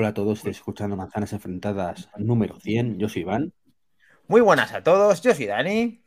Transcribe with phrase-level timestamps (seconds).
[0.00, 2.98] Hola a todos, estoy escuchando Manzanas Enfrentadas número 100.
[2.98, 3.52] Yo soy Iván.
[4.28, 6.02] Muy buenas a todos, yo soy Dani.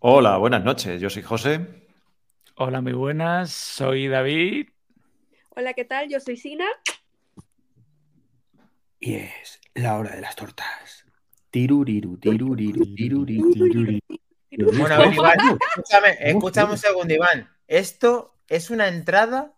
[0.00, 1.64] Hola, buenas noches, yo soy José.
[2.56, 4.70] Hola, muy buenas, soy David.
[5.50, 6.08] Hola, ¿qué tal?
[6.08, 6.66] Yo soy Sina.
[8.98, 11.06] Y es la hora de las tortas.
[11.52, 14.00] Tiruriru, tiruriru, tiruriru, tiruriru.
[14.76, 17.48] Bueno, a ver, Iván, escúchame, escúchame un segundo, Iván.
[17.68, 19.54] Esto es una entrada,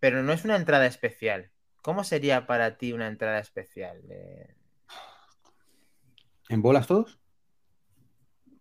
[0.00, 1.51] pero no es una entrada especial.
[1.82, 4.00] ¿Cómo sería para ti una entrada especial?
[4.10, 4.54] Eh,
[6.48, 7.18] ¿En bolas todos?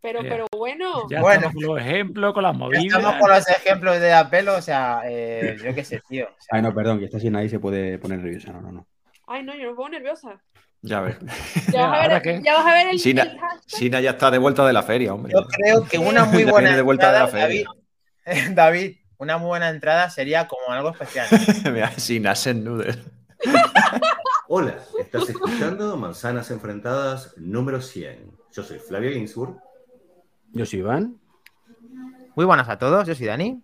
[0.02, 1.08] Pero, pero bueno.
[1.10, 1.36] Ya Bueno.
[1.48, 2.86] estamos con los ejemplos, con las movidas.
[2.86, 6.26] estamos con los ejemplos de apelo, o sea, eh, yo qué sé, tío.
[6.26, 8.52] o sea, Ay, no, perdón, que está sin ahí se puede poner nerviosa.
[8.52, 8.88] No, no, no.
[9.28, 10.42] Ay, no, yo me pongo nerviosa.
[10.82, 11.18] Ya ves.
[11.72, 13.38] Ya vas a ¿Ahora ver, ya vas a ver el, Sina, el.
[13.68, 15.32] Sina ya está de vuelta de la feria, hombre.
[15.34, 17.66] Yo creo que una muy buena de vuelta de la entrada, David,
[18.26, 18.56] feria.
[18.56, 21.28] David, una buena entrada sería como algo especial.
[21.98, 22.98] Sina en noodle.
[24.48, 28.32] Hola, estás escuchando Manzanas Enfrentadas número 100.
[28.52, 29.58] Yo soy Flavio Ginsburg.
[30.54, 31.20] Yo soy Iván.
[32.36, 33.62] Muy buenas a todos, yo soy Dani.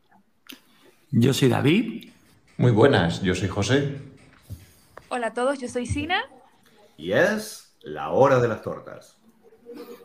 [1.10, 2.12] Yo soy David.
[2.58, 3.98] Muy buenas, yo soy José.
[5.10, 6.22] Hola a todos, yo soy Sina.
[6.98, 9.18] Y es la hora de las tortas.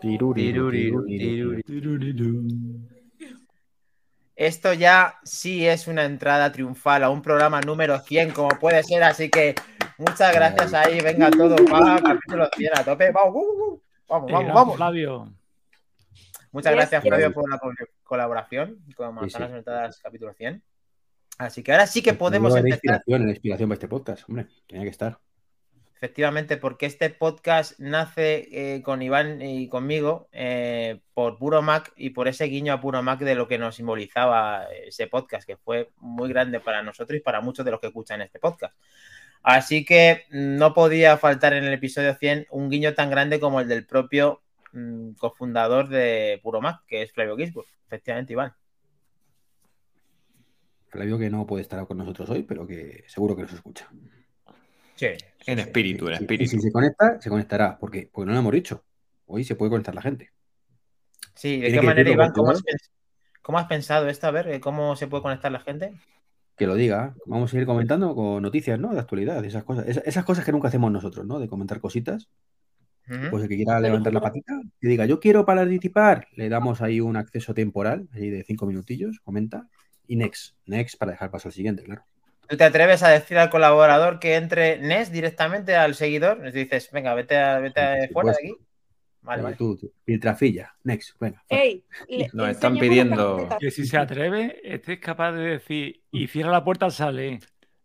[0.00, 2.42] Tiruriru, Tiruriru, tiruriru.
[4.42, 9.04] Esto ya sí es una entrada triunfal a un programa número 100, como puede ser,
[9.04, 9.54] así que
[9.98, 14.52] muchas gracias ahí, venga todo, va, capítulo 100 a tope, vamos, uh, uh, vamos, vamos,
[14.54, 14.76] vamos.
[14.76, 15.32] Flavio.
[16.50, 17.02] Muchas gracias.
[17.04, 19.54] Flavio, por la col- colaboración con Manzanas sí.
[19.56, 20.60] Enfrentadas capítulo 100.
[21.38, 22.96] Así que ahora sí que podemos No, era empezar.
[22.96, 24.48] inspiración, inspiración para este podcast, hombre.
[24.66, 25.18] Tenía que estar.
[26.02, 32.10] Efectivamente, porque este podcast nace eh, con Iván y conmigo eh, por Puro Mac y
[32.10, 35.90] por ese guiño a Puro Mac de lo que nos simbolizaba ese podcast, que fue
[35.98, 38.74] muy grande para nosotros y para muchos de los que escuchan este podcast.
[39.44, 43.68] Así que no podía faltar en el episodio 100 un guiño tan grande como el
[43.68, 44.42] del propio
[44.72, 47.68] mm, cofundador de Puro Mac, que es Flavio Gisburg.
[47.86, 48.52] Efectivamente, Iván.
[50.88, 53.88] Flavio que no puede estar con nosotros hoy, pero que seguro que nos escucha.
[54.96, 55.06] Sí.
[55.46, 56.50] En espíritu, en Y- Y espíritu.
[56.50, 57.78] si se conecta, se conectará.
[57.78, 58.84] porque Porque no lo hemos dicho.
[59.26, 60.30] Hoy se puede conectar la gente.
[61.34, 62.32] Sí, ¿de Tiene qué manera, Iván?
[62.32, 62.90] ¿Cómo has, pens-
[63.40, 64.26] cómo has pensado esto?
[64.26, 65.94] A ver, eh, ¿cómo se puede conectar la gente?
[66.56, 67.14] Que lo diga.
[67.26, 68.92] Vamos a ir comentando con noticias, ¿no?
[68.92, 69.88] De actualidad, esas cosas.
[69.88, 71.38] Esa- Esas cosas que nunca hacemos nosotros, ¿no?
[71.38, 72.28] De comentar cositas.
[73.30, 77.00] Pues el que quiera levantar la patita, que diga, yo quiero participar, le damos ahí
[77.00, 79.68] un acceso temporal, ahí de cinco minutillos, comenta,
[80.06, 82.04] y next, next para dejar paso al siguiente, claro.
[82.48, 86.38] ¿Tú te atreves a decir al colaborador que entre NES directamente al seguidor?
[86.40, 88.54] Les dices, venga, vete, a- vete a- fuera de aquí.
[89.22, 89.56] Vale, vale.
[89.56, 91.42] Tú, tú, Piltrafilla, next, venga.
[91.48, 91.62] fuera.
[91.64, 93.48] Ey, le- Nos están pidiendo-.
[93.60, 97.38] Que si se atreve, este es capaz de decir, y cierra la puerta, sale.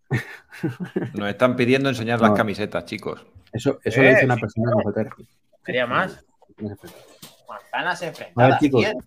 [1.14, 2.28] Nos están pidiendo enseñar No.
[2.30, 3.26] las camisetas, chicos.
[3.54, 5.24] Eso, eso lo Eh, dice una sí, persona respeto.
[5.66, 6.26] Sería más.
[6.60, 6.64] A
[7.48, 8.60] Manzanas ver, enfrentadas.
[8.60, 8.98] chicos, bien.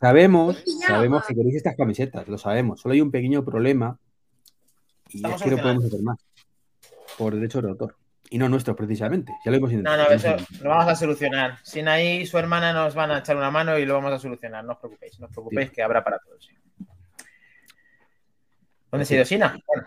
[0.00, 0.86] sabemos, Pijama.
[0.86, 2.80] sabemos que queréis estas camisetas, lo sabemos.
[2.80, 3.98] Solo hay un pequeño problema
[5.16, 6.18] y Estamos es que no podemos hacer más
[7.18, 7.96] por derecho de autor.
[8.28, 9.32] Y no nuestro, precisamente.
[9.44, 9.96] Ya lo hemos No, intentado.
[9.98, 11.58] no, lo hemos eso lo vamos a solucionar.
[11.62, 14.64] Sin ahí su hermana nos van a echar una mano y lo vamos a solucionar.
[14.64, 15.74] No os preocupéis, no os preocupéis Sí.
[15.76, 16.48] que habrá para todos.
[18.90, 19.58] ¿Dónde se ha ido Sina?
[19.66, 19.86] Bueno,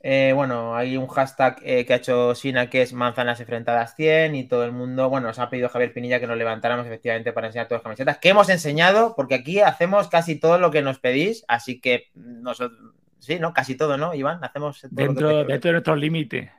[0.00, 4.34] eh, bueno, hay un hashtag eh, que ha hecho Sina que es manzanas enfrentadas 100
[4.34, 7.48] y todo el mundo, bueno, nos ha pedido Javier Pinilla que nos levantáramos efectivamente para
[7.48, 10.98] enseñar todas las camisetas que hemos enseñado porque aquí hacemos casi todo lo que nos
[10.98, 12.78] pedís, así que nosotros,
[13.18, 13.52] sí, ¿no?
[13.52, 14.42] Casi todo, ¿no, Iván?
[14.42, 16.50] Hacemos todo lo que Dentro, de nuestros límites.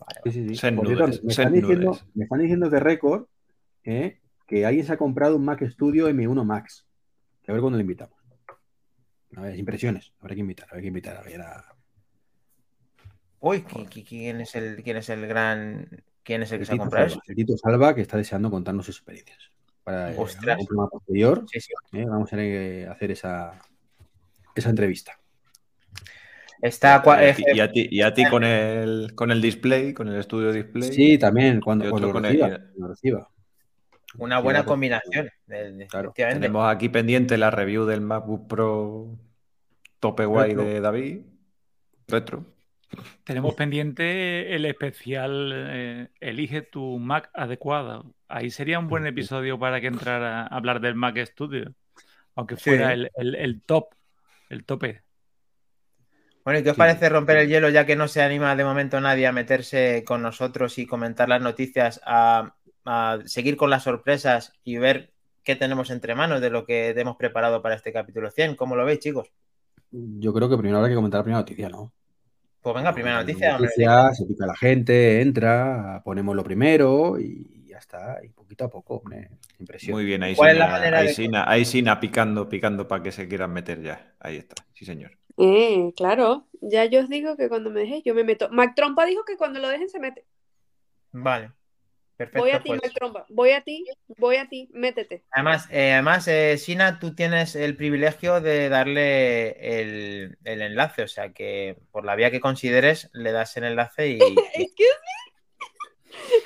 [0.00, 0.46] Vale, Sí, sí, sí.
[0.46, 2.04] Me, están diciendo, nudes.
[2.14, 3.26] me están diciendo de récord
[3.84, 6.86] eh, que alguien se ha comprado un Mac Studio M1 Max.
[7.42, 8.16] Que a ver cuándo le invitamos.
[9.36, 10.12] A ver, impresiones.
[10.20, 11.16] Habrá que invitar, habrá que invitar.
[11.16, 11.64] A ver, a...
[13.40, 15.88] Uy, ¿qui- qui- ¿quién es el, quién es el gran,
[16.22, 17.30] quién es el que el, se ha comprado Salva, eso?
[17.30, 19.50] el Tito Salva, que está deseando contarnos sus experiencias.
[19.82, 20.60] Para eh, Ostras.
[20.60, 21.72] un programa posterior, Sí, sí.
[21.92, 23.58] eh, vamos a hacer esa,
[24.54, 25.18] esa entrevista.
[26.62, 29.92] Está y, a ti, y a ti- y a ti con el, con el display,
[29.92, 30.92] con el estudio display.
[30.92, 32.46] Sí, también, cuando, cuando lo con reciba.
[32.46, 33.28] el- cuando lo reciba.
[34.18, 35.28] una buena combinación.
[35.46, 36.12] de- Claro.
[36.14, 39.18] Tenemos aquí pendiente la review del MacBook Pro
[39.98, 40.64] tope guay Retro.
[40.64, 41.18] de David.
[42.08, 42.44] Retro.
[43.24, 48.14] Tenemos pendiente el especial eh, Elige tu Mac adecuado.
[48.28, 51.72] Ahí sería un buen episodio para que entrara a hablar del Mac Studio.
[52.34, 52.70] Aunque Sí.
[52.70, 53.94] fuera el, el- el top,
[54.50, 55.02] el tope.
[56.44, 56.80] Bueno, ¿y qué os Sí.
[56.80, 60.22] parece romper el hielo ya que no se anima de momento nadie a meterse con
[60.22, 62.54] nosotros y comentar las noticias, a,
[62.84, 65.12] a seguir con las sorpresas y ver
[65.44, 68.56] qué tenemos entre manos de lo que hemos preparado para este capítulo 100?
[68.56, 69.28] ¿Cómo lo veis, chicos?
[69.90, 71.92] Yo creo que primero habrá que comentar la primera noticia, ¿no?
[72.60, 73.58] Pues venga, primera noticia.
[73.58, 78.18] Noticia, se pica la gente, entra, ponemos lo primero y ya está.
[78.22, 79.30] Y poquito a poco, hombre.
[79.58, 79.94] Impresión.
[79.96, 83.02] Muy bien, ahí ¿Cuál es la Sina, ahí de- Sina- ahí Sina picando, picando para
[83.02, 84.14] que se quieran meter ya.
[84.20, 85.10] Ahí está, sí señor.
[85.38, 88.48] Eh, claro, ya yo os digo que cuando me dejé, yo me meto.
[88.50, 90.24] Mac Trompa dijo que cuando lo dejen se mete.
[91.12, 91.52] Vale.
[92.16, 92.40] Perfecto.
[92.40, 92.80] Voy a ti, pues.
[92.82, 93.26] Mac Trompa.
[93.30, 93.86] Voy a ti,
[94.18, 95.24] voy a ti, métete.
[95.30, 101.08] Además, eh, además eh, Sina, tú tienes el privilegio de darle el, el enlace, o
[101.08, 104.18] sea que por la vía que consideres le das el enlace y,
[104.54, 104.88] Excuse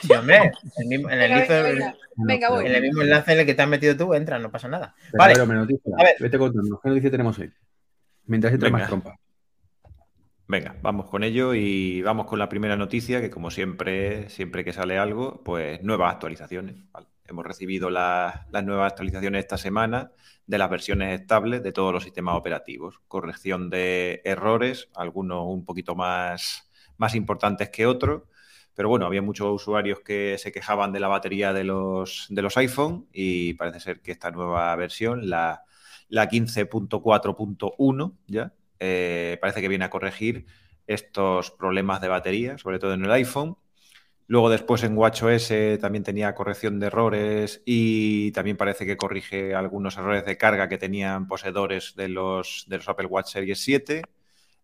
[0.01, 1.97] sí, hombre, el mismo- en, el Venga, mismo- venga, venga.
[2.19, 2.67] Venga, voy.
[2.67, 4.95] en el mismo enlace en el que te has metido tú, entra, no pasa nada.
[5.11, 5.33] Pero, Vale.
[5.33, 5.93] a ver, hombre, noticia.
[5.99, 6.17] A ver.
[6.21, 6.81] Vete contando.
[6.83, 7.53] ¿Qué noticia tenemos hoy?
[8.27, 8.79] Mientras entra Venga.
[8.79, 9.17] más trompa.
[10.49, 14.73] Venga, vamos con ello y vamos con la primera noticia, que como siempre, siempre que
[14.73, 16.77] sale algo, pues nuevas actualizaciones.
[16.93, 17.09] ¿vale?
[17.27, 20.13] Hemos recibido la- las nuevas actualizaciones esta semana
[20.47, 23.01] de las versiones estables de todos los sistemas operativos.
[23.09, 28.23] Corrección de errores, algunos un poquito más, más importantes que otros.
[28.75, 32.57] Pero bueno, había muchos usuarios que se quejaban de la batería de los, de los
[32.59, 35.65] iPhone y parece ser que esta nueva versión, la,
[36.09, 40.47] la 15.4.1 ya, eh, parece que viene a corregir
[40.87, 43.57] estos problemas de batería, sobre todo en el iPhone.
[44.29, 49.97] Luego después en WatchOS también tenía corrección de errores y también parece que corrige algunos
[49.97, 54.03] errores de carga que tenían poseedores de los, de los Apple Watch Series 7.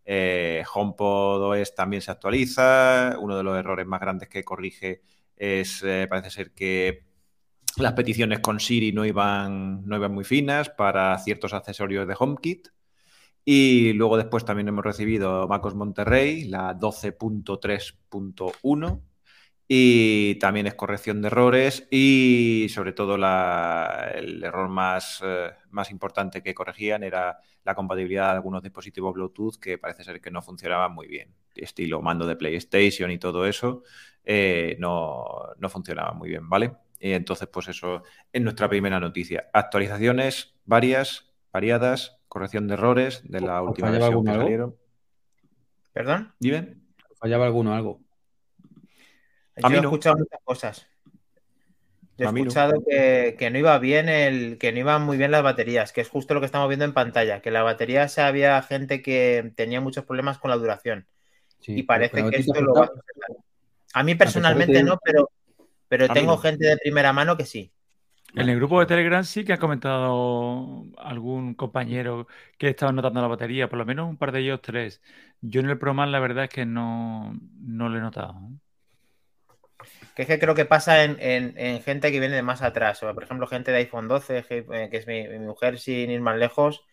[0.05, 3.17] Eh, HomePod OS también se actualiza.
[3.19, 5.01] Uno de los errores más grandes que corrige
[5.37, 7.03] es, eh, parece ser que
[7.77, 12.69] las peticiones con Siri no iban, no iban muy finas para ciertos accesorios de HomeKit.
[13.45, 19.01] Y luego después también hemos recibido MacOS Monterrey, la 12.3.1.
[19.67, 26.43] Y también es corrección de errores y sobre todo el error más, eh, más importante
[26.43, 30.93] que corregían era la compatibilidad de algunos dispositivos Bluetooth que parece ser que no funcionaban
[30.93, 31.33] muy bien.
[31.55, 33.83] Estilo mando de PlayStation y todo eso
[34.25, 35.25] eh, no,
[35.57, 36.73] no funcionaba muy bien, ¿vale?
[37.03, 39.49] Y entonces, pues eso es nuestra primera noticia.
[39.51, 44.43] Actualizaciones varias, variadas, corrección de errores de la ¿Os última versión que algo?
[44.43, 44.75] salieron.
[45.91, 46.33] ¿Perdón?
[46.39, 46.77] Dime.
[47.19, 47.99] ¿Fallaba alguno algo?
[49.57, 49.89] Yo A mí he no.
[49.89, 50.87] escuchado muchas cosas.
[52.17, 52.47] Yo he A mí no.
[52.47, 55.99] escuchado que, que no iba bien el, que no iban muy bien las baterías, que
[55.99, 59.51] es justo lo que estamos viendo en pantalla, que la batería se había gente que
[59.57, 61.05] tenía muchos problemas con la duración.
[61.59, 63.99] Sí, y parece que pero ¿a ti te esto lo va a.
[63.99, 65.29] A mí personalmente no, pero,
[65.93, 66.37] pero A tengo no.
[66.37, 67.71] gente de primera mano que sí.
[68.35, 73.27] En el grupo de Telegram sí que ha comentado algún compañero que estaba notando la
[73.27, 75.01] batería, por lo menos un par de ellos tres.
[75.41, 78.33] Yo en el ProMan la verdad es que no, no lo he notado.
[78.51, 78.57] ¿eh?
[80.15, 83.01] Que es que creo que pasa en, en- en gente que viene de más atrás.
[83.03, 86.09] O, por ejemplo, gente de iPhone 12, que, eh, que es mi, mi mujer, sin
[86.11, 86.85] ir más lejos,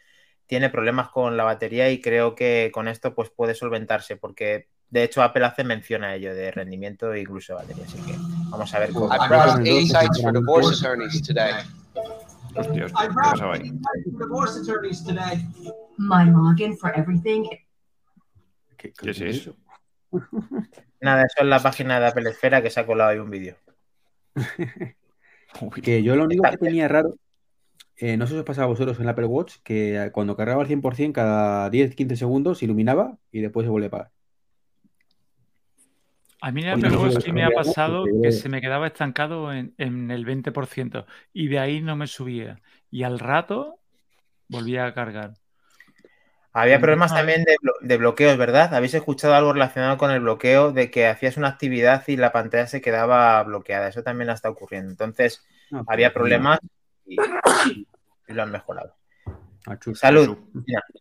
[0.47, 5.05] tiene problemas con la batería y creo que con esto pues puede solventarse, porque de
[5.05, 7.85] hecho Apple hace mención a ello de rendimiento e incluso de batería.
[7.87, 9.07] Así que vamos a ver cómo.
[9.07, 11.53] I brought brought insights for divorce attorneys today.
[12.57, 13.67] Hostia, hostia, I ¿qué pasaba ahí?
[13.67, 15.47] insights for divorce attorneys today.
[16.01, 17.45] my login for everything.
[18.77, 19.57] ¿Qué, ¿Qué es eso?
[21.01, 23.57] Nada, eso es la página de Apple Esfera que se ha colado ahí un vídeo.
[25.83, 27.17] Que yo lo único que tenía raro,
[27.97, 30.63] eh, no sé si os pasaba a vosotros en el Apple Watch, que cuando cargaba
[30.63, 34.11] al 100% cada 10-15 segundos iluminaba y después se volvía a apagar.
[36.43, 39.75] A mí en el Oye, sí me ha pasado que se me quedaba estancado en,
[39.79, 41.05] en el 20%
[41.35, 42.61] y de ahí no me subía.
[42.91, 43.79] Y al rato
[44.49, 45.35] volvía a cargar.
[46.53, 48.75] Había problemas también de, blo- de bloqueos, ¿verdad?
[48.75, 52.67] ¿Habéis escuchado algo relacionado con el bloqueo de que hachías una actividad y la pantalla
[52.67, 53.87] se quedaba bloqueada?
[53.89, 54.91] Eso también está ocurriendo.
[54.91, 56.59] Entonces, No, había pero- problemas
[57.07, 57.87] y, y
[58.33, 58.97] lo han mejorado.
[59.95, 60.39] Salud.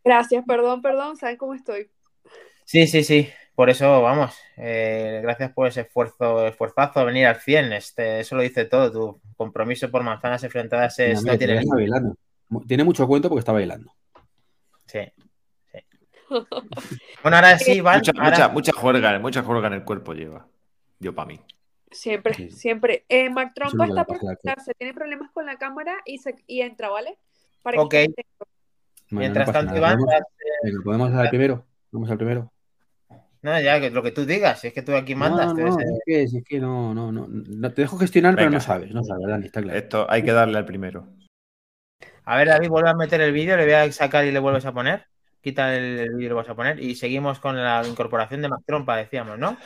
[0.03, 1.89] Gracias, perdón, perdón, ¿saben cómo estoy?
[2.65, 3.29] Sí, sí, sí.
[3.59, 7.73] Por eso, vamos, eh, gracias por ese esfuerzo, esfuerzazo a venir al 100.
[7.73, 8.89] Este, eso lo dice todo.
[8.89, 12.15] Tu compromiso por manzanas enfrentadas es, Mira, no tiene bailando.
[12.65, 13.91] Tiene mucho cuento porque está bailando.
[14.85, 14.99] Sí,
[15.73, 15.79] sí.
[17.21, 17.97] Bueno, ahora sí, Iván.
[17.97, 20.47] Mucha, ahora- mucha, mucha juerga, mucha juerga en el cuerpo lleva.
[20.99, 21.41] Yo para mí.
[21.91, 22.51] Siempre, Sí.
[22.51, 23.03] siempre.
[23.09, 26.87] Eh, es Trompa está por conectarse, tiene problemas con la cámara y, se, y entra,
[26.87, 27.17] ¿vale?
[27.61, 27.91] Para Ok.
[27.91, 29.75] que Bueno, Mientras no tanto.
[29.75, 30.15] Iván, Podemos,
[30.63, 31.65] eh, podemos al primero.
[31.91, 32.53] Vamos al primero.
[33.41, 35.47] No, ya, que lo que tú digas, es que tú aquí mandas.
[35.47, 37.71] no, no, eres el- es que, es que no, no, no, no.
[37.73, 39.77] Te dejo gestionar, pero no sabes, no sabes, Dani, está claro.
[39.79, 41.07] Esto hay que darle al primero.
[42.25, 44.65] A ver, David, vuelve a meter el vídeo, le voy a sacar y le vuelves
[44.65, 45.05] a poner.
[45.41, 46.79] Quita el, el vídeo y lo vas a poner.
[46.83, 49.57] Y seguimos con la incorporación de Mac Trompa, decíamos, ¿no?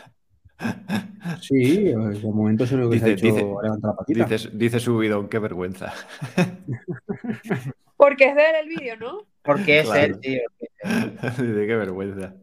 [1.42, 4.26] Sí, de momento es único que se ha Dice, hecho dice, la patita.
[4.26, 5.94] dice, dice su bidón, qué vergüenza.
[7.98, 9.26] Porque es de él el vídeo, ¿no?
[9.42, 10.02] Porque es Claro.
[10.16, 10.42] él, tío.
[10.84, 12.34] dice, qué vergüenza.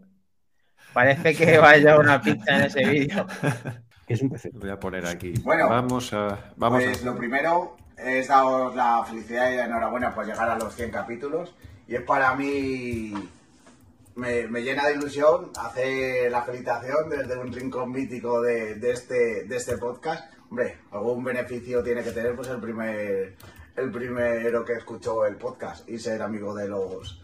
[0.93, 3.27] Parece que vaya una pizza en ese vídeo.
[4.11, 4.51] Es un PC.
[4.55, 5.35] Voy a poner aquí.
[5.45, 6.53] Bueno, vamos a.
[6.57, 7.05] Vamos pues a...
[7.05, 11.55] lo primero es daros la felicidad y la enhorabuena por llegar a los 100 capítulos.
[11.87, 13.15] Y es para mí.
[14.17, 19.45] Me, me llena de ilusión hacer la felicitación desde un rincón mítico de, de este,
[19.45, 20.25] de este podcast.
[20.51, 23.37] Hombre, algún beneficio tiene que tener pues el primer
[23.77, 27.23] el primero que escuchó el podcast y ser amigo de los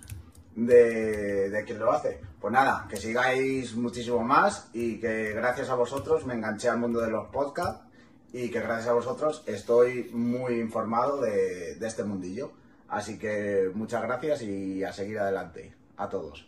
[0.57, 2.21] de, de quien lo hace.
[2.41, 7.01] Pues nada, que sigáis muchísimo más y que gracias a vosotros me enganché al mundo
[7.01, 7.85] de los podcasts
[8.33, 12.53] y que gracias a vosotros estoy muy informado de, de este mundillo.
[12.89, 15.73] Así que muchas gracias y a seguir adelante.
[15.97, 16.47] A todos.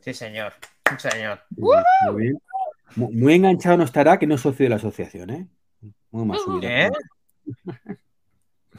[0.00, 0.52] Sí, señor.
[0.98, 1.40] Sí, señor.
[1.56, 1.76] Muy,
[2.16, 2.42] bien.
[2.96, 5.46] Muy- muy enganchado no estará que no es socio de la asociación, ¿eh?
[6.10, 6.68] Muy más subido.
[6.70, 6.90] ¿Eh?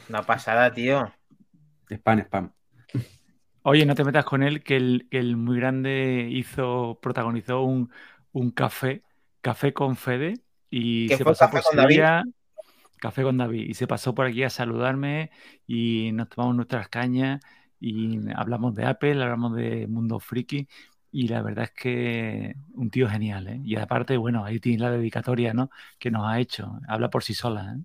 [0.10, 1.12] Una pasada, tío.
[1.90, 2.52] Spam, spam.
[3.64, 7.92] Oye, no te metas con él, que el, que el muy grande hizo, protagonizó un,
[8.32, 9.04] un café,
[9.42, 10.36] café con Fede,
[10.70, 11.98] y ¿Qué se pasó Café por con David?
[11.98, 12.24] Sevilla,
[13.00, 15.32] café con David, y se pasó por aquí a saludarme
[15.68, 17.42] y nos tomamos nuestras cañas
[17.80, 20.68] y hablamos de Apple, hablamos de Mundo Friki,
[21.12, 23.62] y la verdad es que un tío genial, ¿eh?
[23.66, 25.70] Y aparte, bueno, ahí tiene la dedicatoria, ¿no?
[26.00, 27.84] Que nos ha hecho, habla por sí sola, ¿eh?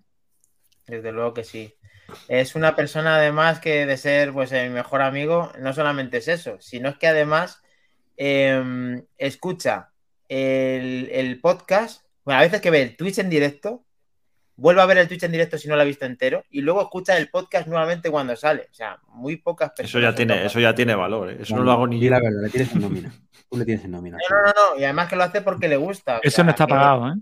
[0.87, 1.75] Desde luego que sí.
[2.29, 6.29] Es una persona además que de ser pues eh, mi mejor amigo, no solamente es
[6.29, 7.61] eso, sino es que además
[8.17, 9.91] eh, escucha
[10.29, 13.85] el, el podcast, bueno, a veces que ve el Twitch en directo,
[14.57, 16.81] vuelve a ver el Twitch en directo si no lo ha visto entero, y luego
[16.83, 18.69] escucha el podcast nuevamente cuando sale.
[18.71, 19.91] O sea, muy pocas personas.
[19.91, 21.39] Eso ya tiene, eso ya tiene valor, ¿eh?
[21.41, 22.11] Eso no lo hago ni yo.
[22.11, 23.13] la verdad, le tienes en nómina.
[23.51, 24.17] Tú le tienes en nómina.
[24.19, 26.21] No, no, no, no, y además que lo hace porque le gusta.
[26.23, 27.15] Eso sea, no está que- pagado, ¿eh?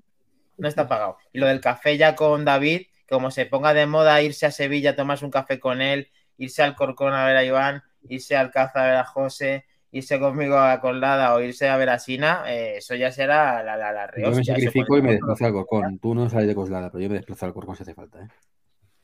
[0.59, 1.17] No está pagado.
[1.33, 4.91] Y lo del café ya con David, como se ponga de moda irse a Sevilla
[4.91, 8.51] a tomarse un café con él, irse al Corcón a ver a Iván, irse al
[8.51, 12.45] Caza a ver a José, irse conmigo a Colada o irse a ver a Sina,
[12.47, 15.99] eh, eso ya será la, la, la Yo me sacrifico y me desplazo al Corcón.
[15.99, 18.29] Tú no sales de Coslada, pero yo me desplazo al Corcón si hace falta, ¿eh?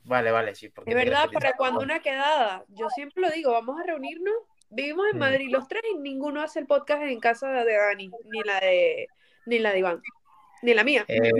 [0.05, 0.71] Vale, vale, sí.
[0.71, 4.35] Porque Es te verdad, para cuando una quedada, yo siempre lo digo, vamos a reunirnos.
[4.71, 5.19] Vivimos en.
[5.19, 9.09] Madrid los tres y ninguno hace el podcast en casa de Dani, ni la de,
[9.47, 10.03] ni la de Iván,
[10.63, 11.05] ni la mía.
[11.09, 11.31] Eh,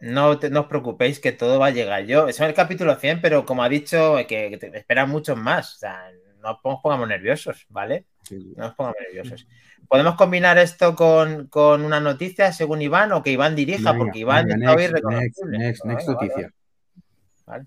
[0.00, 2.04] no, te- no os preocupéis que todo va a llegar.
[2.04, 5.36] Yo, eso es el capítulo 100, pero como ha dicho, que, que te esperan muchos
[5.36, 5.74] más.
[5.76, 6.10] O sea,
[6.42, 8.06] no os pongamos nerviosos, ¿vale?
[8.56, 9.46] No os pongamos nerviosos.
[9.88, 13.92] ¿Podemos combinar esto con, con una noticia según Iván o que Iván dirija?
[13.92, 15.58] Venga, porque Iván venga, está hoy next, next, irreconocible.
[15.58, 16.52] next, next vale, noticia.
[17.46, 17.64] vale.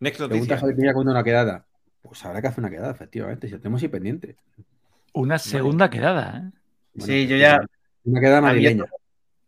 [0.00, 0.92] Next Pregunta noticia.
[0.92, 1.66] Cuándo una quedada.
[2.02, 3.46] Pues habrá que hacer una quedada, efectivamente.
[3.48, 4.36] Si lo tenemos ahí pendiente.
[5.12, 6.50] Una segunda quedada, ¿eh?
[6.94, 7.60] Bueno, Sí, yo ya.
[8.04, 8.84] Una quedada madrileña.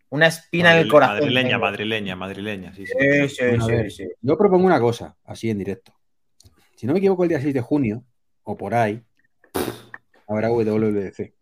[0.09, 1.17] Una espina en el Madrile- corazón.
[1.19, 1.61] Madrileña, tengo.
[1.61, 2.75] madrileña, madrileña.
[2.75, 2.93] Sí, sí.
[2.99, 4.09] Sí, sí, sí, ver, sí.
[4.21, 5.93] Yo propongo una cosa, así en directo.
[6.77, 8.05] Si no me equivoco, el día 6 de junio,
[8.45, 9.03] o por ahí,
[10.29, 11.33] habrá WWDC.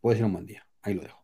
[0.00, 0.64] Puede ser un buen día.
[0.82, 1.18] Ahí lo dejo.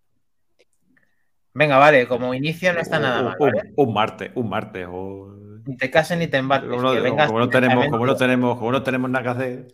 [1.55, 3.37] Venga, vale, como inicio no está nada mal.
[3.39, 3.73] Un, ¿vale?
[3.77, 4.87] un martes, un martes.
[4.91, 5.33] O...
[5.65, 6.69] Ni te cases ni te embarques.
[6.69, 9.29] Como no, que vengas como no tenemos, como no tenemos, como no tenemos nada que
[9.31, 9.69] hacer.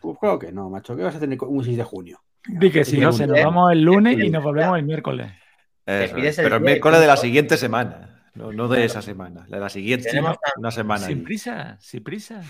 [0.00, 0.96] Pues claro que no, macho.
[0.96, 2.20] ¿Qué vas a tener un 6 de junio?
[2.46, 3.12] Di que sí, Pregunta.
[3.12, 5.30] José, nos vamos el lunes y nos volvemos el miércoles.
[5.88, 6.38] Eso pides es.
[6.38, 8.30] el Pero el miércoles de la siguiente semana.
[8.34, 9.46] No, no de esa semana.
[9.48, 11.06] De la siguiente, Tenemos una semana.
[11.06, 11.24] Sin ahí.
[11.24, 12.42] prisa, sin prisa.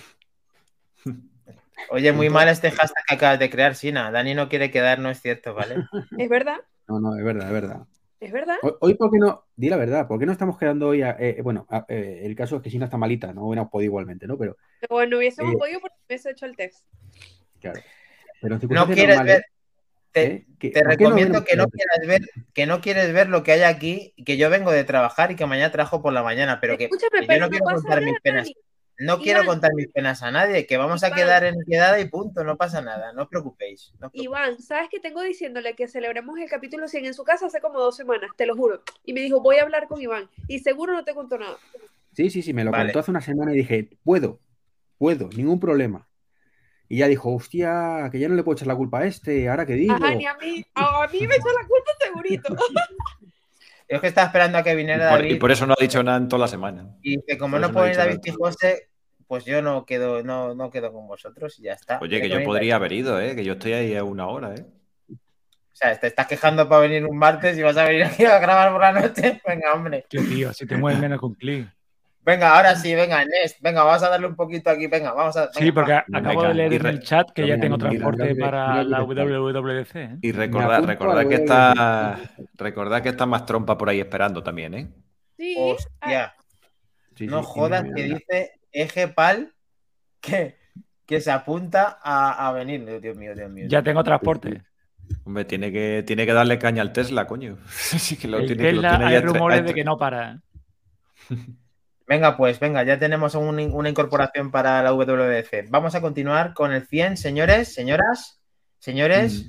[1.91, 4.11] Oye, muy mal este hashtag que acabas de crear, Sina.
[4.11, 5.77] Dani no quiere quedar, no es cierto, ¿vale?
[6.19, 7.87] Es verdad, No, no, es verdad, es verdad.
[8.21, 8.57] es verdad.
[8.63, 9.45] Hoy, hoy, ¿por qué no?
[9.57, 11.03] Di la verdad, ¿por qué no estamos quedando hoy?
[11.03, 13.87] a- eh, bueno, a- eh, el caso es que Sina está malita, no hubiéramos podido
[13.91, 14.37] igualmente, ¿no?
[14.37, 14.57] Pero,
[14.91, 16.85] Bueno, hubiésemos Eh, podido porque me hubiese hecho el test.
[17.61, 17.81] claro.
[18.41, 19.45] Pero en No quieres normales, ver.
[20.13, 20.47] Te, ¿eh?
[20.59, 22.23] ¿Qué- te por qué no recomiendo que no quieras ver,
[22.55, 25.47] que no quieres ver lo que hay aquí, que yo vengo de trabajar y que
[25.47, 28.51] mañana trabajo por la mañana, pero que, yo no quiero contar mis penas.
[29.01, 31.21] No quiero contar mis penas a nadie, que vamos a Iván.
[31.21, 33.93] quedar en quedada y punto, no pasa nada, no os preocupéis.
[34.01, 34.25] no os preocupéis.
[34.25, 37.79] Iván, ¿sabes que tengo diciéndole que celebremos el capítulo 100 en su casa hace como
[37.79, 38.33] dos semanas?
[38.37, 38.83] Te lo juro.
[39.05, 40.29] Y me dijo, voy a hablar con Iván.
[40.49, 41.57] Y seguro no te contó nada.
[42.13, 42.87] Sí, sí, sí, me lo Vale.
[42.87, 44.41] contó hace una semana y dije, puedo,
[44.99, 46.09] puedo, ningún problema.
[46.89, 49.67] Y ya dijo, hostia, que ya no le puedo echar la culpa a este, ahora
[49.67, 49.95] que digo.
[49.95, 50.65] Ajá, ni a mí.
[50.75, 52.57] A mí me echó la culpa segurito.
[52.57, 52.57] Yo
[53.89, 55.83] es que estaba esperando a que Y viniera por, David y por eso no ha
[55.83, 56.97] dicho nada en toda la semana.
[57.03, 58.89] y que como no no dicho David y José,
[59.27, 61.99] pues yo no quedo, no, no quedo con vosotros y ya está.
[62.01, 63.37] Oye, que yo podría haber ido, ¿eh?
[63.37, 64.65] Que yo estoy ahí a una hora, ¿eh?
[65.11, 68.39] O sea, te estás quejando para venir un martes y vas a venir aquí a
[68.41, 69.41] grabar por la noche.
[69.47, 70.07] Venga, hombre.
[70.09, 71.69] Qué tío, si te mueves menos con clic.
[72.29, 73.57] Venga, ahora sí, venga, Nest.
[73.63, 74.87] Venga, vamos a darle un poquito aquí.
[74.87, 75.51] Venga, vamos a.
[75.51, 76.05] Sí, porque va.
[76.13, 79.03] acabo Venga, de leer y en el chat que ya tengo transporte para la.
[79.03, 79.97] WWDC.
[79.97, 80.17] ¿eh?
[80.21, 82.19] Y recordad, recordad que está.
[82.53, 84.89] Recordad que está más trompa por ahí esperando también, ¿eh?
[85.39, 85.55] Sí.
[85.59, 86.35] Hostia,
[87.17, 89.55] Sí, no sí, jodas que dice Eje Pal
[90.21, 90.59] que,
[91.07, 93.01] que se apunta a, a venir.
[93.01, 93.69] Dios mío, Dios mío.
[93.71, 94.65] Ya tengo transporte.
[95.25, 97.57] Hombre, tiene que, tiene que darle caña al Tesla, coño.
[97.71, 100.43] sí que lo El tiene, que lo Tesla, tiene hay rumores de que no para.
[102.09, 105.67] Venga, pues venga, ya tenemos un- una incorporación para la WWDC.
[105.69, 108.41] Vamos a continuar con el 100, señores, señoras,
[108.79, 109.45] señores.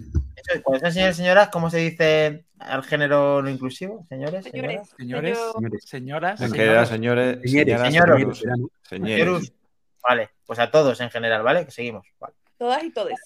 [0.63, 4.05] Cuando son señores, señoras, ¿cómo se dice al género no inclusivo?
[4.09, 4.89] Señores, señoras.
[4.97, 5.83] Señores, Señores.
[5.85, 7.39] señoras, En general, señores.
[7.43, 8.39] señores, Señores,
[8.83, 9.53] señoros.
[10.01, 11.65] Vale, pues a todos en general, ¿vale?
[11.65, 12.07] Que seguimos.
[12.19, 13.19] Vale, Todas y todes.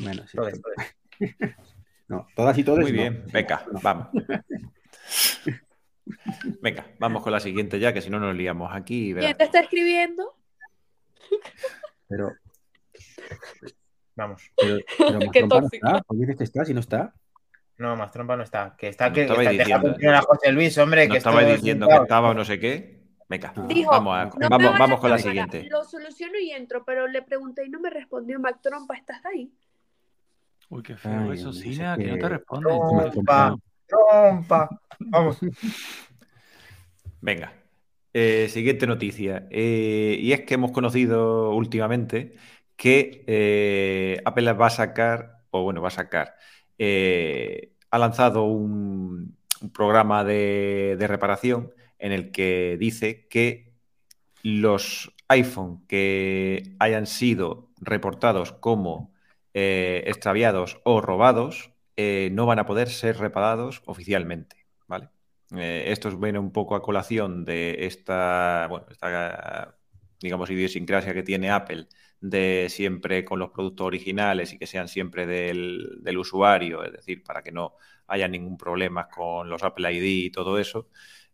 [0.00, 0.36] Bueno, sí.
[0.36, 0.76] todos, todos.
[2.08, 2.80] No, todas y todos.
[2.80, 2.96] Muy no.
[2.98, 3.80] bien, venga, No.
[3.82, 4.08] vamos.
[6.60, 9.14] Venga, vamos con la siguiente ya, que si no nos liamos aquí.
[9.14, 10.34] ¿Quién te está escribiendo?
[12.08, 12.32] Pero,
[14.14, 14.42] Vamos.
[14.56, 15.46] pero, pero Qué.
[15.46, 17.14] ¿Por qué dices que está si no está?
[17.78, 18.74] No, más trompa no está.
[18.76, 19.96] Que está No que, que está, diciendo.
[20.14, 21.06] a José Luis, hombre.
[21.06, 23.00] No que estabais esto es diciendo que estaba o no sé qué.
[23.28, 25.66] Venga, Dijo, vamos, a- no vamos, vamos con la siguiente.
[25.70, 28.38] Lo soluciono y entro, pero le pregunté y no me respondió.
[28.38, 29.50] Mac Trompa, ¿estás ahí?
[30.68, 33.10] Uy, qué feo Ay, eso, Sina, eso que no que- te responden.
[33.10, 34.80] Trompa, trompa.
[35.10, 35.38] Vamos.
[37.20, 37.62] Venga.
[38.14, 39.46] Eh, siguiente noticia.
[39.50, 42.34] Eh, y es que hemos conocido últimamente
[42.76, 46.36] que eh, Apple va a sacar, o bueno, va a sacar,
[46.78, 49.36] eh, ha lanzado un,
[49.72, 53.72] programa de, de reparación en el que dice que
[54.42, 59.12] los iPhone que hayan sido reportados como
[59.54, 64.61] extraviados o robados no van a poder ser reparados oficialmente.
[65.56, 69.76] Eh, esto viene un poco a colación de esta, bueno, esta,
[70.20, 71.88] digamos, idiosincrasia que tiene Apple
[72.20, 77.22] de siempre con los productos originales y que sean siempre del, del usuario, es decir,
[77.24, 77.74] para que no
[78.06, 80.88] haya ningún problema con los Apple ID y todo eso.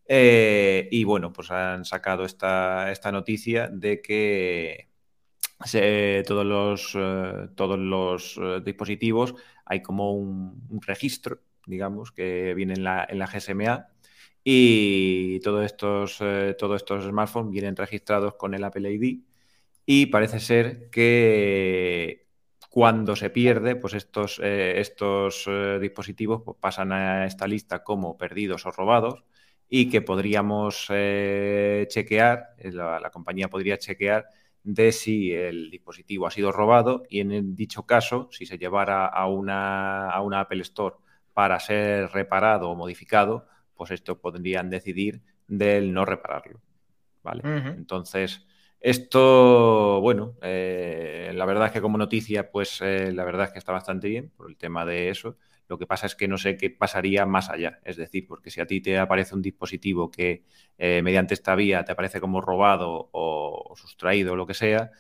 [0.07, 4.89] Eh, y bueno, pues han sacado esta, esta noticia de que
[6.27, 12.75] todos los, eh, todos los eh, dispositivos hay como un, un registro, digamos, que viene
[12.75, 13.89] en la, en la GSMA
[14.51, 19.21] y todos estos, eh, todos estos smartphones vienen registrados con el Apple ID
[19.85, 22.27] y parece ser que
[22.71, 28.17] cuando se pierde, pues estos, eh, estos eh, dispositivos pues, pasan a esta lista como
[28.17, 29.23] perdidos o robados
[29.69, 34.29] y que podríamos chequear, la, la compañía podría chequear
[34.63, 39.27] de si el dispositivo ha sido robado y en dicho caso, si se llevara a
[39.27, 40.97] una, a una Apple Store
[41.35, 43.47] para ser reparado o modificado,
[43.79, 46.61] pues esto podrían decidir del no repararlo.
[47.23, 47.43] ¿Vale?
[47.45, 48.47] Entonces,
[48.81, 53.59] esto, bueno, eh, la verdad es que como noticia, pues eh, la verdad es que
[53.59, 55.37] está bastante bien por el tema de eso.
[55.69, 57.81] Lo que pasa es que no sé qué pasaría más allá.
[57.85, 60.45] Es decir, porque si a ti te aparece un dispositivo que
[60.79, 64.91] eh, mediante esta vía te aparece como robado o, sustraído o lo que sea,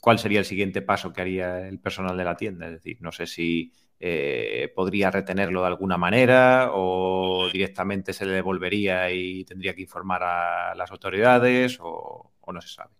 [0.00, 2.66] ¿cuál sería el siguiente paso que haría el personal de la tienda?
[2.66, 3.72] Es decir, no sé si
[4.04, 10.24] eh, podría retenerlo de alguna manera o directamente se le devolvería y tendría que informar
[10.24, 12.90] a las autoridades o, o no se sabe.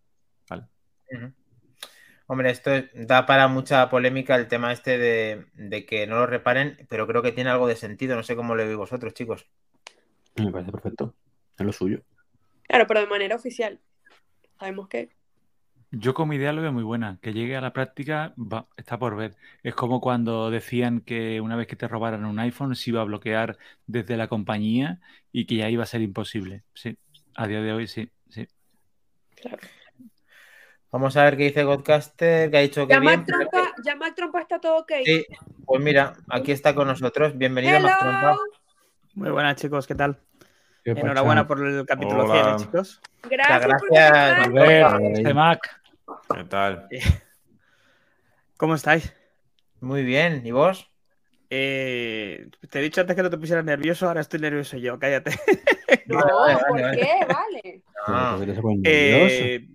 [0.48, 0.62] ¿vale?
[2.28, 6.86] Hombre, esto da para mucha polémica el tema este de, de que no lo reparen,
[6.88, 8.14] pero creo que tiene algo de sentido.
[8.14, 9.48] No sé cómo lo veis vosotros, chicos.
[10.36, 11.16] Me parece perfecto.
[11.58, 12.02] Es lo suyo.
[12.68, 13.80] Claro, pero de manera oficial.
[14.56, 15.10] Sabemos que.
[15.94, 17.18] Yo como idea lo veo muy buena.
[17.20, 19.36] Que llegue a la práctica va- está por ver.
[19.62, 23.04] Es como cuando decían que una vez que te robaran un iPhone se iba a
[23.04, 25.00] bloquear desde la compañía
[25.32, 26.62] y que ya iba a ser imposible.
[26.72, 26.96] Sí,
[27.34, 28.48] a día de hoy sí, sí.
[29.36, 29.58] Claro.
[30.90, 33.24] Vamos a ver qué dice Godcaster, que ha dicho que bien.
[33.26, 34.92] Pero Trompa, ya Mac Trompa está todo ok.
[35.04, 35.26] Sí,
[35.66, 37.36] pues mira, aquí está con nosotros.
[37.36, 37.88] Bienvenido, Hello.
[37.88, 38.36] Mac Trompa.
[39.14, 40.18] Muy buenas, chicos, ¿qué tal?
[40.84, 42.32] ¿Qué Enhorabuena por el capítulo Hola.
[42.44, 43.00] 100, ¿eh, chicos.
[43.30, 45.26] Gracias, por Gracias.
[45.26, 45.81] A Mac.
[46.34, 46.88] ¿Qué tal?
[48.56, 49.12] ¿Cómo estáis?
[49.80, 50.88] Muy bien, ¿y vos?
[51.50, 55.32] Eh, te he dicho antes que no te pusieras nervioso, ahora estoy nervioso yo, cállate.
[56.06, 56.96] No, Vale, vale, ¿por vale.
[56.96, 57.08] qué?
[57.26, 57.82] Vale.
[58.06, 58.38] Ah.
[58.84, 59.68] Eh,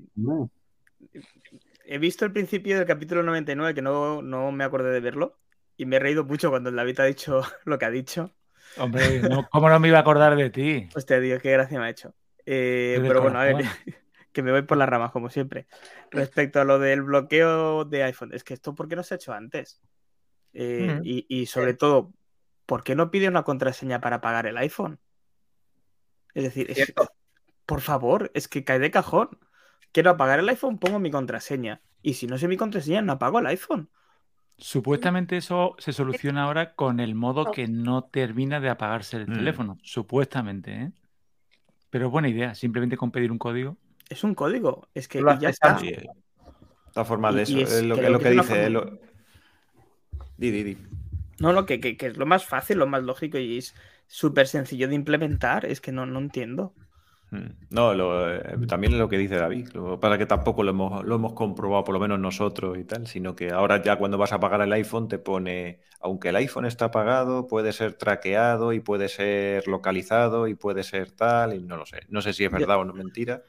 [1.86, 5.38] he visto el principio del capítulo 99, que no, no me acordé de verlo,
[5.78, 8.32] y me he reído mucho cuando el David ha dicho lo que ha dicho.
[8.78, 10.90] Hombre, no- ¿cómo no me iba a acordar de ti?
[10.96, 12.14] Hostia, Dios, qué gracia me ha hecho.
[12.46, 13.66] Eh, pero bueno, a ver.
[14.38, 15.68] Que me voy por las ramas, como siempre.
[16.12, 19.18] Respecto a lo del bloqueo de iPhone, es que esto, ¿por qué no se ha
[19.18, 19.82] hecho antes?
[20.54, 22.14] Eh, y, y sobre todo,
[22.68, 25.00] ¿por qué no pide una contraseña para pagar el iPhone?
[26.36, 27.10] Es decir, es- Cierto.
[27.66, 29.30] por favor, es que cae de cajón.
[29.92, 31.82] Quiero apagar el iPhone, pongo mi contraseña.
[32.04, 33.90] Y si no sé mi contraseña, no apago el iPhone.
[34.60, 39.34] Supuestamente eso se soluciona ahora con el modo que no termina de apagarse el Mm.
[39.34, 39.78] teléfono.
[39.82, 40.92] Supuestamente, ¿eh?
[41.90, 43.78] Pero es buena idea, simplemente con pedir un código.
[44.10, 44.88] Es un código.
[44.94, 45.78] Es que Lo ya está.
[45.80, 46.08] Sí, de
[46.94, 48.44] todas formas de Y- eso, y es es lo que lo lo que dice.
[48.44, 49.00] forma- es lo-
[50.38, 50.78] Di, di, di.
[51.40, 53.76] No, no, que, que- que es lo más fácil, lo más lógico y es
[54.08, 55.66] súper sencillo de implementar.
[55.66, 56.74] Es que no, no entiendo.
[57.30, 57.48] Mm.
[57.72, 61.04] No, lo, eh, también es lo que dice David, lo- para que tampoco lo hemos,
[61.04, 64.32] lo hemos comprobado, por lo menos nosotros y tal, sino que ahora ya cuando vas
[64.32, 68.80] a pagar el iPhone te pone, aunque el iPhone está pagado, puede ser traqueado y
[68.80, 72.00] puede ser localizado y puede ser tal, y no lo sé.
[72.08, 73.44] No sé si es Yo- verdad o no es mentira,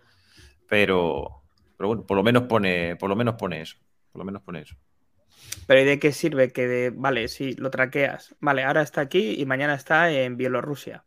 [0.69, 1.43] pero,
[1.77, 3.77] pero bueno, por lo menos pone, por lo menos pone eso.
[4.13, 4.77] Por lo menos pone eso.
[5.67, 8.35] Pero ¿y de qué sirve que, de, vale, sí, lo traqueas.
[8.41, 11.05] Vale, ahora está aquí y mañana está en Bielorrusia.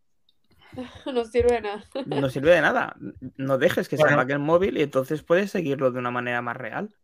[1.14, 1.84] No sirve de nada.
[2.06, 2.96] No sirve de nada.
[3.38, 4.16] No dejes que se Bueno.
[4.18, 6.96] apague el móvil y entonces puedes seguirlo de una manera más real.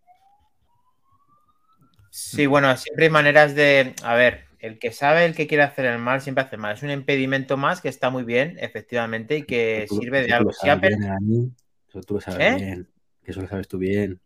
[2.10, 3.94] Sí, bueno, siempre hay maneras de.
[4.04, 6.76] A ver, el que sabe, el que quiere hacer el mal, siempre hace el mal.
[6.76, 10.52] Es un impedimento más que está muy bien, efectivamente, y que sirve de algo.
[10.54, 10.98] Si Apple.
[11.90, 12.56] Eso tú lo sabes ¿Eh?
[12.56, 12.88] bien.
[13.24, 14.20] Que eso lo sabes tú bien.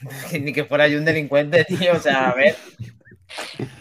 [0.40, 1.94] ni que fuera yo un delincuente, tío.
[1.94, 2.54] O sea, a ver.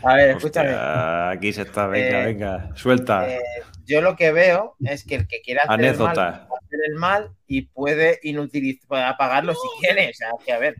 [0.03, 0.69] A ver, escúchame.
[0.69, 3.29] Hostia, aquí se está, venga, Eh, venga, suelta.
[3.33, 3.39] Eh,
[3.85, 7.31] yo lo que veo es que el que quiera hacer el mal, hacer el mal
[7.47, 10.09] y puede inutilizar, puede apagarlo si quiere.
[10.09, 10.75] O sea, que a ver,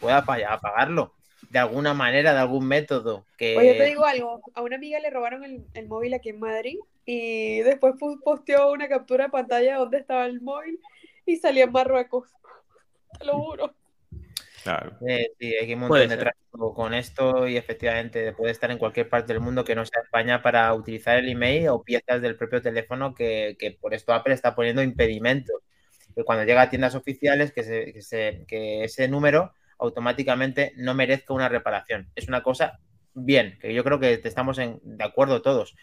[0.00, 1.14] puede apa- apagarlo
[1.50, 3.26] de alguna manera, de algún método.
[3.36, 3.56] Que...
[3.56, 6.78] Oye, te digo algo, a una amiga le robaron el, el móvil aquí en Madrid
[7.04, 10.80] y después pu- posteó una captura de pantalla de dónde estaba el móvil
[11.26, 12.30] y salía en Marruecos.
[13.18, 13.74] Te lo juro.
[14.62, 14.96] Claro.
[15.06, 19.10] Eh, sí, hay un montón de tráfico con esto y efectivamente puede estar en cualquier
[19.10, 22.62] parte del mundo que no sea España para utilizar el email o piezas del propio
[22.62, 25.56] teléfono que, que por esto Apple está poniendo impedimentos.
[26.14, 30.94] Que cuando llega a tiendas oficiales que, se- que se- que ese número automáticamente no
[30.94, 32.10] merezca una reparación.
[32.14, 32.78] Es una cosa
[33.12, 35.76] bien, que yo creo que estamos en- de acuerdo todos.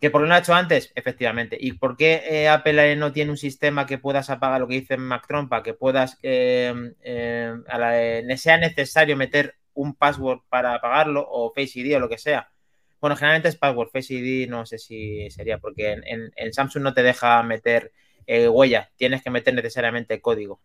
[0.00, 0.92] ¿Que por qué no ha hecho antes?
[0.94, 1.56] Efectivamente.
[1.58, 4.80] ¿Y por qué eh, Apple eh, no tiene un sistema que puedas apagar lo que
[4.80, 11.52] dice Mac Trompa, que puedas, eh, eh, sea necesario meter un password para apagarlo o
[11.54, 12.50] Face ID o lo que sea?
[13.00, 17.02] Bueno, generalmente es password, Face ID no sé si sería, porque en, Samsung no te
[17.02, 17.92] deja meter
[18.26, 20.60] huella, tienes que meter necesariamente código.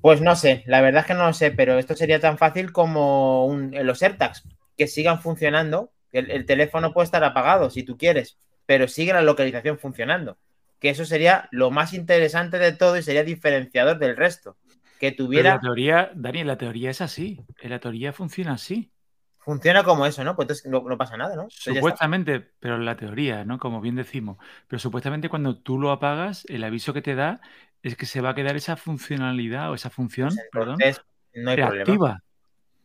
[0.00, 2.72] Pues no sé, la verdad es que no lo sé, pero esto sería tan fácil
[2.72, 4.44] como los AirTags,
[4.76, 5.92] que sigan funcionando.
[6.18, 10.38] El, el teléfono puede estar apagado si tú quieres, pero sigue la localización funcionando.
[10.78, 14.56] Que eso sería lo más interesante de todo y sería diferenciador del resto.
[14.98, 17.44] Que Pero tuviera, la teoría, Dani, la teoría es así.
[17.60, 18.92] En la teoría funciona así.
[19.38, 20.34] funciona como eso, ¿no?
[20.36, 21.50] Pues entonces no, no pasa nada, ¿no?
[21.64, 21.98] Entonces está.
[21.98, 23.58] Supuestamente, pero la teoría, ¿no?
[23.58, 24.38] Como bien decimos.
[24.68, 27.40] Pero supuestamente cuando tú lo apagas, el aviso que te da
[27.82, 31.02] es que se va a quedar esa funcionalidad o esa función, Pues Entonces,
[31.34, 31.86] no hay problema.
[31.86, 32.22] reactiva.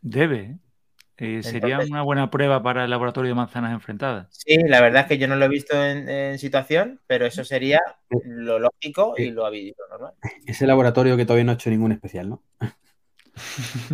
[0.01, 0.59] Debe.
[1.21, 1.37] ¿Eh?
[1.39, 4.27] Eh, sería Entonces- una buena prueba para el laboratorio de manzanas enfrentadas.
[4.31, 7.43] Sí, la verdad es que yo no lo he visto en, en situación, pero eso
[7.43, 7.79] sería
[8.25, 10.13] lo lógico y lo habi- lo normal.
[10.45, 12.43] Ese laboratorio que todavía no ha hecho ningún especial, ¿no?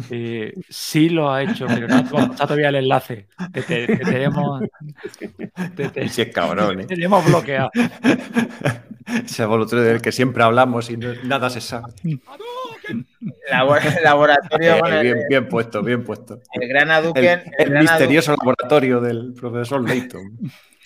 [0.10, 2.08] Eh, sí lo ha hecho, pero no está
[2.48, 3.28] todavía el enlace.
[3.54, 4.62] Que te, que tenemos,
[5.76, 6.86] te- te- Sí, es cabrón, ¿eh?
[6.86, 7.70] tenemos bloqueado.
[9.26, 11.94] Ese laboratorio del que siempre hablamos y no- nada se sabe.
[13.52, 16.40] Labo- laboratorio, Eh, bueno, bien, el, bien puesto, bien puesto.
[16.54, 20.38] el gran Aduken, el el gran misterioso laboratorio del profesor Layton.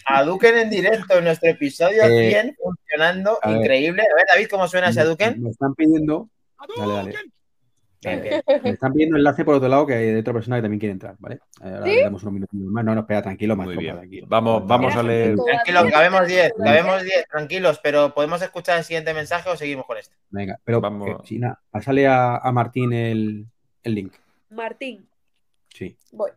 [0.05, 3.57] Aduken en directo en nuestro episodio Eh, 100 funcionando a ver.
[3.61, 4.01] increíble.
[4.01, 5.41] A ver, David, ¿cómo suena ese Aduken?
[5.43, 6.29] Me están pidiendo.
[6.77, 7.15] Dale, dale.
[8.03, 8.41] Bien, bien.
[8.63, 10.93] Me están pidiendo enlace por otro lado que hay de otra persona que también quiere
[10.93, 11.39] entrar, ¿vale?
[11.61, 11.95] Ahora ¿Sí?
[11.95, 12.83] le damos unos minutos más.
[12.83, 14.25] No, no, espera, tranquilo, más tranquilo.
[14.27, 15.35] Vamos, vamos a leer.
[15.35, 19.97] Tranquilos, cabemos 10, cabemos 10, tranquilos, pero ¿podemos escuchar el siguiente mensaje o seguimos con
[19.97, 20.15] esto?
[20.31, 21.09] Venga, pero Vamos.
[21.09, 23.45] eh, Sina, pásale a, a Martín el,
[23.83, 24.13] el link.
[24.49, 25.07] Martín,
[25.69, 25.95] Sí.
[26.11, 26.31] voy.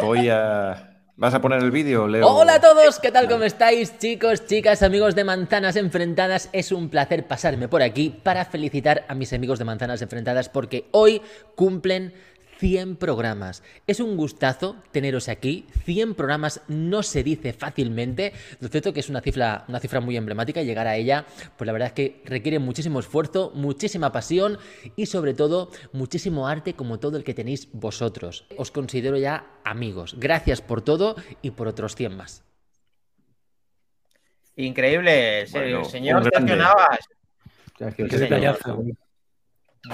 [0.00, 0.94] Voy a.
[1.18, 2.28] ¿Vas a poner el vídeo, Leo?
[2.28, 3.26] Hola a todos, ¿qué tal?
[3.26, 3.98] ¿Cómo estáis?
[3.98, 9.16] Chicos, chicas, amigos de Manzanas Enfrentadas, es un placer pasarme por aquí para felicitar a
[9.16, 11.20] mis amigos de Manzanas Enfrentadas porque hoy
[11.56, 12.14] cumplen
[12.58, 13.62] 100 programas.
[13.86, 19.08] Es un gustazo teneros aquí, 100 programas no se dice fácilmente, lo cierto que es
[19.08, 21.24] una cifra, una cifra muy emblemática y llegar a ella,
[21.56, 24.58] pues la verdad es que requiere muchísimo esfuerzo, muchísima pasión
[24.96, 28.46] y sobre todo muchísimo arte como todo el que tenéis vosotros.
[28.56, 30.16] Os considero ya amigos.
[30.18, 32.44] Gracias por todo y por otros 100 más.
[34.56, 36.56] Increíble, Bueno, señor Sergio.
[36.56, 36.98] Navas.
[37.76, 38.96] Qué.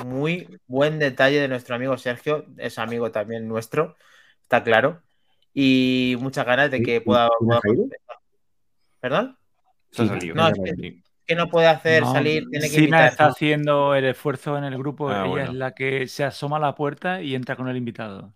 [0.04, 3.96] Muy buen detalle de nuestro amigo Sergio, es amigo también nuestro,
[4.42, 5.02] está claro.
[5.52, 7.28] Y muchas ganas de que ¿Y- pueda.
[9.00, 9.36] ¿Perdón?
[9.90, 10.08] Sí.
[10.34, 14.06] No, es que, que no puede hacer No, salir, tiene que Sina está haciendo el
[14.06, 15.08] esfuerzo en el grupo.
[15.08, 15.50] Ah, Ella bueno.
[15.50, 18.34] es la que se asoma a la puerta y entra con el invitado.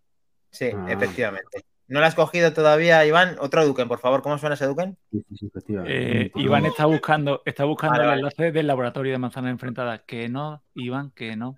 [0.51, 0.87] Sí, Ah.
[0.89, 1.65] efectivamente.
[1.89, 3.37] ¿No lo has cogido todavía, Iván?
[3.41, 4.21] Otro Duken, por favor.
[4.23, 4.97] ¿Cómo suena ese Duken?
[5.11, 6.23] Sí, sí, sí, efectivamente.
[6.27, 10.03] Eh, Iván está buscando, está buscando Vale, el enlace del laboratorio de manzanas enfrentadas.
[10.07, 11.57] Que no, Iván, que no.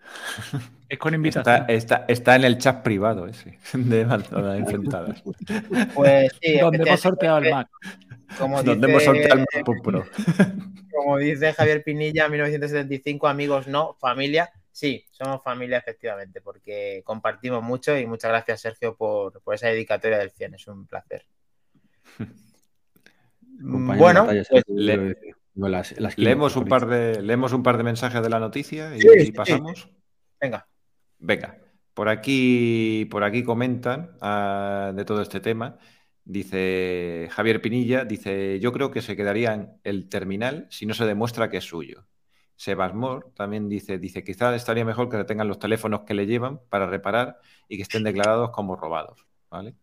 [0.89, 1.65] Es con Está, invitación.
[1.69, 5.23] está, está en el chat privado ese, de manzanas enfrentadas.
[5.95, 7.69] Pues sí, donde hemos sorteado el Mac.
[8.39, 10.05] Como Donde dice- hemos sorteado el MacBook Pro.
[10.95, 14.51] Como dice Javier Pinilla, 1975, amigos no, familia.
[14.73, 20.19] Sí, somos familia efectivamente, porque compartimos mucho y muchas gracias, Sergio, por, por esa dedicatoria
[20.19, 20.55] del 100.
[20.55, 21.27] Es un placer.
[23.63, 25.17] Bueno, pues, le-
[25.55, 29.01] las- las Leemos un, par de, leemos un par de mensajes de la noticia y,
[29.01, 29.91] Sí, y sí, pasamos.
[30.41, 30.67] venga.
[31.19, 31.59] Venga,
[31.93, 35.79] por aquí, por aquí comentan ah, de todo este tema.
[36.25, 41.05] Dice Javier Pinilla, dice, yo creo que se quedaría en el terminal si no se
[41.05, 42.07] demuestra que es suyo.
[42.61, 46.87] Sebasmor también dice, dice, quizás estaría mejor que tengan los teléfonos que le llevan para
[46.87, 47.39] reparar
[47.71, 49.75] y que estén declarados como robados, ¿vale?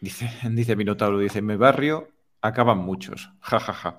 [0.00, 2.08] Dice, dice Minotauro, dice, en mi barrio
[2.40, 3.96] acaban muchos, jajaja.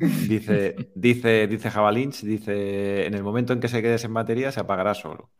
[0.00, 4.58] Dice, dice, dice Jabalinch, dice, en el momento en que se quede sin batería se
[4.58, 5.30] apagará solo.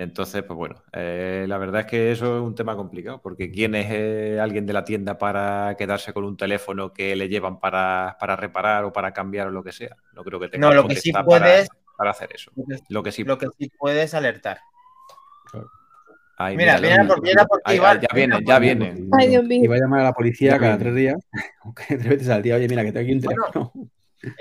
[0.00, 3.74] Entonces, pues bueno, eh, la verdad es que eso es un tema complicado, porque ¿quién
[3.74, 8.16] es eh, alguien de la tienda para quedarse con un teléfono que le llevan para,
[8.18, 9.94] para reparar o para cambiar o lo que sea?
[10.14, 12.50] No creo que tenga No, lo que sí puedes- para, para hacer eso.
[12.56, 14.60] Lo que, Lo que sí, lo que sí puedes alertar.
[16.38, 19.10] Ay, Mira, mira, mira por- mira por ti, Ay, ya vienen, ya vienen.
[19.12, 19.68] Ay, Dios mío.
[19.70, 21.16] Va a llamar a la policía cada tres días,
[21.60, 22.56] aunque tres veces al día.
[22.56, 23.72] Oye, mira, que tengo aquí un teléfono.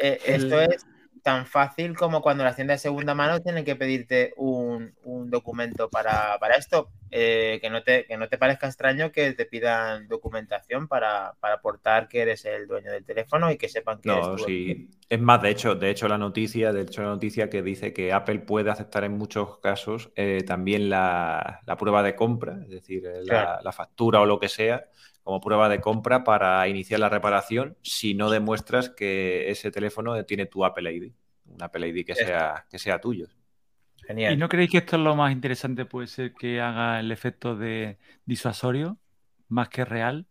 [0.02, 0.86] Eh, esto es
[1.22, 5.90] tan fácil como cuando las tiendas de segunda mano tienen que pedirte un, un documento
[5.90, 6.92] para, para esto.
[7.12, 11.56] Eh, que, no te, que no te parezca extraño que te pidan documentación para, para
[11.56, 14.48] aportar que eres el dueño del teléfono y que sepan que No, eres tú.
[14.48, 14.90] sí.
[15.10, 18.14] Es más, de hecho, de hecho, la noticia, de hecho, la noticia que dice que
[18.14, 23.04] Apple puede aceptar en muchos casos eh, también la, la prueba de compra, es decir,
[23.24, 23.60] la, Claro.
[23.62, 24.86] la factura o lo que sea,
[25.30, 30.48] como prueba de compra para iniciar la reparación si no demuestras que ese teléfono tiene
[30.48, 31.12] tu Apple ID,
[31.46, 33.28] un Apple ID que sea, que sea tuyo.
[34.08, 34.34] Genial.
[34.34, 35.86] ¿Y no creéis que esto es lo más interesante?
[35.86, 38.98] Puede ser que haga el efecto de disuasorio
[39.50, 40.26] más que real.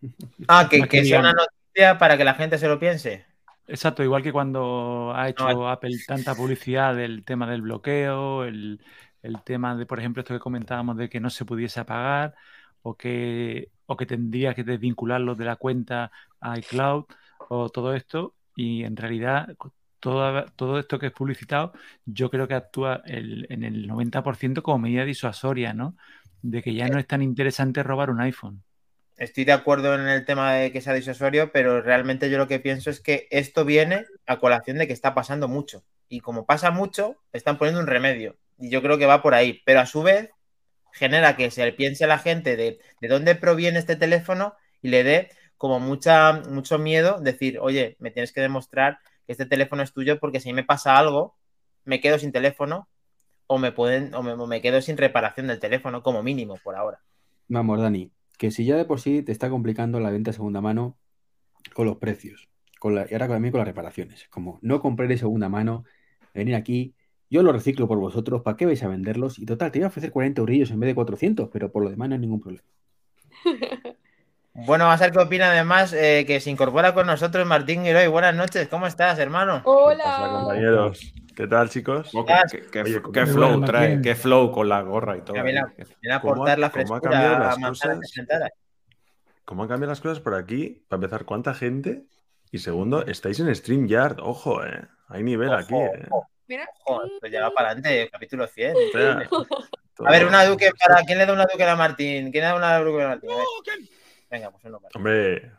[0.48, 3.26] Ah, que, que que sea una noticia para que la gente se lo piense.
[3.66, 8.80] Exacto, igual que cuando ha hecho No, Apple tanta publicidad del tema del bloqueo, el,
[9.20, 12.34] el tema de, por ejemplo, esto que comentábamos de que no se pudiese apagar
[12.88, 16.10] o que, o que tendría que desvincularlo de la cuenta
[16.58, 17.04] iCloud
[17.48, 18.34] o todo esto.
[18.54, 19.48] Y en realidad,
[20.00, 21.72] todo, todo esto que es publicitado,
[22.04, 25.96] yo creo que actúa el- en el 90% como medida disuasoria, ¿no?
[26.42, 28.62] De que ya no es tan interesante robar un iPhone.
[29.16, 32.60] Estoy de acuerdo en el tema de que sea disuasorio, pero realmente yo lo que
[32.60, 35.84] pienso es que esto viene a colación de que está pasando mucho.
[36.08, 38.36] Y como pasa mucho, están poniendo un remedio.
[38.58, 39.62] Y yo creo que va por ahí.
[39.64, 40.30] Pero a su vez,
[40.96, 45.28] genera que se piense la gente de, de dónde proviene este teléfono y le dé
[45.58, 50.18] como mucha, mucho miedo decir, oye, me tienes que demostrar que este teléfono es tuyo
[50.18, 51.36] porque si me pasa algo,
[51.84, 52.88] me quedo sin teléfono
[53.46, 57.00] o me pueden, o me, me quedo sin reparación del teléfono, como mínimo por ahora.
[57.48, 60.96] Vamos, Dani, que si ya de por sí te está complicando la venta segunda mano
[61.74, 62.48] con los precios,
[62.80, 64.26] con la, y ahora también con las reparaciones.
[64.30, 65.84] Como no compré de segunda mano,
[66.34, 66.94] venir aquí,
[67.30, 69.38] yo lo reciclo por vosotros, ¿para qué vais a venderlos?
[69.38, 71.90] Y total, te iba a ofrecer 40 eurillos en vez de 400, pero por lo
[71.90, 72.64] demás no hay ningún problema.
[74.54, 78.06] Bueno, vamos a ver qué opina además eh, que se incorpora con nosotros Martín Giroy.
[78.06, 79.60] Buenas noches, ¿cómo estás, hermano?
[79.64, 80.30] Hola.
[80.40, 81.12] compañeros.
[81.36, 82.10] ¿Qué tal, chicos?
[82.50, 84.00] ¿Qué, qué- Oye, qué ¿cómo- flow trae?
[84.00, 85.34] ¿Qué flow con la gorra y todo?
[85.42, 85.66] Viene a,
[86.00, 88.12] viene a ¿Cómo ha- aportar la cómo ha frescura cambiado a las manzanas.
[89.44, 90.82] ¿Cómo han cambiado las cosas por aquí?
[90.88, 92.04] Para empezar, ¿cuánta gente?
[92.50, 94.20] Y segundo, estáis en StreamYard.
[94.20, 94.86] Ojo, eh.
[95.08, 96.06] Hay nivel Ojo, aquí, eh.
[96.08, 96.68] ojo, Mira.
[96.84, 98.74] ojo, esto ya va para adelante, capítulo 100.
[98.76, 99.28] O sea,
[100.04, 101.02] A ver, una duque para.
[101.04, 102.30] ¿Quién le da una duque a Martín?
[102.30, 103.30] ¿Quién le da una duque a Martín?
[103.30, 103.34] A.
[104.30, 104.92] Venga, pues uno para.
[104.94, 105.50] Hombre,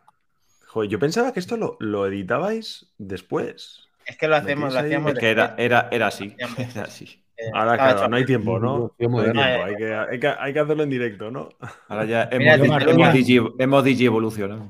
[0.67, 3.87] joder, yo pensaba que esto lo, lo editabais después.
[4.05, 5.13] Es que lo hacemos, lo hacemos.
[5.13, 5.65] Es que era, después.
[5.65, 6.35] era, era así.
[6.57, 7.23] Era así.
[7.39, 8.95] Eh, Ahora, claro, no hay tiempo, ¿no?
[8.99, 9.43] Hay moderno.
[9.43, 11.49] tiempo, hay que, hay, que, hay que hacerlo en directo, ¿no?
[11.87, 14.69] Ahora ya hemos, digi- hemos, digi- hemos digi evolucionado.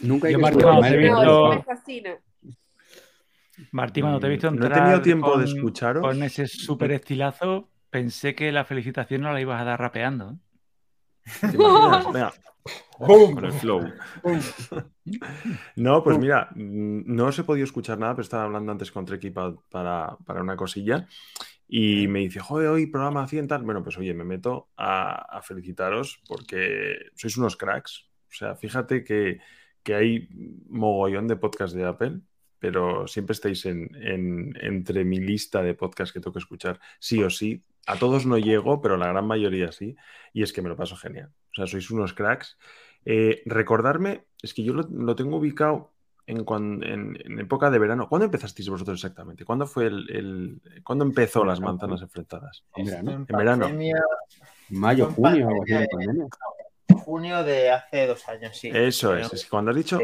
[0.00, 1.10] Nunca hay Yo, que.
[1.10, 2.16] No, me fascina.
[3.74, 6.00] Martín, cuando te he visto Mm, no he entrar tenido tiempo de con- escucharos.
[6.00, 10.30] con ese súper estilazo, pensé que la felicitación no la ibas a dar rapeando.
[10.30, 10.36] ¿eh?
[11.50, 12.12] ¿Te imaginas?
[12.12, 12.32] Venga.
[13.34, 13.92] Con el flow.
[15.76, 19.04] No, pues mira, mm, no os he podido escuchar nada, pero estaba hablando antes con
[19.04, 21.08] Treki pa- para, para una cosilla
[21.66, 23.64] y me dice, joder, hoy programa 100 tal.
[23.64, 28.06] Bueno, pues oye, me meto a, a felicitaros porque sois unos cracks.
[28.30, 29.40] O sea, fíjate que,
[29.82, 30.28] que hay
[30.68, 32.20] mogollón de podcasts de Apple,
[32.64, 37.22] pero siempre estáis en, en- entre mi lista de podcasts que tengo que escuchar sí
[37.22, 39.94] o sí a todos no llego, pero la gran mayoría sí.
[40.32, 41.28] Y es que me lo paso genial.
[41.52, 42.56] O sea, sois unos cracks.
[43.04, 45.92] Eh, recordarme, es que yo lo, lo tengo ubicado
[46.26, 48.08] en, cuan- en, en época de verano.
[48.08, 49.44] ¿Cuándo empezasteis vosotros exactamente?
[49.44, 52.64] ¿Cuándo fue el, el- ¿cuándo empezó las manzanas enfrentadas?
[52.76, 53.10] En verano.
[53.10, 53.64] En verano.
[53.66, 54.00] Pandemia,
[54.70, 55.86] Mayo, junio, de
[57.04, 58.70] junio de hace dos años, sí.
[58.72, 59.30] Eso es.
[59.34, 59.98] Es que cuando has dicho,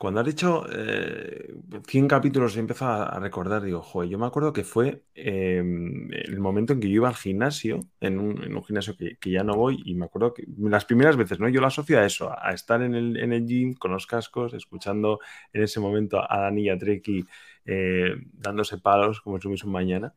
[0.00, 1.52] cuando has dicho eh,
[1.86, 6.40] 100 capítulos, y empiezo a, recordar, digo, joder, yo me acuerdo que fue eh, el
[6.40, 9.56] momento en que yo iba al gimnasio, en un, en un gimnasio que, ya no
[9.56, 11.50] voy, y me acuerdo que las primeras veces, ¿no?
[11.50, 14.54] Yo lo asocio a eso, a estar en el, en el gym con los cascos,
[14.54, 15.18] escuchando
[15.52, 17.26] en ese momento a Dani y a Treki
[17.66, 20.14] eh, dándose palos como si hubiese un mañana.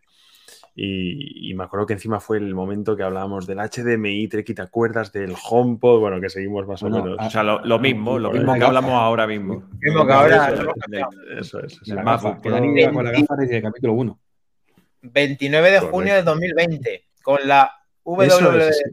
[0.76, 4.64] Y, y me acuerdo que encima fue el momento que hablábamos del HDMI, Treki, ¿te
[4.64, 6.00] acuerdas del HomePod?
[6.00, 7.20] Bueno, que seguimos más Bueno, o menos.
[7.20, 8.68] a- O sea, lo, lo mismo, lo mismo que gafa.
[8.70, 9.70] hablamos ahora mismo.
[9.80, 10.72] Mismo que ahora, Eso, lo
[11.60, 11.80] es.
[11.88, 12.00] El
[12.42, 12.50] que.
[12.50, 14.20] Dani lleva con la gafa desde el capítulo 1.
[15.04, 16.16] 29 de junio Correcto.
[16.16, 17.72] de 2020, con la
[18.04, 18.84] WWDC es, sí.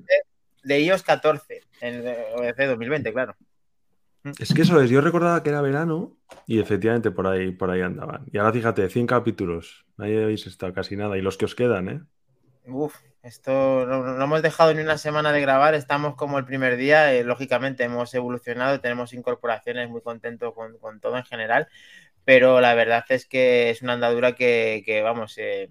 [0.65, 3.37] de iOS 14, en WWDC 2020, claro.
[4.39, 7.81] Es que eso es, yo recordaba que era verano y efectivamente por ahí, por ahí
[7.81, 8.27] andaban.
[8.31, 11.17] Y ahora fíjate, 100 capítulos, ahí habéis estado casi nada.
[11.17, 12.01] Y los que os quedan, ¿eh?
[12.67, 16.77] Uf, esto no, no hemos dejado ni una semana de grabar, estamos como el primer
[16.77, 21.69] día, eh, lógicamente hemos evolucionado, tenemos incorporaciones, muy contentos con, con todo en general,
[22.25, 25.71] pero la verdad es que es una andadura que, que, vamos, eh,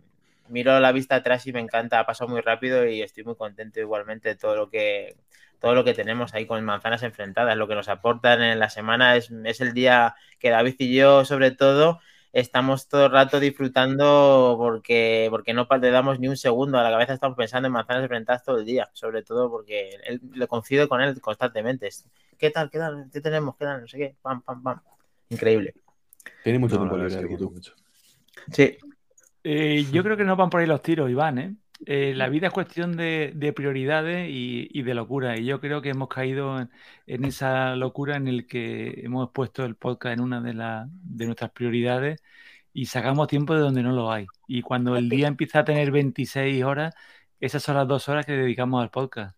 [0.50, 3.80] miro la vista atrás y me encanta, ha pasado muy rápido y estoy muy contento
[3.80, 5.16] igualmente de todo lo que
[5.60, 9.16] todo lo que tenemos ahí con manzanas enfrentadas, lo que nos aportan en la semana
[9.16, 12.00] es, es el día que David y yo, sobre todo,
[12.32, 16.92] estamos todo el rato disfrutando porque, porque no le damos ni un segundo a la
[16.92, 20.88] cabeza, estamos pensando en manzanas enfrentadas todo el día, sobre todo porque él, lo coincido
[20.88, 21.88] con él constantemente.
[21.88, 22.06] Es,
[22.38, 22.70] ¿Qué tal?
[22.70, 23.10] ¿Qué tal?
[23.12, 23.56] ¿Qué tenemos?
[23.58, 23.82] ¿Qué tal?
[23.82, 24.16] No sé qué.
[24.22, 24.80] Pam, pam, pam.
[25.30, 25.74] Increíble.
[26.44, 27.60] Tiene mucho No, tiempo libre.
[28.52, 28.78] Sí.
[29.44, 31.56] Eh, yo creo que no van por ahí los tiros, Iván, ¿eh?
[31.86, 35.38] Eh, la vida es cuestión de, de prioridades y, y de locura.
[35.40, 36.70] Y yo creo que hemos caído en,
[37.08, 41.26] en esa locura en el que hemos puesto el podcast en una de, la- de
[41.26, 42.22] nuestras prioridades
[42.74, 44.28] y sacamos tiempo de donde no lo hay.
[44.48, 46.94] Y cuando el día empieza a tener 26 horas,
[47.40, 49.36] esas son las dos horas que dedicamos al podcast.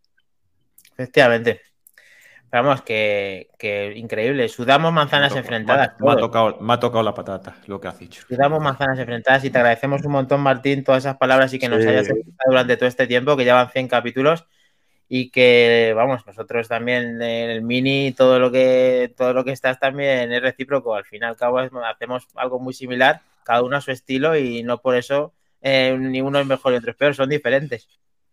[0.98, 1.62] Efectivamente.
[2.52, 4.50] Vamos, que, que increíble.
[4.50, 5.88] Sudamos manzanas Me enfrentadas.
[5.88, 6.22] Me ha, me ha todos.
[6.22, 8.24] tocado, me ha tocado la patata, lo que has dicho.
[8.28, 11.82] Sudamos manzanas enfrentadas y te agradecemos un montón, Martín, todas esas palabras y que nos
[11.82, 11.88] Sí.
[11.88, 14.46] hayas escuchado durante todo este tiempo, que ya van 100 capítulos
[15.08, 19.80] y que, vamos, nosotros también en el mini, todo lo que todo lo que estás
[19.80, 20.94] también es recíproco.
[20.96, 24.62] Al fin y al cabo hacemos algo muy similar, cada uno a su estilo y
[24.64, 27.88] no por eso eh, ni uno es mejor y otro es peor, son diferentes.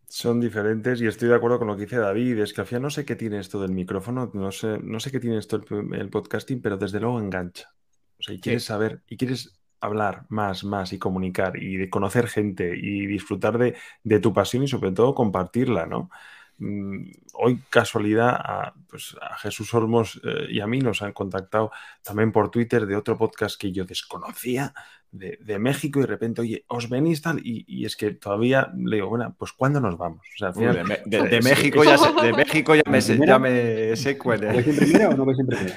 [0.08, 2.38] Son diferentes y estoy de acuerdo con lo que dice David.
[2.38, 5.10] Es que al final no sé qué tiene esto del micrófono, no sé, no sé
[5.10, 7.74] qué tiene esto el, el podcasting, pero desde luego engancha.
[8.18, 12.26] O sea, y quieres saber, y quieres hablar más, más y comunicar y de conocer
[12.28, 16.10] gente y disfrutar de, de tu pasión y sobre todo compartirla, ¿no?
[16.58, 21.70] Mm, Hoy, casualidad, a, pues, a Jesús Olmos eh, y a mí nos han contactado
[22.02, 24.74] también por Twitter de otro podcast que yo desconocía
[25.10, 28.72] de, de México y de repente, oye, os venís tal, y, y es que todavía
[28.76, 30.20] le digo, bueno, pues ¿cuándo nos vamos?
[30.34, 30.64] O sea, Uy,
[31.06, 34.54] de, México ya se- de México ya me, ¿En sé- ya me sé cuál es.
[34.54, 35.76] ¿Vais en primera o no vais en primera?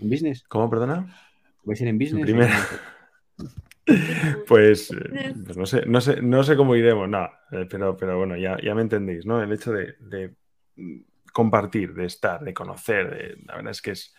[0.00, 0.44] ¿En business?
[0.48, 1.06] ¿Cómo, perdona?
[1.64, 2.22] ¿Vais a ir en En business?
[2.22, 2.58] primera.
[3.38, 3.48] no?
[4.46, 8.18] Pues, eh, pues no sé, no sé, no sé cómo iremos, no, eh, pero, pero
[8.18, 9.42] bueno, ya, ya me entendéis, ¿no?
[9.42, 10.34] El hecho de, de,
[11.32, 14.14] compartir, de estar, de conocer, de- la verdad es que es,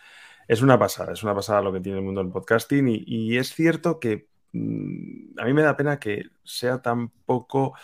[0.48, 3.54] es una pasada, es una pasada lo que tiene el mundo del podcasting y, es
[3.54, 7.74] cierto que mm, a mí me da pena que sea tan poco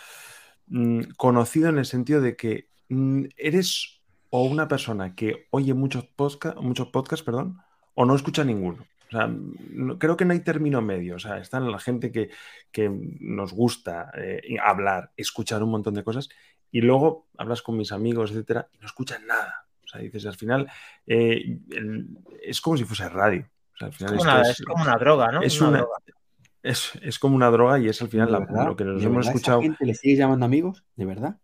[0.67, 6.05] mm, conocido en el sentido de que mm, eres o una persona que oye muchos
[6.05, 7.59] podcasts, muchos podcasts, perdón,
[7.95, 8.85] o no escucha ninguno.
[9.07, 9.27] O sea,
[9.97, 11.15] creo que no hay término medio.
[11.15, 12.29] O sea, están la gente que,
[12.71, 16.29] que nos gusta eh, hablar, escuchar un montón de cosas,
[16.71, 19.68] y luego hablas con mis amigos, etcétera, y no escuchan nada.
[19.89, 20.67] O sea, dices, al final
[21.07, 22.07] eh, el-
[22.43, 23.41] es como si fuese radio.
[23.73, 25.41] O sea, al final como esto una- es, es como una droga, ¿no?
[25.41, 25.95] es Una una- droga.
[26.61, 28.65] es, es como una droga y es al final ¿De la- verdad?
[28.67, 29.61] lo que nos ¿De hemos verdad escuchado.
[29.61, 30.83] gente le sigue llamando amigos?
[30.95, 31.37] ¿De verdad?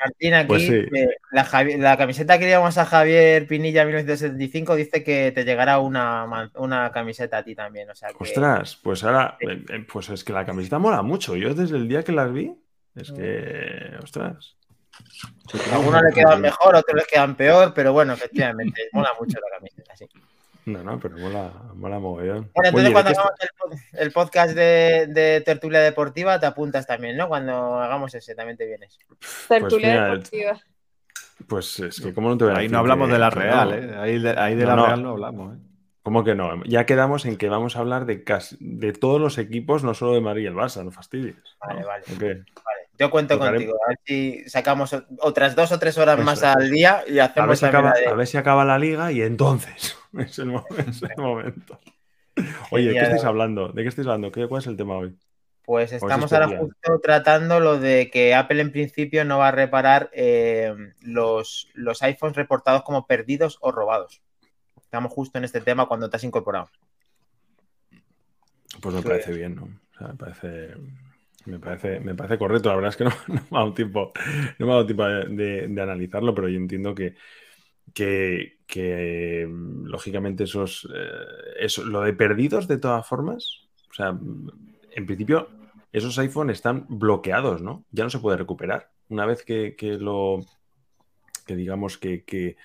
[0.00, 0.74] Martín, aquí Pues sí.
[0.74, 5.78] eh, la, Javi- la camiseta que llevamos a Javier Pinilla 1975 dice que te llegará
[5.80, 7.90] una, una camiseta a ti también.
[7.90, 11.36] O sea que Ostras, pues ahora, eh, eh, pues es que la camiseta mola mucho.
[11.36, 12.54] Yo desde el día que las vi,
[12.94, 14.56] es que, ostras.
[15.70, 19.38] A algunos le quedan mejor, a otros les quedan peor, pero bueno, efectivamente, mola mucho
[19.40, 20.06] la camiseta, sí.
[20.64, 22.50] No, no, pero mola, mola mogollón.
[22.54, 26.46] Bueno, entonces Oye, ¿de cuando hagamos el, pod- el podcast de, de tertulia deportiva, te
[26.46, 27.26] apuntas también, ¿no?
[27.26, 28.96] Cuando hagamos ese, también te vienes.
[29.48, 30.60] Tertulia mira, deportiva.
[31.48, 33.68] Pues es que, ¿cómo no te voy a Ahí no hablamos que- de la Real,
[33.70, 33.74] no?
[33.94, 33.98] ¿eh?
[33.98, 34.86] Ahí de, ahí de No, la no.
[34.86, 35.58] Real no hablamos, ¿eh?
[36.04, 36.62] ¿Cómo que no?
[36.64, 40.14] Ya quedamos en que vamos a hablar de, casi, de todos los equipos, no solo
[40.14, 41.36] de María y el Barça, no fastidies.
[41.60, 42.04] Vale, vale.
[42.12, 42.26] ¿O qué?
[42.26, 43.74] Vale, Yo cuento Tocaremos- contigo.
[43.84, 46.44] A ver si sacamos otras dos o tres horas Eso más es.
[46.44, 49.10] al día y A hacemos ver, si acaba, de- a ver si acaba la liga
[49.10, 51.80] y entonces es el, mo- es el momento.
[52.70, 53.68] Oye, ¿de qué estáis hablando?
[53.70, 54.30] ¿De qué estáis hablando?
[54.30, 55.16] ¿Qué, ¿Cuál es el tema hoy?
[55.64, 59.48] Pues ¿O es estamos ahora justo tratando lo de que Apple en principio no va
[59.48, 64.22] a reparar eh, los, los iPhones reportados como perdidos o robados.
[64.80, 66.68] Estamos justo en este tema cuando te has incorporado.
[68.80, 69.64] Pues me parece bien, ¿no?
[69.64, 70.74] O sea, me parece,
[71.46, 72.68] me parece, me parece correcto.
[72.68, 74.12] La verdad es que no, no me ha dado tiempo,
[74.58, 77.14] no me ha dado tiempo de, analizarlo, pero yo entiendo que,
[77.94, 84.12] que, que, mm, lógicamente esos, eh, eso, lo de perdidos de todas formas, o sea,
[84.12, 84.50] mm,
[84.92, 85.48] en principio
[85.92, 87.84] esos iPhone están bloqueados, ¿no?
[87.90, 88.90] Ya no se puede recuperar.
[89.08, 90.40] Una vez que, que lo,
[91.46, 92.56] que digamos que,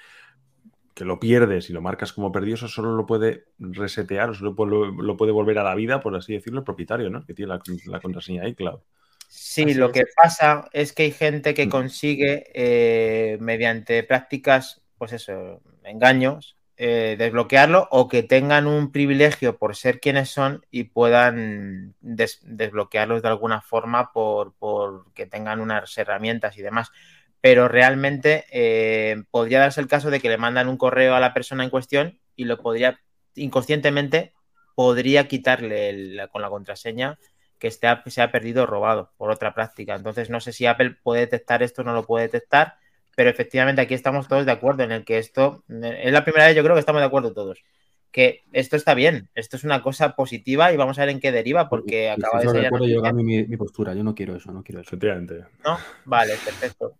[0.97, 4.55] que, lo pierdes y lo marcas como perdido, eso solo lo puede resetear, o solo
[4.65, 7.25] lo, lo puede volver a la vida, por así decirlo, el propietario, ¿no?
[7.25, 8.79] Que tiene la, la contraseña iCloud.
[9.27, 9.91] Sí, Así lo es.
[9.91, 11.53] que pasa es que hay gente Mm.
[11.53, 19.57] que consigue, eh, mediante prácticas, pues eso, engaños, eh, desbloquearlo o que tengan un privilegio
[19.57, 25.59] por ser quienes son y puedan des- desbloquearlos de alguna forma por, por que tengan
[25.59, 26.91] unas herramientas y demás.
[27.41, 31.33] Pero realmente eh, podría darse el caso de que le mandan un correo a la
[31.33, 32.99] persona en cuestión y lo podría,
[33.35, 34.33] inconscientemente,
[34.75, 37.17] podría quitarle el- con la contraseña
[37.59, 37.87] que se
[38.21, 39.95] ha perdido o robado por otra práctica.
[39.95, 42.75] Entonces, no sé si Apple puede detectar esto o no lo puede detectar,
[43.15, 46.55] pero efectivamente aquí estamos todos de acuerdo en el que esto es la primera vez,
[46.55, 47.63] yo creo que estamos de acuerdo todos.
[48.11, 51.31] Que esto está bien, esto es una cosa positiva y vamos a ver en qué
[51.31, 53.93] deriva, porque Si acaba de acuerdo, yo cambio mi, mi postura.
[53.93, 54.89] Yo no quiero eso, no quiero eso.
[54.89, 55.43] Efectivamente.
[55.63, 55.77] ¿No?
[56.05, 56.95] Vale, perfecto.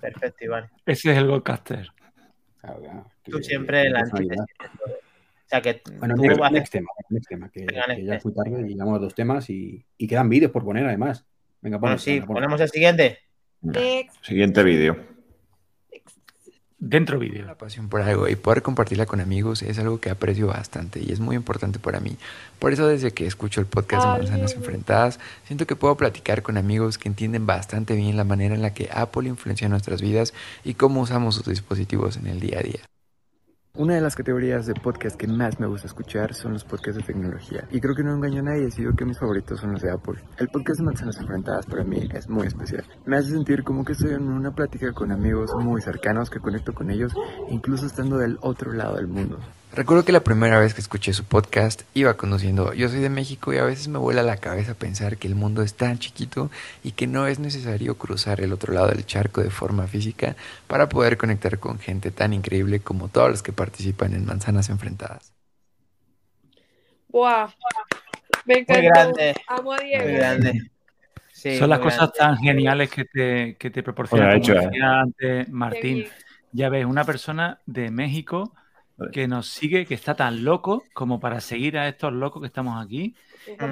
[0.00, 0.68] Perfecto, Iván.
[0.86, 1.42] Ese es el.
[1.42, 4.40] Claro, claro, Tú siempre la antítesis.
[4.40, 8.04] O sea que Bueno, tú next, haces- next tema, next tema, que, Venga, que next,
[8.04, 8.22] ya next.
[8.24, 11.24] fui tarde y llevamos dos temas y, y quedan vídeos por poner además.
[11.60, 13.18] Venga, Bueno, sí, ponemos el siguiente.
[13.60, 14.24] Next.
[14.24, 15.15] Siguiente vídeo.
[16.88, 17.44] Dentro vídeo.
[17.44, 21.10] La pasión por algo y poder compartirla con amigos es algo que aprecio bastante y
[21.10, 22.16] es muy importante para mí.
[22.60, 26.56] Por eso desde que escucho el podcast de Manzanas Enfrentadas, siento que puedo platicar con
[26.56, 30.32] amigos que entienden bastante bien la manera en la que Apple influencia nuestras vidas
[30.62, 32.95] y cómo usamos sus dispositivos en el día a día.
[33.78, 37.02] Una de las categorías de podcast que más me gusta escuchar son los podcasts de
[37.02, 37.68] tecnología.
[37.70, 39.90] Y creo que no engaño a nadie si digo que mis favoritos son los de
[39.90, 40.18] Apple.
[40.38, 42.84] El podcast de Manzanas Enfrentadas para mí es muy especial.
[43.04, 46.72] Me hace sentir como que estoy en una plática con amigos muy cercanos que conecto
[46.72, 47.12] con ellos,
[47.50, 49.40] incluso estando del otro lado del mundo.
[49.72, 52.72] Recuerdo que la primera vez que escuché su podcast iba conduciendo.
[52.72, 55.60] Yo soy de México y a veces me vuela la cabeza pensar que el mundo
[55.62, 56.50] es tan chiquito
[56.82, 60.34] y que no es necesario cruzar el otro lado del charco de forma física
[60.66, 65.34] para poder conectar con gente tan increíble como todos los que participan en Manzanas Enfrentadas.
[67.08, 67.48] Buah.
[68.46, 68.82] Me encantó.
[68.82, 69.34] grande.
[69.48, 70.04] Amo a Diego.
[70.04, 70.70] Muy grande.
[71.32, 72.18] Sí, Son las muy cosas grande.
[72.18, 74.70] tan geniales que te, que te proporciona, Bueno, como hecho, ¿eh?
[74.70, 76.06] decía antes Martín.
[76.52, 78.54] Ya ves, una persona de México
[79.12, 82.84] que nos sigue, que está tan loco como para seguir a estos locos que estamos
[82.84, 83.14] aquí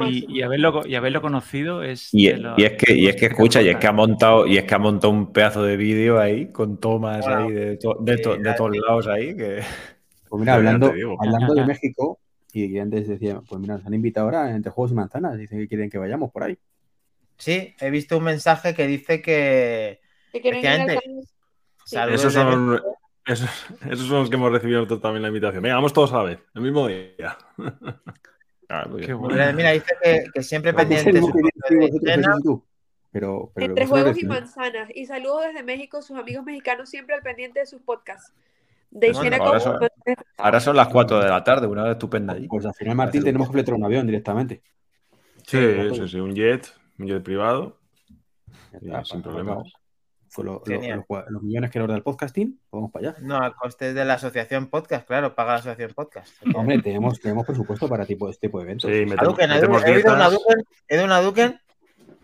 [0.07, 2.11] y, y haberlo, y haberlo conocido es...
[2.13, 4.47] Y, de los- y es que, y es que escucha, y es que ha montado,
[4.47, 7.97] y es que ha montado un pedazo de vídeo ahí, con tomas ahí de, to-
[8.01, 8.79] de, to- de todos sí.
[8.87, 9.63] lados ahí, que
[10.29, 11.17] Pues mira, hablando, digo.
[11.21, 12.19] hablando de México,
[12.53, 15.69] y antes decía, pues mira, nos han invitado ahora entre juegos y manzanas, dicen que
[15.69, 16.57] quieren que vayamos por ahí.
[17.37, 20.01] Sí, he visto un mensaje que dice que
[20.33, 20.99] Que quieren ir
[21.85, 22.81] saludos Esos son.
[23.27, 23.51] Esos,
[23.91, 25.63] esos son los que hemos recibido nosotros también la invitación.
[25.63, 27.37] Venga, vamos todos a la vez, el mismo día.
[28.67, 28.89] Ah.
[28.99, 29.53] Qué bueno.
[29.53, 31.21] Mira, dice que, que siempre Pues pendiente.
[33.13, 34.89] Pero, pero Entre juegos y manzanas.
[34.95, 38.33] Y saludos desde México, sus amigos mexicanos siempre al pendiente de sus podcasts.
[38.91, 39.79] De Bueno, ahora son-
[40.39, 42.49] Ahora son las 4 de la tarde, una hora estupenda allí.
[42.49, 44.63] Pues al final, Martín, tenemos que fletar un avión directamente.
[45.47, 47.79] Sí, Sí, sí, sí, un jet, un jet privado,
[48.81, 49.71] y sin problemas.
[50.43, 53.19] Lo- los, los millones que nos da el podcasting, pues vamos para allá.
[53.21, 56.35] No, a costes de la asociación podcast, claro, paga la asociación podcast.
[56.55, 58.91] Hombre, tenemos, tenemos presupuesto para tipo, este tipo de eventos.
[58.91, 60.25] Sí, metemos, Aduken, metemos Aduken, ¿he oído una.
[60.27, 60.65] Aduken?
[60.89, 61.61] ¿He una Aduken?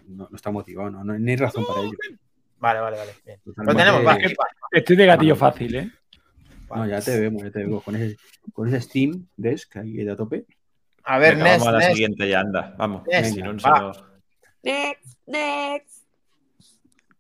[0.08, 1.92] No, no está motivado, no, no, no hay razón para ello.
[2.58, 3.12] Vale, vale, vale.
[3.24, 3.38] Bien.
[3.44, 4.18] Lo tenemos, va.
[4.72, 5.90] Estoy de gatillo fácil, ¿eh?
[6.74, 7.82] No, ya te vemos, ya te vemos.
[7.82, 8.16] Con ese,
[8.52, 10.44] con ese Steam Desk ahí de a tope.
[11.04, 12.74] A ver, Venga, Nest, vamos a la siguiente ya, anda.
[12.76, 13.02] Vamos.
[13.04, 13.80] Va.
[13.80, 14.04] nos-
[14.62, 15.99] Next, next.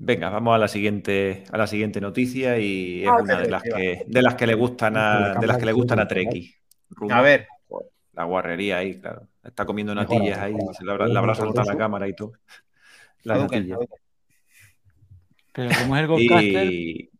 [0.02, 3.62] Venga, vamos a la siguiente, a la siguiente noticia y es Ah, una de las
[3.62, 6.54] que, de las que le gustan a, de las que le gustan a Treki.
[7.10, 7.46] A ver,
[8.14, 9.28] La guarrería ahí, claro.
[9.44, 12.32] Está comiendo natillas ahí, se le habrá, le habrá soltado la cámara y todo.
[13.24, 13.76] Natillas.
[13.76, 13.88] Aduken.
[15.52, 17.10] Pero como es el Goldcaster, Y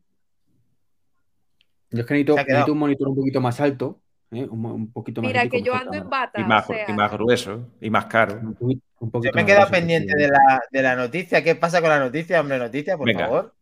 [1.91, 4.01] Yo es que necesito, un monitor un poquito más alto
[4.31, 4.47] ¿eh?
[4.51, 6.93] un, un poquito más Mira, que yo ando en bata, Y más, o sea, y
[6.95, 8.41] más grueso y más caro.
[8.41, 10.97] Un poquito, un Yo poquito me he más quedado grueso, pendiente de la, de la
[10.97, 11.43] noticia.
[11.45, 12.59] ¿Qué pasa con la noticia, hombre?
[12.59, 13.27] Noticia, por Venga.
[13.27, 13.55] favor.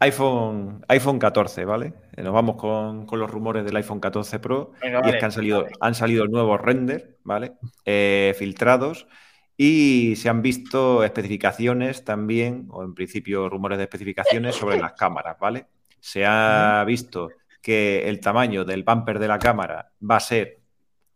[0.00, 1.94] iPhone, iPhone 14, ¿vale?
[2.16, 4.72] Eh, Nos vamos con, con los rumores del iPhone 14 Pro.
[4.82, 5.72] Venga, y vale, es que han salido, vale.
[5.80, 7.52] han salido nuevos render, ¿vale?
[7.84, 9.06] Eh, filtrados.
[9.56, 15.38] Y se han visto especificaciones también, o en principio rumores de especificaciones sobre las cámaras,
[15.38, 15.66] ¿vale?
[16.00, 17.30] Se ha visto
[17.62, 20.58] que el tamaño del bumper de la cámara va a ser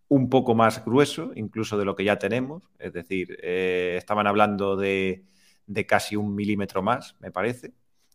[0.09, 2.69] un poco más grueso, incluso de lo que ya tenemos.
[2.79, 5.25] Es decir, eh, estaban hablando de,
[5.67, 7.73] de casi un milímetro más, me parece,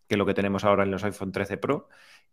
[0.07, 1.89] que lo que tenemos ahora en los iPhone 13 Pro.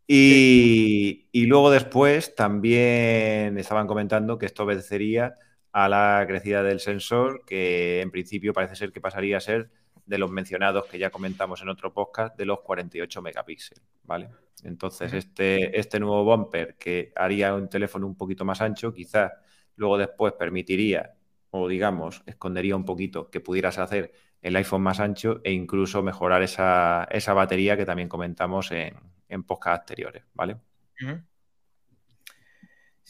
[0.06, 5.36] Y, y luego después también estaban comentando que esto obedecería
[5.72, 9.70] a la crecida del sensor, que en principio parece ser que pasaría a ser
[10.11, 14.28] de los mencionados que ya comentamos en otro podcast, de los 48 megapíxeles, ¿vale?
[14.64, 19.30] Entonces, este, este nuevo bumper que haría un teléfono un poquito más ancho, quizás
[19.76, 21.14] luego después permitiría,
[21.50, 26.42] o digamos, escondería un poquito que pudieras hacer el iPhone más ancho e incluso mejorar
[26.42, 28.96] esa, esa batería que también comentamos en,
[29.28, 30.56] en podcasts anteriores, ¿vale?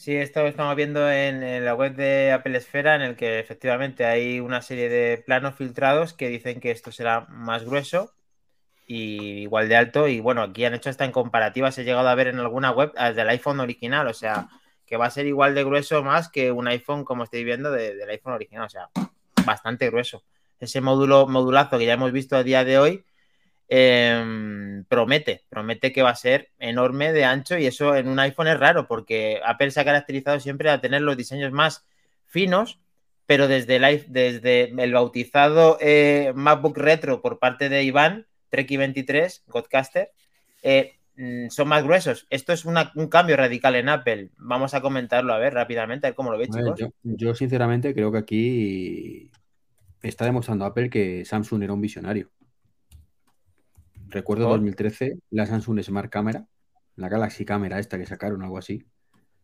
[0.01, 4.03] Sí, esto lo estamos viendo en, la web de Apple Esfera, en el que efectivamente
[4.03, 8.11] hay una serie de planos filtrados que dicen que esto será más grueso
[8.87, 10.07] y igual de alto.
[10.07, 12.71] Y bueno, aquí han hecho esta en comparativa, se ha llegado a ver en alguna
[12.71, 14.49] web al del iPhone original, o sea,
[14.87, 17.93] que va a ser igual de grueso más que un iPhone, como estáis viendo, de-
[17.95, 18.89] del iPhone original, o sea,
[19.45, 20.23] bastante grueso.
[20.59, 23.05] Ese módulo modulazo que ya hemos visto a día de hoy
[23.73, 28.47] em, promete, promete que va a ser enorme de ancho y eso en un iPhone
[28.49, 31.85] es raro porque Apple se ha caracterizado siempre a tener los diseños más
[32.25, 32.79] finos,
[33.25, 40.11] pero desde el, desde el bautizado eh, MacBook Retro por parte de Iván, Treki23, Godcaster,
[40.63, 42.27] eh, mm, son más gruesos.
[42.29, 44.31] Esto es una- un cambio radical en Apple.
[44.37, 46.77] Vamos a comentarlo a ver rápidamente, a ver cómo lo veis, chicos.
[46.77, 49.31] yo, yo sinceramente creo que aquí
[50.01, 52.29] está demostrando Apple que Samsung era un visionario.
[54.11, 54.57] Recuerdo ¿Por?
[54.57, 56.45] 2013, la Samsung Smart Camera,
[56.97, 58.85] la Galaxy Camera esta que sacaron, algo así.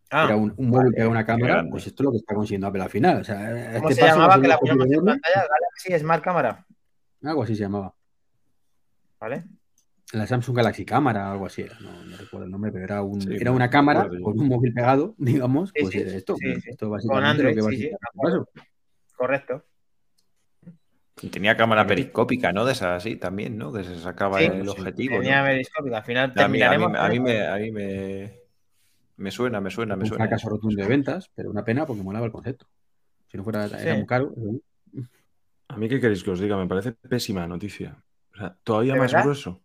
[0.10, 1.72] Ah, era un, un móvil vale, pegado a una cámara, grande.
[1.72, 3.22] pues esto es lo que está consiguiendo Apple al final.
[3.22, 3.38] O sea,
[3.76, 4.42] ¿Cómo este se llamaba?
[4.42, 5.48] Que la ponemos en pantalla.
[5.50, 6.66] Galaxy Smart Cámara.
[7.24, 7.94] Algo así se llamaba.
[9.20, 9.44] ¿Vale?
[10.14, 11.78] La Samsung Galaxy Cámara, algo así era.
[11.82, 14.48] No, no recuerdo el nombre, pero era, un, Sí, era una cámara acuerdo con un
[14.48, 16.36] móvil pegado, digamos, Sí, pues sí, era esto.
[16.42, 18.70] Esto Con básicamente lo Android, que va a ser este.
[19.16, 19.66] Correcto.
[21.22, 22.64] Y tenía cámara periscópica, ¿no?
[22.66, 23.74] De esas así también, ¿no?
[23.74, 25.48] Que se sacaba Sí, el objetivo, tenía ¿no?
[25.48, 25.98] periscópica.
[25.98, 26.98] Al final A mí, a mí, terminaremos.
[27.00, 28.34] a mí me, a mí me,
[29.18, 30.26] me suena, me suena, me un suena.
[30.26, 32.68] fracaso rotundo de ventas, pero una pena porque molaba el concepto.
[33.32, 33.98] Si no fuera, era Sí.
[33.98, 34.32] muy caro.
[35.70, 36.56] A mí, ¿qué queréis que os diga?
[36.58, 38.02] Me parece pésima noticia.
[38.34, 39.26] O sea, todavía ¿De más verdad?
[39.26, 39.62] grueso.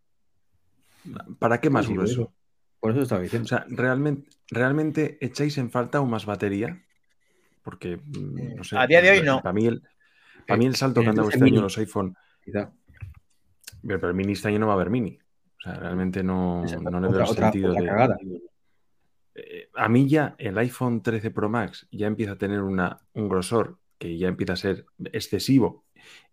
[1.38, 2.12] ¿Para qué más Sí, grueso?
[2.12, 2.34] eso.
[2.80, 3.44] Por eso estaba diciendo.
[3.44, 6.82] O sea, ¿realmente, ¿realmente echáis en falta aún más batería?
[7.62, 8.76] Porque, mm, no sé.
[8.76, 9.40] A día de hoy no.
[9.42, 9.82] Para mí el,
[10.52, 12.16] para mí el salto que han dado 13 este año los iPhone.
[12.44, 12.72] Pero,
[13.82, 15.18] pero el mini este año no va a haber mini.
[15.58, 18.40] O sea, realmente no, no le veo el otra- sentido otra de.
[19.34, 23.28] Eh, a mí ya el iPhone 13 Pro Max ya empieza a tener una, un
[23.28, 25.84] grosor que ya empieza a ser excesivo.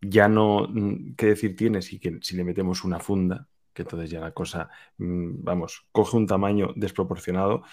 [0.01, 4.09] Ya no, mm, qué decir tiene si, que, si le metemos una funda, que entonces
[4.09, 7.63] ya la cosa, mm, vamos, coge un tamaño desproporcionado.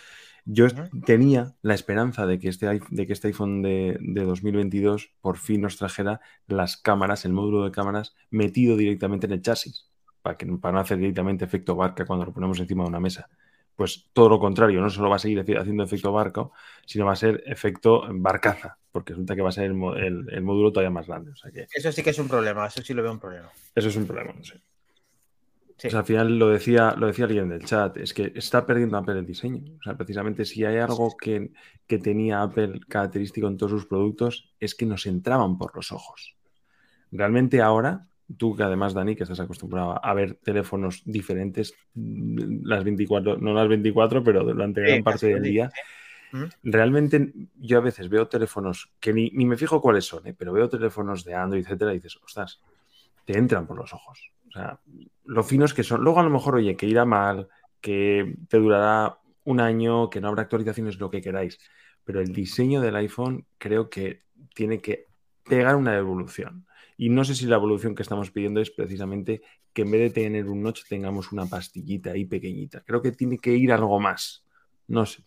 [0.48, 0.66] Yo
[1.04, 5.60] tenía la esperanza de que este, de que este iPhone de, de 2022 por fin
[5.62, 9.90] nos trajera las cámaras, el módulo de cámaras metido directamente en el chasis,
[10.22, 13.28] para, que, para no hacer directamente efecto barca cuando lo ponemos encima de una mesa.
[13.74, 16.52] Pues todo lo contrario, no solo va a seguir haci- haciendo efecto barco,
[16.86, 20.42] sino va a ser efecto barcaza, porque resulta que va a ser el, el- el
[20.42, 21.32] módulo todavía más grande.
[21.32, 22.66] O sea que Eso sí que es un problema.
[22.68, 23.50] Eso sí lo veo un problema.
[23.74, 24.60] eso es un problema, no sé.
[25.76, 25.88] Sí.
[25.88, 28.96] O sea, al final lo decía, lo decía alguien del chat, es que está perdiendo
[28.96, 29.62] Apple el diseño.
[29.78, 31.52] O sea, precisamente si hay algo que,
[31.86, 36.34] que tenía Apple característico en todos sus productos, es que nos entraban por los ojos.
[37.12, 38.06] Realmente ahora,
[38.36, 43.54] tú que además, Dani, que estás acostumbrado a ver teléfonos diferentes mm, las 24, no
[43.54, 45.70] las 24, pero durante Sí, gran parte del día,
[46.62, 50.34] realmente yo a veces veo teléfonos que ni, ni me fijo cuáles son, ¿eh?
[50.36, 52.60] pero veo teléfonos de Android, etcétera, y dices, ostras,
[53.24, 54.32] te entran por los ojos.
[54.56, 54.80] O sea,
[55.26, 56.02] lo finos que son.
[56.02, 57.48] Luego a lo mejor, oye, que irá mal,
[57.80, 61.58] que te durará un año, que no habrá actualizaciones, lo que queráis.
[62.04, 64.22] Pero el diseño del iPhone creo que
[64.54, 65.08] tiene que
[65.44, 66.66] pegar una evolución.
[66.96, 69.42] Y no sé si la evolución que estamos pidiendo es precisamente
[69.74, 72.80] que en vez de tener un notch tengamos una pastillita ahí pequeñita.
[72.86, 74.42] Creo que tiene que ir algo más.
[74.88, 75.22] No sé.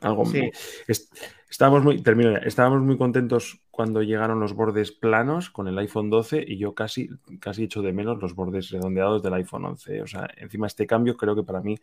[0.00, 0.50] Algo Sí.
[0.88, 1.12] est-
[1.52, 2.38] Estábamos muy, termino ya.
[2.38, 7.10] estábamos muy contentos cuando llegaron los bordes planos con el iPhone 12 y yo casi,
[7.40, 10.00] casi echo de menos los bordes redondeados del iPhone 11.
[10.00, 11.76] O sea, encima este cambio creo que para mí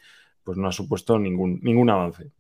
[0.44, 2.32] pues no ha supuesto ningún, ningún avance.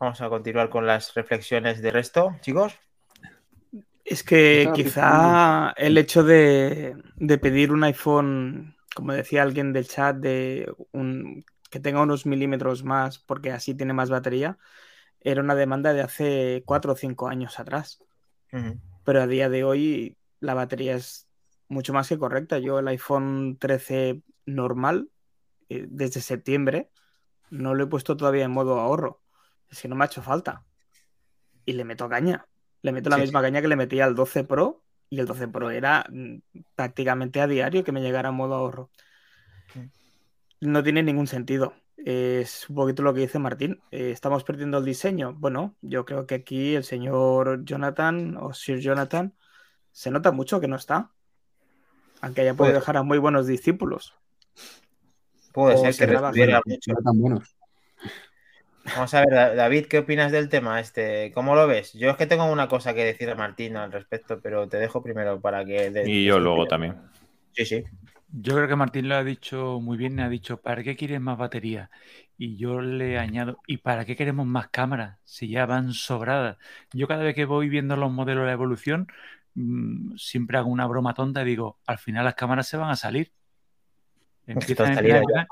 [0.00, 2.74] Vamos a continuar con las reflexiones de resto, chicos.
[4.04, 10.16] Es que quizá el hecho de, de pedir un iPhone, como decía alguien del chat,
[10.16, 14.58] de un, que tenga unos milímetros más porque así tiene más batería,
[15.20, 18.00] era una demanda de hace cuatro o cinco años atrás.
[19.04, 21.28] Pero a día de hoy la batería es
[21.68, 22.58] mucho más que correcta.
[22.58, 25.10] Yo el iPhone 13 normal,
[25.68, 26.90] eh, desde septiembre,
[27.50, 29.22] no lo he puesto todavía en modo ahorro.
[29.70, 30.66] Es que no me ha hecho falta.
[31.64, 32.46] Y le meto caña.
[32.82, 34.84] Le meto la Sí, misma caña que le metía al 12 Pro.
[35.10, 36.38] Y el 12 Pro era mm,
[36.74, 38.90] prácticamente a diario que me llegara en modo ahorro.
[40.60, 41.74] No tiene ningún sentido.
[42.04, 43.80] Es un poquito lo que dice Martín.
[43.90, 45.34] Eh, ¿Estamos perdiendo el diseño?
[45.34, 49.34] Bueno, yo creo que aquí el señor Jonathan o Sir Jonathan
[49.92, 51.10] se nota mucho que no está.
[52.22, 54.14] Aunque haya podido Puede- dejar a muy buenos discípulos.
[55.52, 56.92] Puede O ser se que retuviera mucho.
[56.92, 57.56] No tan buenos.
[58.94, 61.32] Vamos a ver, Da- David, ¿qué opinas del tema este?
[61.34, 61.92] ¿Cómo lo ves?
[61.92, 65.02] Yo es que tengo una cosa que decir a Martín al respecto, pero te dejo
[65.02, 65.90] primero para que...
[65.90, 66.96] de- Y yo luego también.
[67.52, 67.84] Sí, sí.
[68.32, 71.36] Yo creo que Martín lo ha dicho muy bien, ha dicho, ¿para qué quieres más
[71.38, 71.90] batería?
[72.38, 75.18] Y yo le añado, ¿y para qué queremos más cámaras?
[75.24, 76.56] Si ya van sobradas.
[76.92, 79.08] Yo cada vez que voy viendo los modelos de la evolución,
[79.54, 82.96] mm, siempre hago una broma tonta y digo, al final las cámaras se van a
[82.96, 83.32] salir.
[84.46, 85.46] Empiezan en salida la-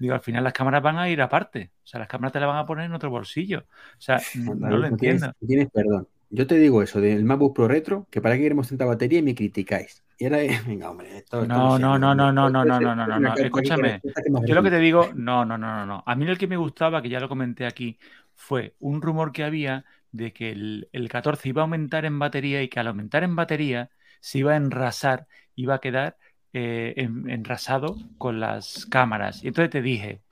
[0.00, 1.70] Digo, al final las cámaras van a ir aparte.
[1.84, 3.60] O sea, las cámaras te las van a poner en otro bolsillo.
[3.98, 5.32] O sea, no lo no tienes- entiendo.
[5.40, 6.08] no tienes perdón.
[6.30, 9.22] Yo te digo eso del MacBook Pro Retro, que para qué queremos tanta batería y
[9.22, 10.02] me criticáis.
[10.18, 13.06] Y ahora, venga, hombre, esto, esto No, no, no, no, no, no, no, no, no,
[13.06, 13.36] no, no.
[13.38, 14.04] Escúchame.
[14.44, 16.02] Yo lo que te digo, no, no, no, no, no.
[16.06, 17.98] A mí el que me gustaba, que ya lo comenté aquí,
[18.34, 22.62] fue un rumor que había de que el, el 14 iba a aumentar en batería
[22.62, 23.90] y que al aumentar en batería
[24.20, 26.16] se iba a enrasar, iba a quedar
[26.54, 29.42] eh, en- enrasado con las cámaras.
[29.44, 30.22] Y entonces te dije,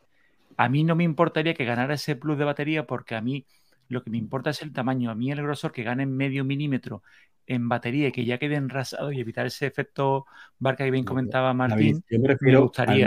[0.57, 3.47] a mí no me importaría que ganara ese plus de batería porque a mí
[3.89, 5.11] lo que me importa es el tamaño.
[5.11, 7.03] A mí el grosor que gane medio milímetro
[7.47, 10.27] en batería y que ya quede enrasado y evitar ese efecto
[10.59, 13.07] barca que bien comentaba David, Martín, yo me refiero gustaría.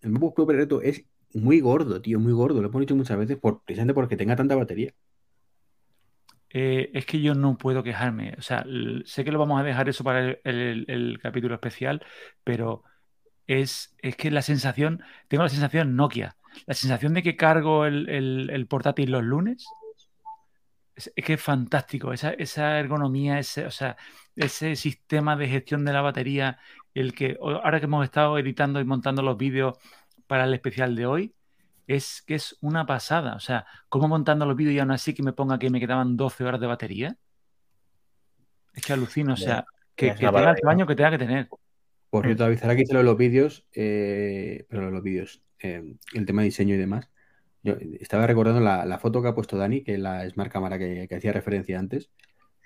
[0.00, 1.04] El MacBook Pro Retro es
[1.34, 2.60] muy gordo, tío, muy gordo.
[2.62, 4.92] Lo hemos dicho muchas veces por, precisamente porque tenga tanta batería.
[6.50, 8.34] Eh, es que yo no puedo quejarme.
[8.38, 8.64] O sea,
[9.04, 12.02] sé que lo vamos a dejar eso para el, el- el capítulo especial,
[12.44, 12.82] pero
[13.46, 16.36] es, es que la sensación, tengo la sensación Nokia,
[16.66, 19.66] la sensación de que cargo el- el portátil los lunes,
[20.96, 22.12] es, es que es fantástico.
[22.12, 23.96] Esa, esa ergonomía, ese, o sea,
[24.34, 26.58] ese sistema de gestión de la batería,
[26.94, 29.78] el que ahora que hemos estado editando y montando los vídeos
[30.26, 31.34] para el especial de hoy,
[31.86, 33.36] es que es una pasada.
[33.36, 36.16] O sea, ¿cómo montando los vídeos y aún así que me ponga que me quedaban
[36.16, 37.16] 12 horas de batería?
[38.74, 41.48] Es que alucino, o sea, que, que tenga el tamaño que tenga que tener.
[42.10, 45.82] Por cierto, David, ahora que hice lo de los vídeos, eh, pero los vídeos, eh,
[46.14, 47.08] el tema de diseño y demás,
[47.66, 50.78] yo estaba recordando la, la foto que ha puesto Dani, que es la Smart Cámara
[50.78, 52.10] que, que hacía referencia antes.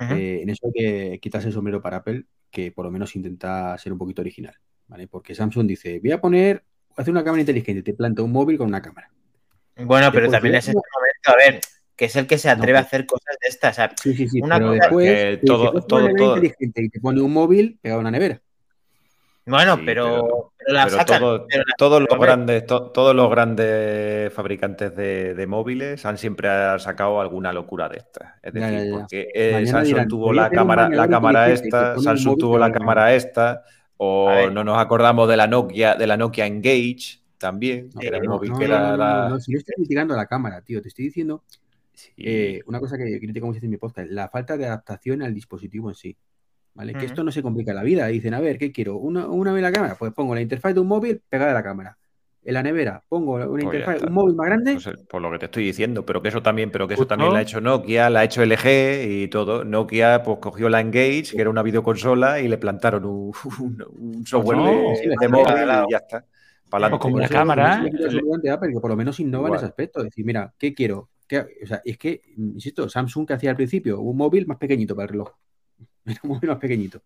[0.00, 3.92] Eh, en eso que quitarse el sombrero para Apple, que por lo menos intenta ser
[3.92, 4.54] un poquito original,
[4.88, 5.06] ¿vale?
[5.08, 6.64] Porque Samsung dice, voy a poner,
[6.96, 9.10] hacer una cámara inteligente, te planta un móvil con una cámara.
[9.76, 11.60] Bueno, pero también es este momento, a ver,
[11.94, 13.72] que es el que se atreve a hacer cosas de estas.
[13.72, 16.82] o sea, Sí, sí, sí, una pero cosa- después que todo- "Pues todo- todo- inteligente
[16.84, 18.40] y te pone un móvil pegado a una nevera.
[19.46, 21.18] Bueno, Sí, pero, pero la pero sacan.
[21.20, 26.18] todo- pero la- todos, los grandes, to- todos los grandes fabricantes de, de móviles han
[26.18, 28.34] siempre sacado alguna locura de estas.
[28.42, 28.90] Es decir, ya, ya.
[28.92, 32.70] porque eh, Samsung dirán, tuvo "Voy a la cámara, la cámara esta, Samsung tuvo la
[32.70, 33.64] cámara esta,
[33.96, 38.18] o no nos acordamos de la Nokia, de la Nokia Engage también, No, que era
[38.18, 39.74] el no, móvil no, que no, era no, no, la- no, no, si yo estoy
[39.76, 41.42] criticando la cámara, tío, te estoy diciendo
[42.16, 45.88] eh, una cosa que critico mucho en mi podcast, la falta de adaptación al dispositivo
[45.88, 46.16] en sí.
[46.74, 46.94] ¿Vale?
[46.94, 48.06] Que esto no se complica la vida.
[48.06, 48.96] Dicen, a ver, ¿qué quiero?
[48.96, 49.96] ¿Una, una de la cámara?
[49.98, 51.98] Pues pongo la interfaz de un móvil pegada a la cámara.
[52.42, 54.74] En la nevera pongo una Pues interfaz, un móvil más grande.
[54.74, 57.06] No sé, por lo que te estoy diciendo, pero que eso también, pero que eso
[57.06, 59.62] también la ha hecho Nokia, la ha hecho LG y todo.
[59.64, 64.26] Nokia pues cogió la Engage, que era una videoconsola, y le plantaron un, un- un
[64.26, 66.24] software No, de, sí, la de móvil y ya está.
[66.70, 66.96] Pa'lante.
[66.96, 67.84] O como Por la cámara,
[68.42, 70.02] de Apple, que por lo menos innova en ese aspecto.
[70.02, 71.10] Decir, mira, ¿qué quiero?
[71.26, 74.94] ¿Qué- o sea, es que, insisto, Samsung que hacía al principio un móvil más pequeñito
[74.96, 75.30] para el reloj.
[76.14, 77.02] Era móvil más pequeñito.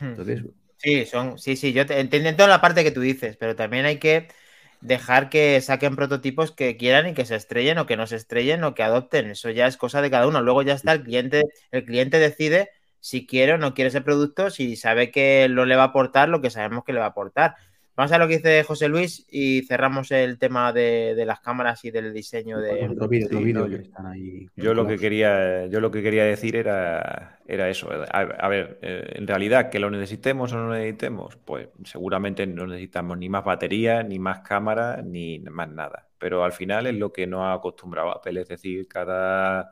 [0.00, 0.42] Entonces,
[0.78, 3.86] Sí, son, sí, sí, yo te, entiendo toda la parte que tú dices, pero también
[3.86, 4.28] hay que
[4.80, 8.62] dejar que saquen prototipos que quieran y que se estrellen o que no se estrellen
[8.62, 9.30] o que adopten.
[9.30, 10.42] Eso ya es cosa de cada uno.
[10.42, 12.70] Luego ya está el cliente, el cliente decide
[13.00, 16.28] si quiere o no quiere ese producto, si sabe que lo le va a aportar
[16.28, 17.56] lo que sabemos que le va a aportar.
[17.96, 21.84] Vamos a lo que dice José Luis y cerramos el tema de, de las cámaras
[21.84, 22.92] y del diseño de.
[23.28, 24.50] Sí, no, que yo- están ahí.
[24.56, 27.90] Yo lo que quería, yo lo que quería decir era, era eso.
[27.92, 32.46] A, a ver, eh, en realidad, que lo necesitemos o no lo necesitemos, pues seguramente
[32.46, 36.08] no necesitamos ni más batería, ni más cámara, ni más nada.
[36.18, 39.70] pero al final es lo que no ha acostumbrado Apple, es decir, cada,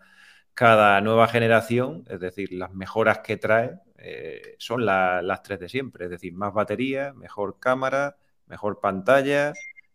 [0.55, 3.73] cada nueva generación, es decir, las mejoras que trae
[4.05, 9.53] eh, son la- las tres de siempre, es decir, más batería, mejor cámara, mejor pantalla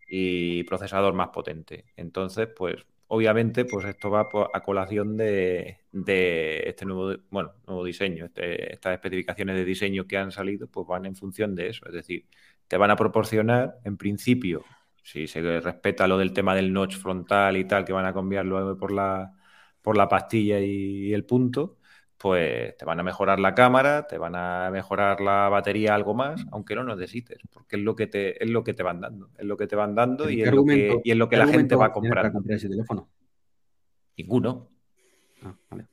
[0.07, 1.85] y procesador más potente.
[1.95, 8.25] Entonces, pues obviamente, pues esto va a colación de, de este nuevo, bueno, nuevo diseño,
[8.25, 11.93] este- estas especificaciones de diseño que han salido, pues van en función de eso, es
[11.93, 12.27] decir,
[12.67, 14.63] te van a proporcionar, en principio,
[15.03, 18.77] si se respeta lo del tema del notch frontal y tal, que van a cambiarlo
[18.77, 19.33] por la,
[19.81, 21.78] por la pastilla y el punto,
[22.19, 26.45] pues te van a mejorar la cámara, te van a mejorar la batería algo más,
[26.51, 29.45] aunque no necesites, porque es lo que te, es lo que te van dando, es
[29.45, 31.47] lo que te van dando ¿Qué y es lo que, y es lo que la
[31.47, 33.09] gente va a tener para comprar ese teléfono?
[34.17, 34.69] Ninguno.
[35.43, 35.85] Ah, vale.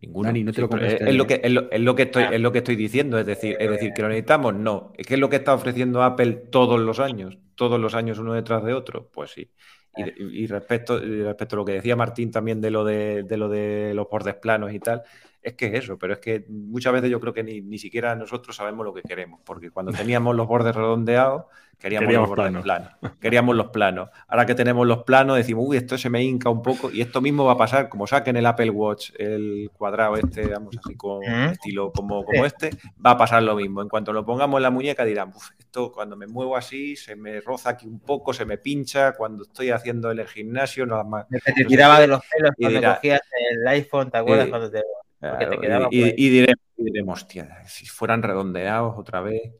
[0.00, 0.28] Ninguno.
[0.28, 2.22] Dani, no te lo Sí, es, es lo que, es, lo, es lo que estoy,
[2.22, 2.30] Ah.
[2.32, 4.92] es lo que estoy diciendo, es decir, es decir, que lo necesitamos, no.
[4.96, 8.34] Es que es lo que está ofreciendo Apple todos los años, todos los años uno
[8.34, 9.50] detrás de otro, pues sí.
[9.96, 10.06] Y, Ah.
[10.18, 13.92] y respecto, respecto a lo que decía Martín también de lo de, de lo de
[13.94, 15.02] los bordes planos y tal,
[15.44, 18.16] es que es eso, pero es que muchas veces yo creo que ni, ni siquiera
[18.16, 21.44] nosotros sabemos lo que queremos, porque cuando teníamos los bordes redondeados,
[21.78, 22.62] queríamos, Queríamos los bordes planos.
[22.98, 24.08] planos, queríamos los planos.
[24.26, 27.20] Ahora que tenemos los planos, decimos, uy, esto se me hinca un poco, y esto
[27.20, 31.22] mismo va a pasar, como saquen el Apple Watch, el cuadrado este, vamos así con
[31.22, 32.70] estilo como, como este,
[33.04, 33.82] va a pasar lo mismo.
[33.82, 37.16] En cuanto lo pongamos en la muñeca dirán, "Uf, esto cuando me muevo así, se
[37.16, 41.04] me roza aquí un poco, se me pincha, cuando estoy haciendo en el gimnasio, nada
[41.04, 41.26] más.
[41.44, 42.00] Se te tiraba qué".
[42.02, 43.20] de los pelos Y cuando dirá, cogías
[43.52, 44.46] el iPhone, ¿te acuerdas?
[44.46, 44.82] eh, cuando te,
[45.30, 49.52] porque te Claro, quedaba y, diremos, y diremos, hostia, si fueran redondeados otra vez.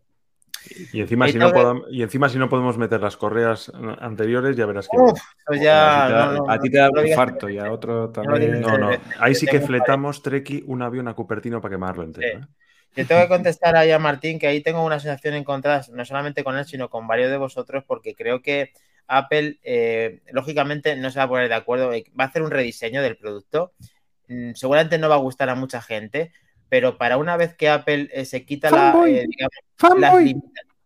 [0.92, 4.64] Y encima, si no podam- y encima si no podemos meter las correas anteriores, ya
[4.66, 4.96] verás que...
[4.96, 5.88] Uf, pues ya.
[5.88, 7.58] a ti te da, no, no, a ti no, te da no un infarto y
[7.58, 8.60] a otro también.
[8.60, 12.38] No, no, ahí Yo sí que fletamos, Treki, un avión a Cupertino para quemarlo entero.
[12.38, 12.44] Sí.
[12.44, 12.48] ¿eh?
[12.96, 16.44] Yo tengo que contestar ahí a Martín que ahí tengo una sensación encontrada, no solamente
[16.44, 18.70] con él, sino con varios de vosotros, porque creo que
[19.08, 21.92] Apple, eh, lógicamente, no se va a poner de acuerdo.
[21.92, 23.72] eh, Va a hacer un rediseño del producto.
[24.28, 26.32] Mm, seguramente no va a gustar a mucha gente,
[26.68, 30.34] pero para una vez que Apple eh, se quita la, eh, digamos, las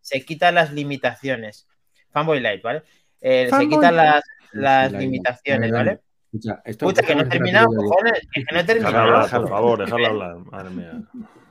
[0.01, 1.69] se quita las limitaciones.
[2.11, 2.83] Fanboy Light, ¿vale?
[3.21, 4.23] Eh, se quitan las,
[4.53, 6.01] las la- limitaciones, la- la- ¿vale?
[6.33, 9.29] Escucha, esto, Escucha, que no he terminado, cojones, que no he terminado.
[9.31, 10.37] por favor, dejadlo hablar.
[10.37, 11.03] Madre mía.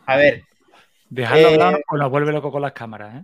[0.05, 0.43] A ver,
[1.09, 3.23] Dejarlo Eh, hablar o nos vuelve loco con las cámaras, ¿eh?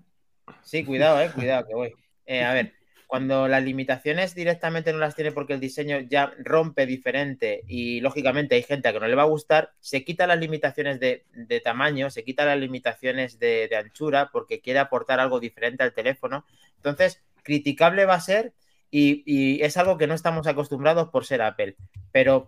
[0.61, 1.93] Sí, cuidado, eh, cuidado, que voy.
[2.25, 2.73] Eh, a ver,
[3.13, 8.55] cuando las limitaciones directamente no las tiene porque el diseño ya rompe diferente y lógicamente
[8.55, 12.09] hay gente a que no le va a gustar, se quita las limitaciones de, tamaño,
[12.09, 16.43] se quita las limitaciones de, anchura porque quiere aportar algo diferente al teléfono.
[16.77, 18.55] Entonces, criticable va a ser
[18.89, 21.75] y, y es algo que no estamos acostumbrados por ser Apple.
[22.11, 22.47] Pero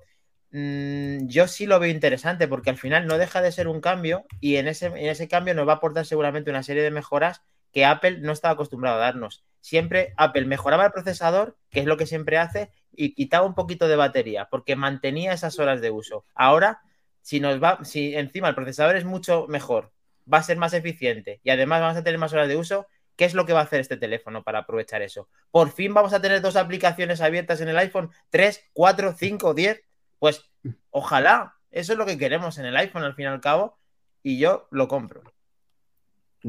[0.50, 4.26] mm, yo sí lo veo interesante porque al final no deja de ser un cambio
[4.42, 7.44] y en ese, en ese cambio nos va a aportar seguramente una serie de mejoras
[7.72, 9.46] que Apple no estaba acostumbrado a darnos.
[9.66, 13.88] Siempre Apple mejoraba el procesador, que es lo que siempre hace, y quitaba un poquito
[13.88, 16.24] de batería, porque mantenía esas horas de uso.
[16.36, 16.84] Ahora,
[17.22, 19.92] si nos va, si encima el procesador es mucho mejor,
[20.32, 22.86] va a ser más eficiente y además vamos a tener más horas de uso,
[23.16, 25.30] ¿qué es lo que va a hacer este teléfono para aprovechar eso?
[25.50, 29.84] Por fin vamos a tener dos aplicaciones abiertas en el iPhone, 3, 4, 5, 10.
[30.20, 30.46] Pues
[30.92, 33.80] ojalá, eso es lo que queremos en el iPhone al fin y al cabo,
[34.22, 35.24] y yo lo compro.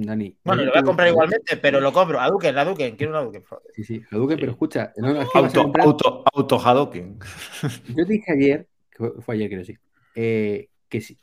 [0.05, 0.36] Dani.
[0.44, 2.20] Bueno, lo voy a comprar igualmente, pero lo compro.
[2.20, 3.40] A Duken, a Duken, quiero una Duken.
[3.42, 3.64] por favor.
[3.74, 7.18] Sí, sí, Hadouken, pero escucha, no, no, es que a Auto, comprar- auto, auto Hadouken.
[7.97, 9.78] Yo dije ayer, que fue- fue ayer creo sí,
[10.14, 11.18] eh, que sí,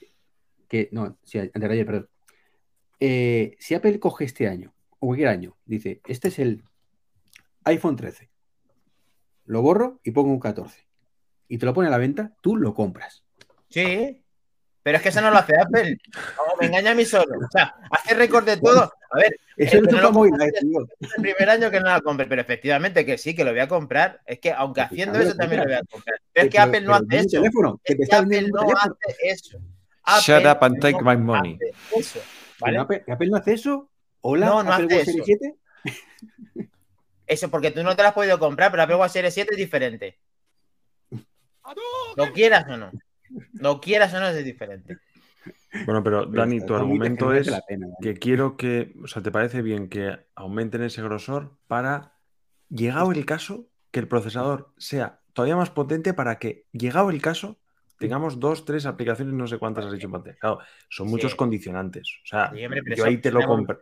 [0.67, 2.09] que no, sí, antes de ayer, perdón.
[2.99, 6.63] Eh, si Apple coge este año, o cualquier año, dice, este es el
[7.65, 8.32] iPhone 13,
[9.45, 10.88] lo borro y pongo un 14,
[11.47, 13.24] y te lo pone a la venta, tú lo compras.
[13.69, 14.22] Sí,
[14.84, 15.97] pero es que eso no lo hace Apple.
[16.38, 17.38] No, me engaña a mí solo.
[17.38, 18.91] O sea, hace récord de todo.
[19.11, 20.36] A ver, Eso no lo tío.
[20.36, 23.59] es el primer año que no la compre, pero efectivamente que sí, que lo voy
[23.61, 24.21] a comprar.
[24.25, 26.15] Es que aunque haciendo eso también lo voy a comprar.
[26.19, 27.29] Pero Pero- es que Apple no hace eso.
[27.29, 29.57] teléfono, que Es te que está Apple no hace eso.
[30.21, 31.55] Shut Apple up and take no my money.
[31.55, 32.19] hace eso.
[32.19, 32.25] Que
[32.59, 32.77] ¿vale?
[32.77, 33.89] no, Apple, no hace eso.
[34.21, 35.57] Hola, No, no Apple hace Watch Series eso.
[36.53, 36.65] 7.
[37.27, 39.57] Eso porque tú no te lo has podido comprar, pero Apple Watch Series 7 es
[39.57, 40.17] diferente.
[42.15, 42.91] Lo quieras o no.
[43.53, 44.97] Lo quieras o no es diferente.
[45.86, 47.95] Bueno, pero Dani, tu argumento es pena, Dani.
[48.01, 52.13] que quiero que, o sea, ¿te parece bien que aumenten ese grosor para,
[52.69, 57.59] llegado el caso, que el procesador sea todavía más potente para que, llegado el caso,
[57.99, 60.38] tengamos dos, tres aplicaciones, no sé cuántas has hecho en pantalla.
[60.39, 60.59] Claro,
[60.89, 61.38] son muchos Sí.
[61.38, 62.19] condicionantes.
[62.23, 63.81] O sea, Sí, hombre, yo ahí te lo compro.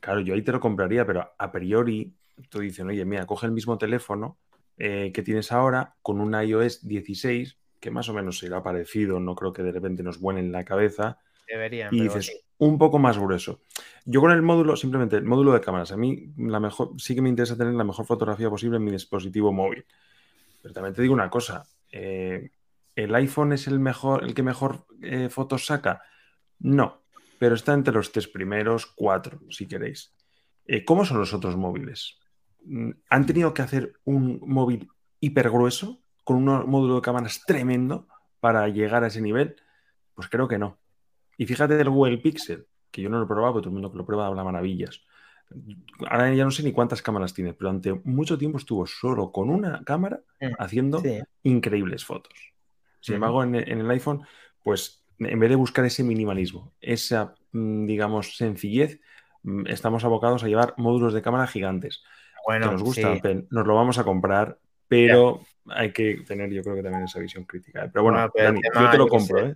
[0.00, 2.14] Claro, yo ahí te lo compraría, pero a priori,
[2.48, 4.38] tú dices, oye, mira, coge el mismo teléfono
[4.76, 9.34] eh, que tienes ahora con un iOS 16, que más o menos será parecido, no
[9.34, 11.18] creo que de repente nos vuelen la cabeza
[11.48, 12.32] Deberían, y dices, sí.
[12.58, 13.60] un poco más grueso.
[14.04, 17.20] Yo con el módulo, simplemente el módulo de cámaras, a mí la mejor, sí que
[17.20, 19.84] me interesa tener la mejor fotografía posible en mi dispositivo móvil.
[20.62, 22.52] Pero también te digo una cosa, eh,
[22.94, 26.02] ¿el iPhone es el mejor, el que mejor eh, fotos saca?
[26.60, 27.02] No,
[27.40, 30.14] pero está entre los tres primeros, cuatro, si queréis.
[30.66, 32.20] Eh, ¿Cómo son los otros móviles?
[32.64, 38.06] Mm, ¿Han tenido que hacer un móvil hiper grueso con un módulo de cámaras tremendo
[38.40, 39.56] para llegar a ese nivel?
[40.14, 40.78] Pues creo que no.
[41.36, 43.90] Y fíjate del Google Pixel, que yo no lo he probado, pero todo el mundo
[43.90, 45.02] que lo prueba habla maravillas.
[46.08, 49.50] Ahora ya no sé ni cuántas cámaras tiene, pero durante mucho tiempo estuvo solo con
[49.50, 50.20] una cámara
[50.58, 51.02] haciendo
[51.42, 52.52] increíbles fotos.
[53.00, 54.22] Sin embargo, en, el iPhone,
[54.62, 59.00] pues en vez de buscar ese minimalismo, esa, mm, digamos, sencillez,
[59.42, 62.02] mm, estamos abocados a llevar módulos de cámara gigantes.
[62.46, 63.18] Bueno, que nos gusta, sí.
[63.18, 64.58] Apple, nos lo vamos a comprar,
[64.92, 67.88] pero hay que tener, yo creo que también esa visión crítica.
[67.90, 69.46] Pero bueno, Bueno, pero el Dani, tema, yo te lo compro.
[69.46, 69.54] ¿eh?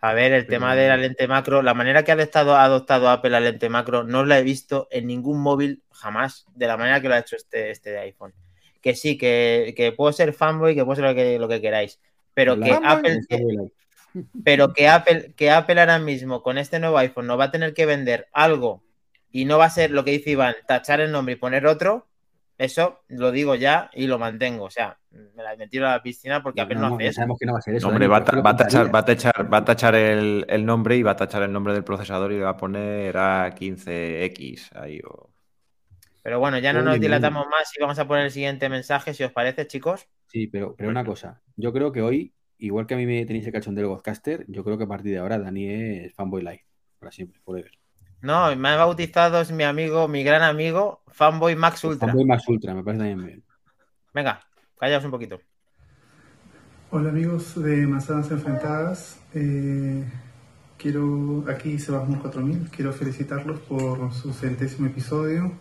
[0.00, 3.10] A ver, el tema de la lente macro, la manera que ha adoptado, ha adoptado
[3.10, 7.02] Apple la lente macro, no la he visto en ningún móvil jamás, de la manera
[7.02, 8.32] que lo ha hecho este, este de iPhone.
[8.80, 12.00] Que sí, que, que puedo ser fanboy, que puedo ser lo que, lo que queráis,
[12.32, 13.20] pero que Apple,
[14.44, 17.74] pero que Apple, que Apple ahora mismo con este nuevo iPhone nos va a tener
[17.74, 18.82] que vender algo
[19.30, 22.07] y no va a ser lo que dice Iván, tachar el nombre y poner otro,
[22.58, 24.64] eso lo digo ya y lo mantengo.
[24.64, 27.10] O sea, me la he metido a la piscina porque Apple no, No, hace ya
[27.10, 27.16] eso.
[27.16, 27.86] sabemos que no va a ser eso.
[27.86, 29.64] No, hombre, va a, ¿por qué ta- va a tachar, va a tachar, va a
[29.64, 32.50] tachar el, el nombre y va a tachar el nombre del procesador y le va
[32.50, 35.00] a poner A15X ahí.
[35.08, 35.30] O...
[36.22, 39.24] Pero bueno, ya no nos dilatamos más y vamos a poner el siguiente mensaje, si
[39.24, 40.08] os parece, chicos.
[40.26, 43.46] Sí, pero, pero una cosa, yo creo que hoy, igual que a mí me tenéis
[43.46, 46.66] el cachón del Godcaster, yo creo que a partir de ahora Dani es fanboy live,
[46.98, 47.77] para siempre, forever.
[48.20, 51.98] No, me ha bautizado es mi amigo, mi gran amigo, Fanboy Max Ultra.
[52.10, 53.44] Fanboy más ultra, me parece también bien.
[54.12, 54.40] Venga,
[54.78, 55.42] callaos un poquito.
[56.90, 60.04] Hola amigos de Manzanas Enfrentadas, Eh,
[60.78, 65.52] quiero, aquí Sebasmos 4000, quiero felicitarlos por su centésimo episodio.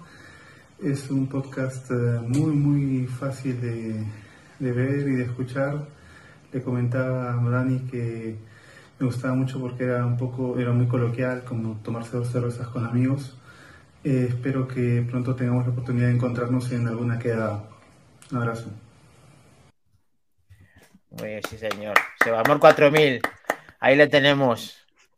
[0.81, 1.95] Es un podcast eh,
[2.27, 4.05] muy muy fácil de,
[4.59, 5.87] de ver y de escuchar.
[6.53, 8.37] Le comentaba a Dani que
[8.99, 12.85] me gustaba mucho porque era un poco, era muy coloquial, como tomarse dos cervezas con
[12.85, 13.37] amigos.
[14.03, 17.63] Eh, espero que pronto tengamos la oportunidad de encontrarnos en alguna quedada.
[18.31, 18.71] Un abrazo.
[21.11, 21.95] Muy bien, sí, señor.
[22.23, 23.21] Sebamor 4000.
[23.79, 24.77] Ahí le tenemos.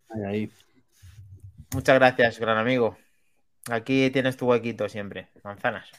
[0.09, 0.51] Ahí, ahí.
[1.73, 2.97] Muchas gracias, gran amigo.
[3.69, 5.27] Aquí tienes tu huequito siempre.
[5.43, 5.89] Manzanas.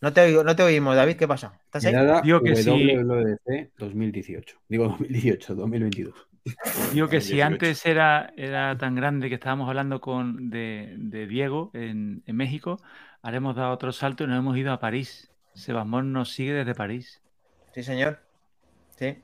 [0.00, 1.16] No te, oigo- no te oímos, David.
[1.16, 1.60] ¿Qué pasa?
[1.64, 1.94] ¿Estás ahí?
[2.24, 2.70] Digo que sí.
[2.96, 4.56] WWDC 2018.
[4.68, 6.14] Digo 2018, 2022.
[6.92, 7.46] Digo que si 18.
[7.46, 12.78] antes era, era tan grande que estábamos hablando con, de, de Diego en, en México,
[13.22, 15.30] ahora hemos dado otro salto y nos hemos ido a París.
[15.54, 17.20] Sebasmón nos sigue desde París.
[17.74, 18.18] Sí, señor.
[18.96, 19.18] Sí.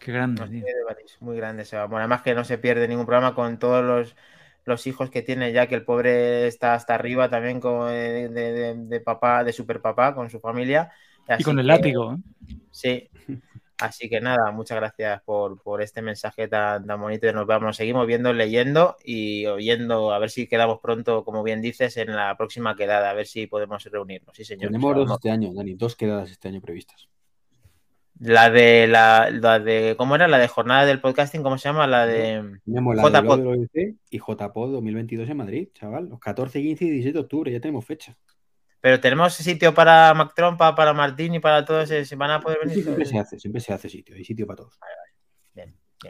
[0.00, 0.60] Qué grande, Nos tío.
[0.60, 1.84] sigue de París, Muy grande se va.
[1.86, 4.16] Bueno, además que no se pierde ningún programa con todos los,
[4.64, 8.74] los hijos que tiene ya, que el pobre está hasta arriba también con, de, de-
[8.76, 10.90] de- papá, de super papá, con su familia.
[11.38, 12.14] Y con el que- látigo.
[12.14, 12.54] ¿eh?
[12.70, 13.08] Sí.
[13.78, 17.32] Así que nada, muchas gracias por, por este mensaje tan, tan bonito.
[17.32, 21.96] Nos vamos, seguimos viendo, leyendo y oyendo, a ver si quedamos pronto, como bien dices,
[21.96, 24.36] en la próxima quedada, a ver si podemos reunirnos.
[24.36, 24.68] Sí, señor.
[24.68, 27.08] Tenemos dos este año, Dani, dos quedadas este año previstas.
[28.20, 30.28] La de la, la de ¿cómo era?
[30.28, 31.88] La de jornada del podcasting, ¿cómo se llama?
[31.88, 33.40] La de Tenemos la de JPod.
[33.40, 36.08] WWDC y JPod 2022 en Madrid, chaval.
[36.08, 38.16] Los 14, 15 y 17 de octubre, ya tenemos fecha.
[38.84, 42.40] Pero tenemos sitio para Mac Trompa, para Martín y para todos, eh, ¿se van a
[42.40, 42.82] poder venir?
[42.84, 44.78] siempre se hace, siempre se hace sitio, hay sitio para todos.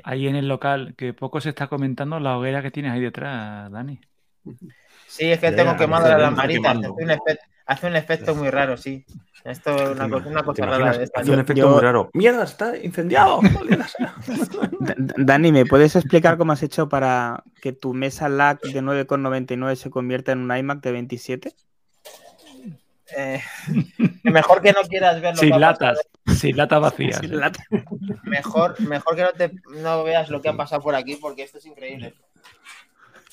[0.03, 3.71] Ahí en el local, que poco se está comentando la hoguera que tienes ahí detrás,
[3.71, 4.01] Dani.
[5.07, 8.35] Sí, es que Ya, tengo ya, quemado la lamparita, hace un, efecto, hace un efecto
[8.35, 9.07] muy raro, sí.
[9.45, 10.99] Esto es una, cosa- una ¿Te cosa rara imaginas?
[10.99, 11.21] de esta.
[11.21, 12.11] Hace un efecto muy raro.
[12.13, 13.39] ¡Mierda, está incendiado!
[15.17, 19.91] Dani, ¿me puedes explicar cómo has hecho para que tu mesa LAC de 9,99 se
[19.91, 21.55] convierta en un iMac de 27?
[23.17, 23.41] Eh,
[24.25, 26.01] mejor que no quieras ver lo Sin latas,
[26.37, 27.19] sin latas vacías.
[27.19, 27.37] Sin ¿eh?
[27.37, 27.65] lata.
[28.25, 29.53] Mejor, mejor que no, te,
[29.83, 32.15] no veas lo que ha pasado por aquí, porque esto es increíble.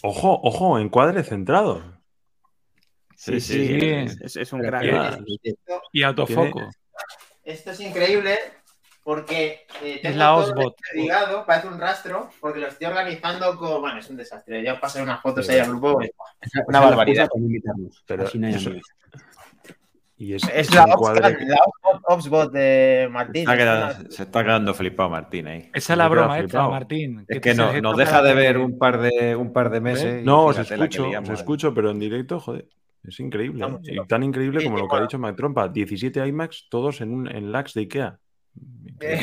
[0.02, 1.84] Ojo, ojo, encuadre centrado.
[3.16, 3.80] Sí, sí, sí.
[4.22, 4.84] Es, es un crack.
[4.94, 5.18] Ah,
[5.92, 6.70] Y autofoco.
[7.44, 8.38] Esto es increíble
[9.04, 10.76] porque eh, Es tengo la Osbot.
[11.46, 13.82] parece un rastro, porque lo estoy organizando con.
[13.82, 14.64] Bueno, es un desastre.
[14.64, 16.00] Ya os pasaré unas fotos ahí al grupo.
[16.68, 17.30] Una la barbaridad.
[18.06, 18.72] Pero así no hay eso-.
[20.22, 20.86] Y es, Es la
[22.04, 23.42] Opsbot de Martín.
[23.42, 25.72] Está quedando- se está quedando flipado Martín ahí.
[25.74, 26.70] Esa es la broma esta, flipado.
[26.70, 27.26] Martín.
[27.28, 30.06] Es que no, nos deja de ver un par de, un par de meses.
[30.06, 30.22] ¿Eh?
[30.24, 32.68] No, os escucho, os escucho, pero en directo, joder.
[33.04, 33.66] Es increíble.
[33.66, 33.94] ¿eh?
[34.04, 35.68] Y tan increíble Sí, como sí, lo que ha dicho Mac Trompa.
[35.70, 38.20] 17 iMacs, todos en, un, en lags de Ikea.
[39.00, 39.22] Eh,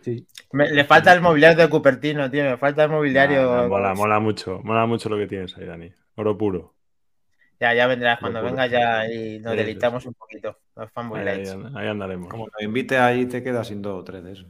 [0.00, 0.26] Sí.
[0.52, 2.42] Me- le falta el mobiliario de Cupertino, tío.
[2.42, 3.42] Me falta el mobiliario.
[3.44, 5.92] Nah, nah, mola, mola mucho, mola mucho lo que tienes ahí, Dani.
[6.16, 6.71] Oro puro.
[7.62, 10.58] Ya, ya vendrás cuando vengas ya y nos Sí, deleitamos un poquito.
[10.74, 11.56] Los fanboy Ahí, lights.
[11.88, 12.28] andaremos.
[12.30, 14.44] Como nos invites ahí, te quedas sin dos o tres de eso.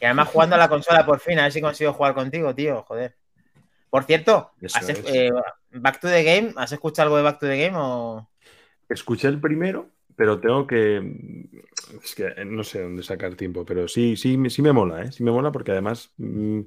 [0.00, 2.82] Y además jugando a la consola por fin, a ver si consigo jugar contigo, tío.
[2.84, 3.16] Joder.
[3.90, 4.98] Por cierto, Eso ¿has es.
[4.98, 5.30] es- eh,
[5.72, 8.28] Back to the Game, ¿has escuchado algo de Back to the Game o...?
[8.88, 10.96] Escuché el primero, pero tengo que.
[12.02, 15.12] Es que no sé dónde sacar tiempo, pero sí, sí, me- sí me mola, ¿eh?
[15.12, 16.60] Sí me mola porque además mm,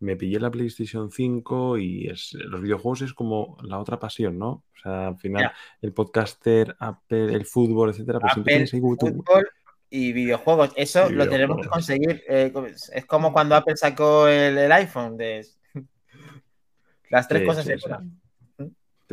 [0.00, 4.48] me pillé la PlayStation 5 y es, los videojuegos es como la otra pasión, ¿no?
[4.50, 5.52] O sea, al final, Ya.
[5.82, 9.48] el podcaster, Apple, el fútbol, etcétera, pues siempre Apple, tu- fútbol
[9.90, 10.72] y videojuegos.
[10.76, 12.22] Eso Y lo tenemos que conseguir.
[12.28, 12.52] eh,
[12.92, 15.16] es como cuando Apple sacó el, el iPhone.
[15.16, 15.44] De...
[17.10, 17.78] Las tres Sí, cosas sí, en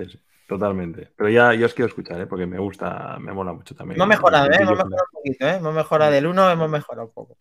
[0.05, 0.19] sí.
[0.47, 1.11] totalmente.
[1.15, 2.27] Pero ya, ya os quiero escuchar, ¿eh?
[2.27, 3.95] Porque me gusta, me mola mucho también.
[3.97, 4.57] Hemos mejorado, ¿eh?
[4.59, 5.55] Hemos mejorado un poquito, ¿eh?
[5.55, 7.37] Hemos mejorado del 1, hemos mejorado un poco.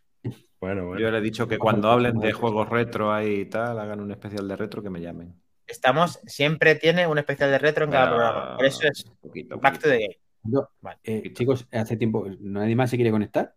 [0.61, 1.01] Bueno, bueno.
[1.01, 4.11] Yo le he dicho que cuando hablen de juegos retro ahí y tal, hagan un
[4.11, 5.35] especial de retro que me llamen.
[5.67, 8.57] Estamos, siempre tiene un especial de retro en cada programa.
[8.57, 10.19] Por eso es poquito, Back to the Game.
[10.45, 10.69] Yo-
[11.03, 13.55] eh, chicos, hace tiempo, ¿nadie más se quiere conectar?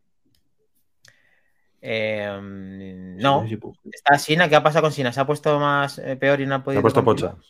[1.82, 3.44] Eh, mm, no.
[3.44, 3.78] Sí, sí, pues.
[3.92, 5.12] Está Sina, ¿qué ha pasado con Sina?
[5.14, 7.36] ¿Se ha puesto más eh, peor y no ha Se podido ha puesto continuar?
[7.36, 7.48] pocha.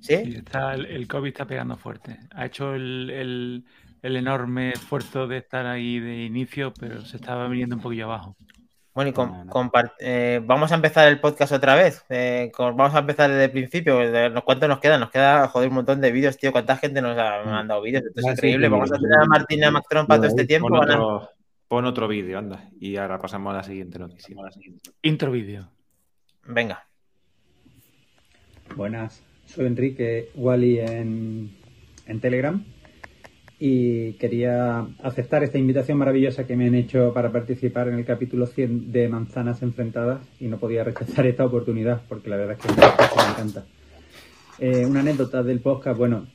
[0.00, 0.16] ¿Sí?
[0.24, 2.18] Sí, está, el, el COVID está pegando fuerte.
[2.32, 3.64] Ha hecho el, el-
[4.02, 8.36] el enorme esfuerzo de estar ahí de inicio, pero se estaba viniendo un poquillo abajo.
[8.94, 9.14] Bueno, y
[10.00, 12.02] eh, vamos a empezar el podcast otra vez.
[12.08, 13.98] Eh, con- vamos a empezar desde el principio.
[14.42, 14.96] ¿Cuánto nos queda?
[14.98, 16.50] Nos queda, joder, un montón de vídeos, tío.
[16.50, 18.04] ¿Cuánta gente nos ha mandado vídeos?
[18.06, 18.66] Esto es Ah, increíble.
[18.68, 19.28] sí, Vamos a tener a sí.
[19.28, 20.68] Martín y a Mac Trompa todo este tiempo.
[20.68, 21.30] Pon otro,
[21.68, 22.70] pon otro vídeo, anda.
[22.80, 24.34] Y ahora pasamos a la siguiente noticia.
[25.02, 25.68] Intro vídeo.
[26.46, 26.86] Venga.
[28.76, 31.50] Buenas, soy Enrique Wally en,
[32.06, 32.64] en Telegram
[33.58, 38.46] y quería aceptar esta invitación maravillosa que me han hecho para participar en el capítulo
[38.46, 42.68] 100 de Manzanas Enfrentadas y no podía rechazar esta oportunidad porque la verdad es que
[42.68, 43.64] me encanta.
[44.58, 46.26] Eh, una anécdota del podcast, bueno,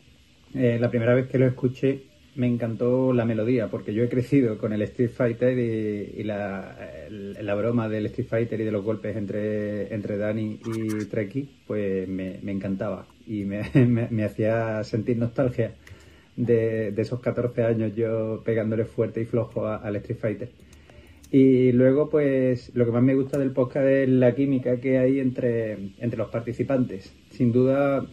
[0.56, 2.04] eh, la primera vez que lo escuché
[2.36, 6.76] me encantó la melodía porque yo he crecido con el Street Fighter y, la,
[7.10, 12.08] la broma del Street Fighter y de los golpes entre, entre Dani y Treki, pues
[12.08, 13.70] me, me encantaba y me-
[14.10, 15.74] me hacía sentir nostalgia
[16.36, 20.50] de, esos 14 años yo pegándole fuerte y flojo al Street Fighter.
[21.32, 25.20] Y luego, pues, lo que más me gusta del podcast es la química que hay
[25.20, 27.14] entre, entre los participantes.
[27.30, 28.06] Sin duda,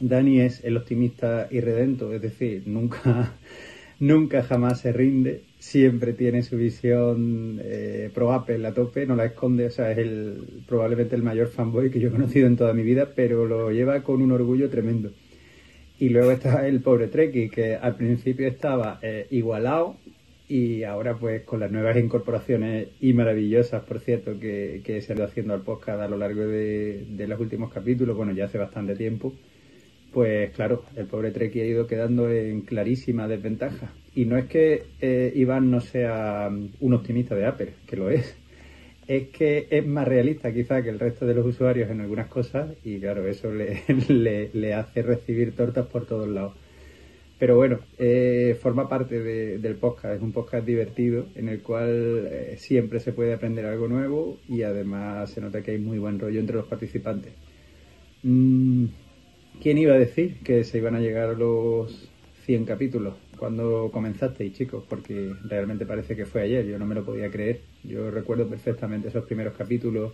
[0.00, 3.32] Dani es el optimista irredento, es decir, nunca,
[4.00, 9.26] nunca jamás se rinde, siempre tiene su visión eh, pro Apple a tope, no la
[9.26, 12.74] esconde, o sea, es el, probablemente el mayor fanboy que yo he conocido en toda
[12.74, 15.12] mi vida, pero lo lleva con un orgullo tremendo.
[16.02, 19.98] Y luego está el pobre Treki, que al principio estaba eh, igualado
[20.48, 25.18] y ahora pues con las nuevas incorporaciones y maravillosas, por cierto, que, que se han
[25.18, 28.58] ido haciendo al podcast a lo largo de, de los últimos capítulos, bueno, ya hace
[28.58, 29.32] bastante tiempo,
[30.12, 33.92] pues claro, el pobre Treki ha ido quedando en clarísima desventaja.
[34.12, 36.50] Y no es que eh, Iván no sea
[36.80, 38.36] un optimista de Apple, que lo es,
[39.16, 42.70] es que es más realista quizá que el resto de los usuarios en algunas cosas
[42.82, 43.52] y claro, eso
[44.08, 46.54] le, le, hace recibir tortas por todos lados.
[47.38, 52.28] Pero bueno, eh, forma parte de- del podcast, es un podcast divertido en el cual
[52.30, 56.18] eh, siempre se puede aprender algo nuevo y además se nota que hay muy buen
[56.18, 57.32] rollo entre los participantes.
[58.22, 58.86] Mm,
[59.60, 62.08] ¿Quién iba a decir que se iban a llegar a los
[62.44, 64.84] 100 capítulos cuando comenzasteis, chicos?
[64.88, 67.62] Porque realmente parece que fue ayer, yo no me lo podía creer.
[67.82, 70.12] Yo recuerdo perfectamente esos primeros capítulos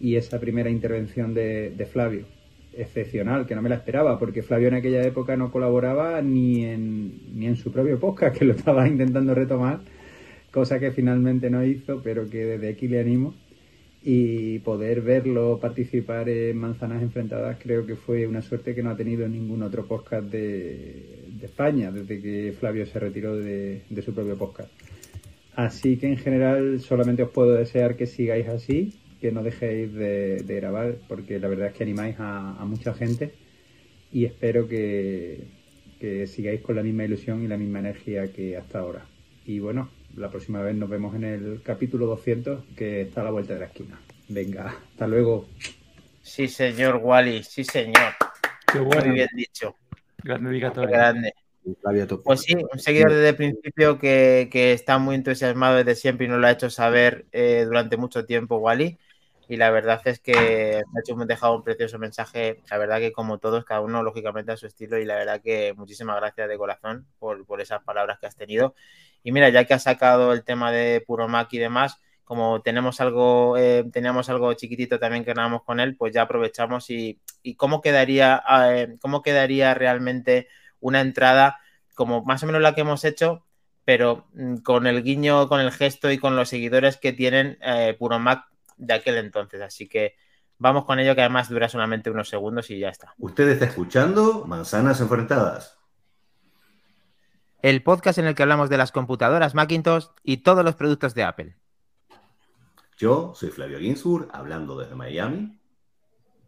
[0.00, 2.24] y esa primera intervención de, de Flavio.
[2.72, 7.38] Excepcional, que no me la esperaba, porque Flavio en aquella época no colaboraba ni en,
[7.38, 9.78] ni en su propio podcast, que lo estaba intentando retomar,
[10.50, 13.34] cosa que finalmente no hizo, pero que desde aquí le animo
[14.02, 18.96] y poder verlo participar en Manzanas Enfrentadas creo que fue una suerte que no ha
[18.96, 24.14] tenido ningún otro podcast de, de España desde que Flavio se retiró de, de su
[24.14, 24.70] propio podcast.
[25.54, 30.36] Así que en general solamente os puedo desear que sigáis así, que no dejéis de,
[30.36, 33.32] de grabar, porque la verdad es que animáis a, a mucha gente
[34.12, 35.44] y espero que,
[35.98, 39.06] que sigáis con la misma ilusión y la misma energía que hasta ahora.
[39.44, 43.30] Y bueno, la próxima vez nos vemos en el capítulo 200, que está a la
[43.30, 44.00] vuelta de la esquina.
[44.28, 45.48] Venga, hasta luego.
[46.22, 48.14] Sí, señor Wally, sí, señor.
[48.70, 49.06] Qué bueno.
[49.06, 49.74] Muy bien dicho.
[50.22, 50.96] Gran Qué dedicatoria.
[50.96, 51.34] grande.
[52.24, 56.28] Pues sí, un seguidor desde el principio que, que está muy entusiasmado desde siempre y
[56.28, 58.98] nos lo ha hecho saber eh, durante mucho tiempo, Wally.
[59.48, 60.32] Y la verdad es que
[60.92, 62.60] me ha hecho, me ha dejado un precioso mensaje.
[62.70, 64.98] La verdad que como todos, cada uno lógicamente a su estilo.
[64.98, 68.74] Y la verdad que muchísimas gracias de corazón por, por esas palabras que has tenido.
[69.22, 73.00] Y mira, ya que has sacado el tema de Puro Mac y demás, como tenemos
[73.00, 77.54] algo, eh, teníamos algo chiquitito también que grabamos con él, pues ya aprovechamos y, y
[77.54, 80.46] cómo quedaría, eh, cómo quedaría realmente
[80.78, 81.58] una entrada
[81.94, 83.46] como más o menos la que hemos hecho,
[83.86, 87.96] pero mm, con el guiño, con el gesto y con los seguidores que tienen eh,
[87.98, 88.44] Puro Mac
[88.76, 89.62] de aquel entonces.
[89.62, 90.14] Así que
[90.58, 93.14] vamos con ello, que además dura solamente unos segundos y ya está.
[93.16, 95.78] Usted está escuchando Manzanas Enfrentadas.
[97.62, 101.24] El podcast en el que hablamos de las computadoras Macintosh y todos los productos de
[101.24, 101.56] Apple.
[102.98, 105.56] Yo soy Flavio Ginsburg, hablando desde Miami.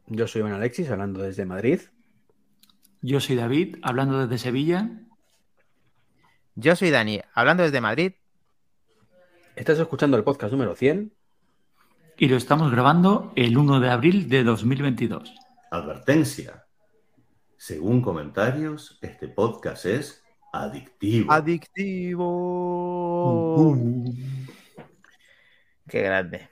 [0.09, 1.81] Yo soy Iván Alexis, hablando desde Madrid.
[3.03, 4.91] Yo soy David, hablando desde Sevilla.
[6.57, 8.15] Yo soy Dani, hablando desde Madrid.
[9.55, 11.13] Estás escuchando el podcast número 100.
[12.19, 15.33] Y lo estamos grabando el 1 de abril de 2022.
[15.71, 16.65] Advertencia.
[17.59, 21.33] Según comentarios, este podcast es adictivo.
[21.33, 22.27] Adictivo.
[25.91, 26.49] Qué grande.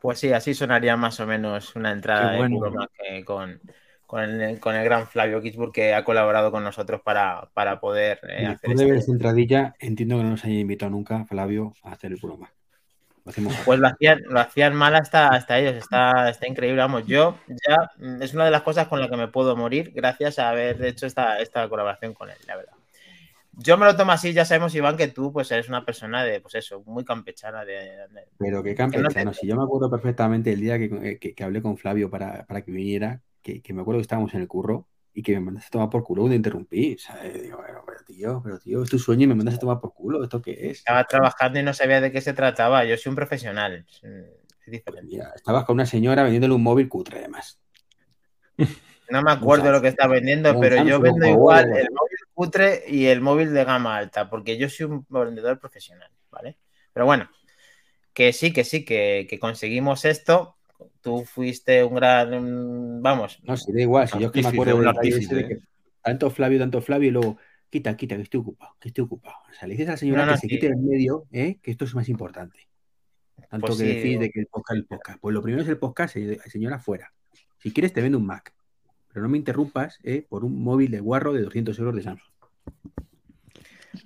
[0.00, 2.58] Pues sí, así sonaría más o menos una entrada bueno.
[2.98, 3.60] de eh, con,
[4.06, 8.20] con, el, con el gran Flavio Ginsburg que ha colaborado con nosotros para, para poder
[8.28, 11.92] eh, hacer de ver esta entradilla, entiendo que no nos haya invitado nunca Flavio a
[11.92, 12.50] hacer el programa.
[13.24, 13.32] Lo
[13.64, 16.80] Pues lo hacían, lo hacían mal hasta, hasta ellos, está, está increíble.
[16.80, 19.92] Vamos, yo ya mm, es una de las cosas con las que me puedo morir
[19.94, 22.74] gracias a haber hecho esta, esta colaboración con él, la verdad.
[23.58, 26.40] Yo me lo tomo así, ya sabemos, Iván, que tú pues eres una persona de,
[26.40, 27.64] pues eso, muy campechana.
[27.64, 29.32] De, de- Pero qué que no te- campechano.
[29.32, 32.44] Si yo me acuerdo perfectamente el día que, eh, que- que hablé con Flavio para,
[32.46, 35.40] para que viniera, que, que me acuerdo que estábamos en el curro y que me
[35.40, 36.96] mandaste a tomar por culo y te interrumpí.
[36.98, 37.42] ¿sabes?
[37.42, 39.94] Digo, bueno, pero tío, pero tío, es tu sueño y me mandas a tomar por
[39.94, 40.22] culo.
[40.24, 40.78] ¿Esto qué es?
[40.78, 42.84] Estaba trabajando y no sabía de qué se trataba.
[42.84, 43.86] Yo soy un profesional.
[43.88, 45.06] Es, es diferente.
[45.06, 47.60] Mira, estabas con una señora vendiéndole un móvil cutre, además.
[49.10, 53.06] No me acuerdo lo que está vendiendo, pero yo vendo igual el móvil cutre y
[53.06, 56.56] el móvil de gama alta, porque yo soy un vendedor profesional, ¿vale?
[56.92, 57.28] Pero bueno,
[58.12, 60.56] que sí, que sí, que, que conseguimos esto.
[61.00, 64.48] Tú fuiste un gran, un- vamos, No, si da igual, si yo es que me
[64.48, 65.48] acuerdo detalle artífice, de ¿eh?
[65.48, 65.58] que
[66.02, 67.36] tanto Flavio, tanto Flavio, y luego
[67.70, 69.36] quita, quita, que estoy ocupado, que estoy ocupado.
[69.50, 70.54] O sea, le dices a la señora No, no, que se sí.
[70.54, 71.58] quite del medio, ¿eh?
[71.62, 72.68] que esto es más importante.
[73.50, 75.18] Tanto Pues que sí, decís de que el podcast, el podcast.
[75.20, 77.12] Pues lo primero es el podcast, de- señora, fuera.
[77.58, 78.52] Si quieres, te vendo un Mac.
[79.14, 80.26] Pero no me interrumpas ¿eh?
[80.28, 82.28] por un móvil de guarro de 200 euros de Samsung.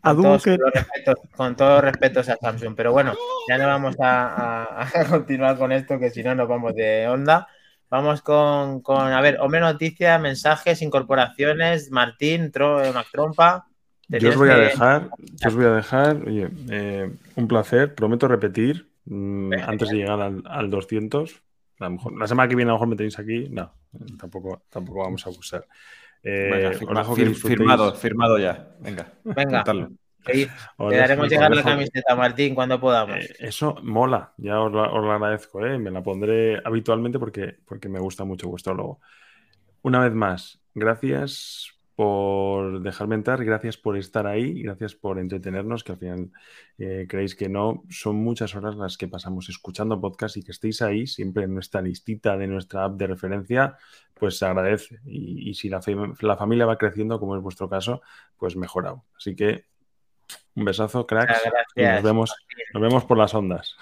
[0.02, 2.74] con todos los respetos, con todos los respetos a Samsung.
[2.76, 3.14] Pero bueno,
[3.48, 7.08] ya no vamos a, a- a continuar con esto, que si no nos vamos de
[7.08, 7.48] onda.
[7.90, 13.66] Vamos con, con, a ver, hombre noticia, mensajes, incorporaciones, Martín, Tro, Mac Trompa.
[14.10, 17.48] Te Yo os voy a que- dejar, yo os voy a dejar, oye, eh, un
[17.48, 21.42] placer, prometo repetir mm, antes de llegar al, al 200.
[21.80, 23.72] A lo mejor, la semana que viene a lo mejor me tenéis aquí, no,
[24.18, 25.66] tampoco, tampoco vamos a abusar.
[26.22, 28.70] Eh, Venga, firma- fir- firmado, firmado ya.
[28.80, 29.58] Venga, Venga.
[29.58, 29.90] contadlo.
[30.26, 33.16] Sí, Os Te daremos os llegar la camiseta, Martín, cuando podamos.
[33.16, 35.78] Eh, eso mola, ya os, la- os lo agradezco, ¿eh?
[35.78, 39.00] me la pondré habitualmente porque, porque me gusta mucho vuestro logo.
[39.82, 45.90] Una vez más, gracias por dejarme entrar, gracias por estar ahí, gracias por entretenernos, que
[45.90, 46.30] al final
[46.78, 50.80] eh, creéis que no, son muchas horas las que pasamos escuchando podcast y que estéis
[50.80, 53.78] ahí siempre en nuestra listita de nuestra app de referencia,
[54.14, 55.00] pues se agradece.
[55.06, 58.00] Y, y si la, fam- la familia va creciendo, como es vuestro caso,
[58.36, 59.02] pues mejorado.
[59.16, 59.64] Así que
[60.54, 61.42] un besazo, cracks,
[61.74, 62.32] y nos vemos,
[62.74, 63.74] nos vemos por las ondas.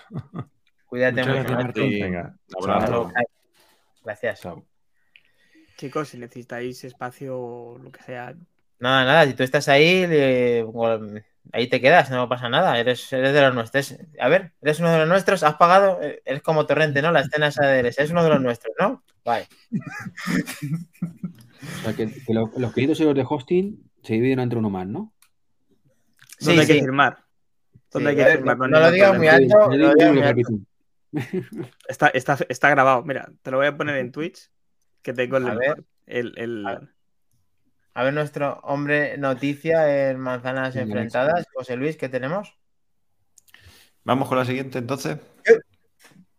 [0.87, 1.75] Cuídate mucho, gracias.
[2.01, 3.13] Venga, Abrazo.
[4.03, 4.41] Gracias.
[4.41, 4.76] Chao.
[5.77, 8.35] Chicos, si necesitáis espacio o lo que sea,
[8.79, 10.05] Nada, nada, si tú estás ahí,
[11.53, 13.97] ahí te quedas, no pasa nada, eres, eres de los nuestros.
[14.21, 17.11] A ver, eres uno de los nuestros, has pagado, Eh, eres como Torrente, ¿no?
[17.11, 19.03] La escena esa de eres, eres uno de los nuestros, ¿no?
[19.25, 19.47] Vale.
[21.63, 24.87] O sea, que, que lo- los 500 euros de hosting se dividen entre uno más,
[24.87, 25.13] ¿no?
[26.39, 27.25] Sí, ¿dónde hay que firmar?
[27.91, 28.59] ¿Dónde Sí, hay que ver, firmar?
[28.59, 29.71] no, lo digas muy alto,
[32.49, 33.03] está grabado.
[33.05, 34.51] Mira, te lo voy a poner en Twitch,
[35.07, 35.85] que tengo el, A ver.
[36.07, 36.81] el, el- A
[37.95, 42.59] A ver, nuestro hombre noticia en Manzanas Enfrentadas, José Luis, ¿qué tenemos?
[44.03, 45.19] Vamos con la siguiente entonces.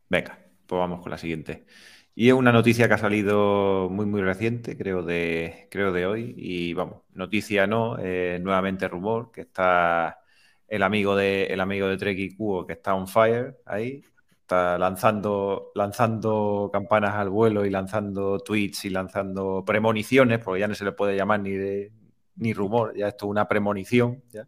[0.09, 1.65] Venga, pues vamos con la siguiente.
[2.13, 6.33] Y es una noticia que ha salido muy, muy reciente, creo de, creo de hoy.
[6.35, 10.19] Y vamos, noticia no, eh, nuevamente rumor, que está
[10.67, 14.03] el amigo de, el amigo de Trek y Cubo, que está on fire ahí.
[14.47, 20.75] Está lanzando, lanzando campanas al vuelo y lanzando tweets y lanzando premoniciones, porque ya no
[20.75, 21.91] se le puede llamar ni, de-
[22.37, 24.23] ni rumor, ya esto es una premonición.
[24.31, 24.47] ¿ya?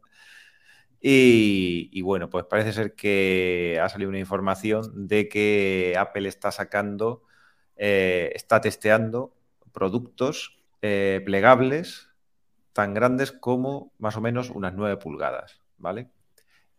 [1.02, 6.52] Y, y bueno, pues parece ser que ha salido una información de que Apple está
[6.52, 7.24] sacando,
[7.78, 9.34] eh, está testeando
[9.72, 12.10] productos eh, plegables
[12.74, 16.10] tan grandes como más o menos unas 9 pulgadas, ¿vale?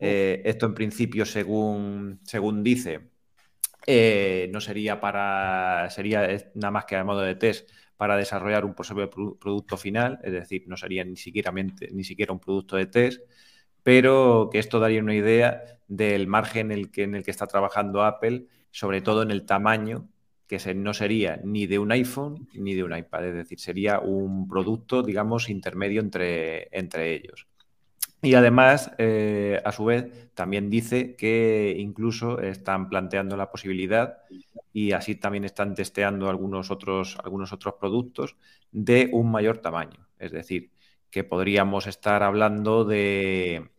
[0.01, 3.11] Eh, esto en principio, según, según dice,
[3.87, 8.75] eh, no sería para, sería nada más que a modo de test para desarrollar un
[8.75, 13.23] posible producto final, es decir, no sería ni siquiera, ni siquiera un producto de test,
[13.83, 17.47] pero que esto daría una idea del margen en el que, en el que está
[17.47, 20.09] trabajando Apple, sobre todo en el tamaño,
[20.47, 24.49] que no sería ni de un iPhone ni de un iPad, es decir, sería un
[24.49, 27.50] producto, digamos, intermedio entre, entre ellos.
[28.23, 34.19] Y además, eh, a su vez, también dice que incluso están planteando la posibilidad
[34.73, 38.37] y así también están testeando algunos otros, algunos otros productos
[38.73, 40.07] de un mayor tamaño.
[40.19, 40.71] Es decir,
[41.11, 43.71] que podríamos estar hablando de,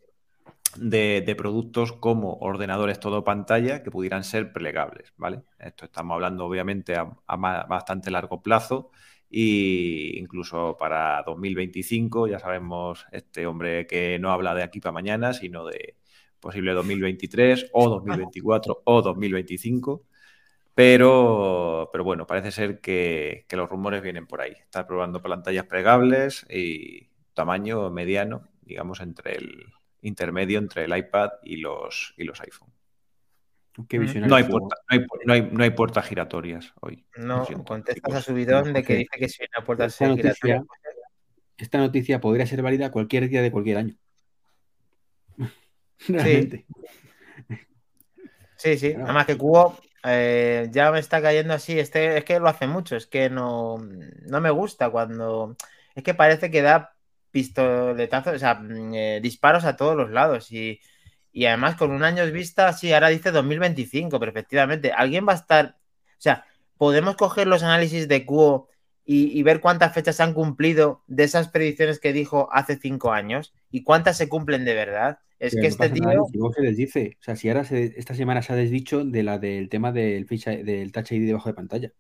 [0.78, 5.44] de, productos como ordenadores todo pantalla que pudieran ser plegables, ¿vale?
[5.60, 8.92] Esto estamos hablando obviamente a, bastante largo plazo
[9.32, 15.34] e incluso para 2025, ya sabemos, este hombre que no habla de aquí para mañana,
[15.34, 15.96] sino de
[16.40, 20.06] posible 2023 o 2024 o 2025.
[20.74, 24.54] Pero, pero bueno, parece ser que, que los rumores vienen por ahí.
[24.54, 29.66] Está probando pantallas plegables y tamaño mediano, digamos, entre el,
[30.02, 32.71] intermedio entre el iPad y los, y los iPhone.
[33.78, 34.76] No, hay puerta,
[35.26, 37.06] no, hay, no, hay, puertas giratorias hoy.
[37.16, 40.64] No, contestas a su bidón de que dice que si una puerta esta giratoria.
[41.58, 43.96] esta noticia podría ser válida cualquier día de cualquier año.
[46.08, 46.66] Realmente.
[48.58, 48.94] Sí, sí.
[48.94, 51.80] Además que Cubo eh, ya me está cayendo así.
[51.80, 52.96] Este, es que lo hace mucho.
[52.96, 55.56] Es que no, no me gusta cuando.
[55.96, 56.94] Es que parece que da
[57.32, 60.52] pistoletazos, o sea, mm, eh, disparos a todos los lados.
[60.52, 60.80] Y,
[61.46, 65.38] además con un año de vista, sí, ahora dice 2025, pero efectivamente, alguien va a
[65.38, 66.46] estar, o sea,
[66.78, 68.70] podemos coger los análisis de Cuo
[69.06, 73.84] y, ver cuántas fechas han cumplido de esas predicciones que dijo hace cinco años y
[73.84, 75.20] cuántas se cumplen de verdad.
[75.38, 76.28] Es que este tío.
[76.56, 77.18] se les dice.
[77.20, 80.52] O sea, si ahora esta semana se ha desdicho de la del tema del, ficha,
[80.52, 81.92] del Touch ID debajo de pantalla.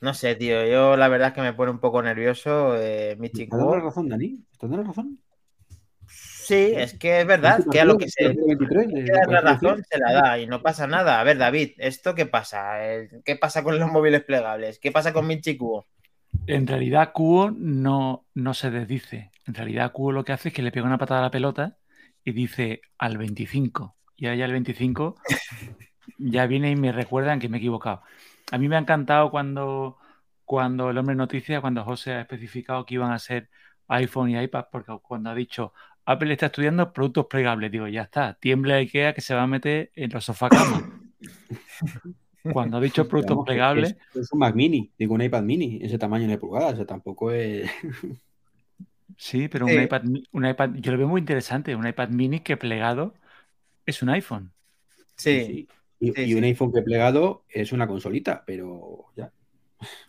[0.00, 0.66] No sé, tío.
[0.66, 4.08] Yo la verdad es que me pone un poco nervioso eh, ¿Estás dando la razón,
[4.08, 4.44] Dani?
[4.52, 5.18] ¿Estás dando la razón?
[6.52, 10.38] Sí, es que es verdad que a lo que se la razón se la da
[10.38, 11.18] y no pasa nada.
[11.18, 12.74] A ver, David, ¿esto qué pasa?
[13.24, 14.78] ¿Qué pasa con los móviles plegables?
[14.78, 15.86] ¿Qué pasa con Michi Cubo?
[16.46, 19.30] En realidad, Cubo no, no se desdice.
[19.46, 21.78] En realidad, Cubo lo que hace es que le pega una patada a la pelota
[22.22, 23.96] y dice al 25.
[24.16, 25.16] Y allá al 25
[26.18, 28.02] ya viene y me recuerdan que me he equivocado.
[28.50, 29.96] A mí me ha encantado cuando,
[30.44, 33.48] cuando el hombre noticia, cuando José ha especificado que iban a ser
[33.88, 35.72] iPhone y iPad, porque cuando ha dicho
[36.04, 39.90] Apple está estudiando productos plegables, digo, ya está, tiembla IKEA que se va a meter
[39.94, 40.82] en los sofacamas.
[42.52, 43.96] cuando ha dicho productos plegables.
[44.14, 47.30] Es, un Mac mini, digo un iPad mini, ese tamaño de pulgadas, o sea, tampoco
[47.30, 47.70] es.
[49.16, 50.02] sí, pero un, iPad,
[50.32, 53.14] un iPad, yo lo veo muy interesante, un iPad mini que plegado
[53.86, 54.52] es un iPhone.
[55.16, 55.68] sí.
[56.04, 59.30] Y, un iPhone que plegado es una consolita, pero ya.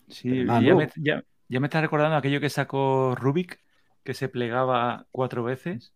[0.07, 3.59] Sí, ya, me, ya, me, está recordando aquello que sacó Rubik,
[4.03, 5.93] que se plegaba cuatro veces.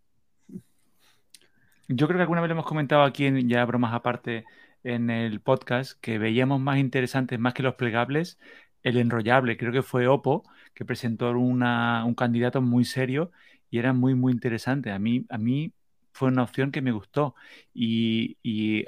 [1.87, 4.45] Yo creo que alguna vez lo hemos comentado aquí en ya bromas aparte
[4.83, 8.39] en el podcast que veíamos más interesantes, más que los plegables,
[8.83, 9.57] el enrollable.
[9.57, 10.43] Creo que fue Oppo
[10.73, 13.31] que presentó un candidato muy serio
[13.69, 14.91] y era muy, muy interesante.
[14.91, 15.73] A mí, a mí
[16.17, 17.35] fue una opción que me gustó
[17.73, 18.37] y,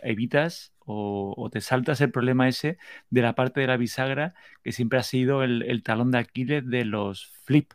[0.03, 2.77] evitas o, te saltas el problema ese
[3.09, 4.33] de la parte de la bisagra
[4.63, 7.73] que siempre ha sido el, talón de Aquiles de los flip.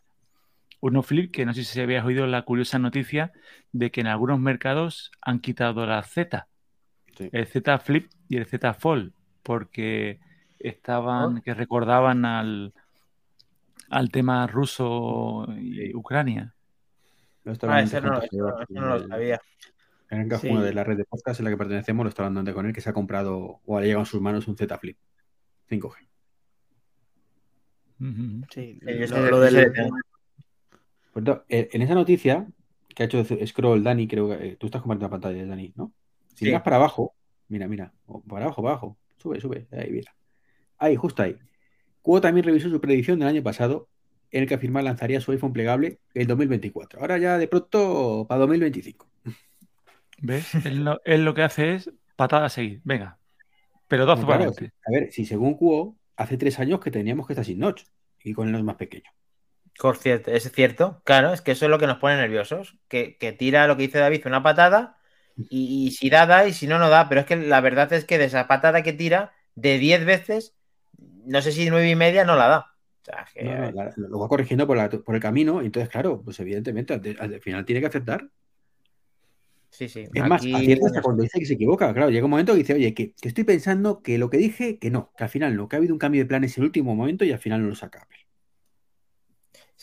[0.85, 3.33] Uno flip que no sé si habías oído la curiosa noticia
[3.73, 6.47] de que en algunos mercados han quitado la Z,
[7.19, 10.21] el Z flip y el Z fold, porque
[10.59, 12.75] estaban, que recordaban al,
[13.89, 16.55] al tema ruso y Ucrania.
[17.45, 18.21] No ah, ese no,
[18.69, 19.41] lo sabía.
[20.11, 22.53] En el uno de la red de podcast en la que pertenecemos, lo está hablando
[22.53, 24.99] con él, que se ha comprado o le llegado en sus manos un Z Flip
[25.71, 25.95] 5G.
[28.51, 28.79] Sí,
[29.31, 29.73] lo, del...
[31.15, 32.47] Pues en esa noticia
[32.89, 35.93] que ha hecho scroll Dani, creo que eh, tú estás compartiendo la pantalla, Dani, ¿no?
[36.35, 37.15] Si miras para abajo,
[37.49, 37.93] mira, mira,
[38.29, 40.15] para abajo, para abajo, sube, sube, ahí, mira.
[40.79, 41.37] Ahí, justo ahí.
[42.03, 43.89] Cuo también revisó su predicción del año pasado
[44.33, 47.01] en el que afirma lanzaría su iPhone plegable en 2024.
[47.01, 49.09] Ahora ya de pronto para 2025.
[50.21, 50.53] ¿Ves?
[50.65, 50.85] él,
[51.25, 52.81] lo, que hace es patada a seguir.
[52.83, 53.19] Venga.
[53.87, 57.45] Pero dos para A ver, si según Cuo, hace tres años que teníamos que estar
[57.45, 57.85] sin notch
[58.25, 59.11] y con el notch más pequeño.
[59.99, 61.03] Cierto, es cierto.
[61.05, 62.77] Claro, es que eso es lo que nos pone nerviosos.
[62.89, 64.97] Que, tira lo que dice David, una patada
[65.51, 67.09] y, si da, da y si no, no da.
[67.09, 70.55] Pero es que la verdad es que de esa patada que tira, de 10 veces,
[71.27, 72.75] no sé si nueve y media no la da
[73.97, 78.29] lo va corrigiendo por, el camino, entonces, claro, pues evidentemente al, final tiene que aceptar.
[79.71, 80.07] Sí, sí.
[80.13, 81.93] Es más, acierta hasta cuando dice que se equivoca.
[81.93, 84.79] Claro, llega un momento que dice, oye, que, que estoy pensando que lo que dije,
[84.79, 86.67] que no, que al final no, que ha habido un cambio de planes en el
[86.67, 88.03] último momento y al final no lo saca.
[88.03, 88.24] Apple.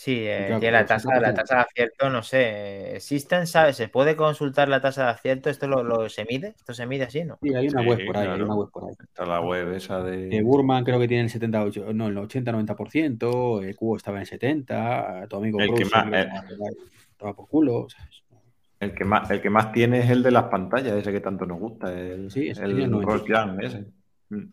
[0.03, 2.95] Sí, eh, Claro, la tasa, la tasa de acierto, no sé.
[2.95, 3.75] ¿Existen, sabes?
[3.75, 5.51] ¿Se puede consultar la tasa de acierto?
[5.51, 6.55] ¿Esto lo, lo- se mide?
[6.57, 7.37] ¿Esto se mide así, no?
[7.39, 8.95] Sí, hay una Sí, web por ahí, hay una web por ahí.
[8.99, 10.35] Está la web esa de.
[10.35, 15.27] Eh, Burman creo que tiene el 78, no, el 80-90%, eh, Cubo estaba en 70,
[15.29, 16.21] tu amigo El que Bruce más- que eh.
[16.21, 16.69] estaba,
[17.11, 17.87] estaba por culo.
[18.79, 21.45] El que más, el que más tiene es el de las pantallas, ese que tanto
[21.45, 23.05] nos gusta, el, Sí, el el 90.
[23.13, 23.85] Ross Young, ese.
[24.29, 24.45] Mm.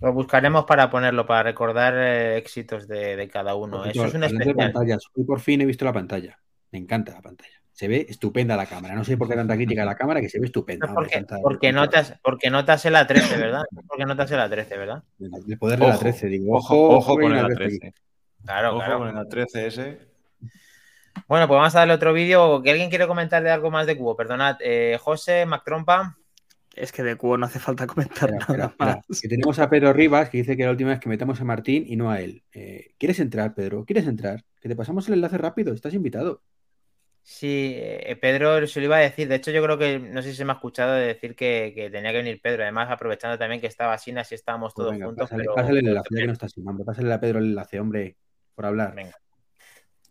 [0.00, 3.84] Lo buscaremos para ponerlo, para recordar eh, éxitos de, de cada uno.
[3.84, 4.72] Eso es cierto, un hablando de especial.
[4.72, 6.38] pantallas, hoy por fin he visto la pantalla.
[6.70, 7.52] Me encanta la pantalla.
[7.72, 8.94] Se ve estupenda la cámara.
[8.94, 10.86] No sé por qué tanta crítica a la cámara, que se ve estupenda.
[10.86, 13.62] hombre, Porque, porque, notas, porque notas el A13, ¿verdad?
[13.86, 15.02] Porque notas el A13, ¿verdad?
[15.18, 16.56] El poder de la Ojo, 13, digo.
[16.56, 17.88] ojo, Ojo, con el una 13 A13.
[17.88, 17.98] aquí.
[18.44, 18.98] Claro, Ojo claro.
[18.98, 19.98] con el A13 ese.
[21.28, 22.62] Bueno, pues vamos a darle otro vídeo.
[22.62, 24.16] ¿Que alguien quiere comentarle algo más de Cubo?
[24.16, 24.56] Perdonad.
[24.60, 26.16] Eh, José, Mac Trompa.
[26.76, 28.96] Es que de cubo no hace falta comentar Espera, nada espera, más.
[29.08, 31.44] espera, que tenemos a Pedro Rivas que dice que la última vez que metamos a
[31.44, 32.44] Martín y no a él.
[32.52, 33.84] Eh, ¿Quieres entrar, Pedro?
[33.84, 34.44] ¿Quieres entrar?
[34.60, 35.72] Que te pasamos el enlace rápido.
[35.72, 36.42] Estás invitado.
[37.22, 39.26] Sí, eh, Pedro se lo iba a decir.
[39.26, 41.72] De hecho, yo creo que no sé si se me ha escuchado de decir que,
[41.74, 42.62] que tenía que venir Pedro.
[42.62, 45.24] Además, aprovechando también que estaba Sina, así estábamos Pues todos venga, juntos.
[45.24, 46.84] pásale, pero- pásale el enlace, ya que no está sin hambre.
[46.84, 48.16] Pásale a Pedro el enlace, hombre,
[48.54, 48.94] por hablar.
[48.94, 49.16] Venga.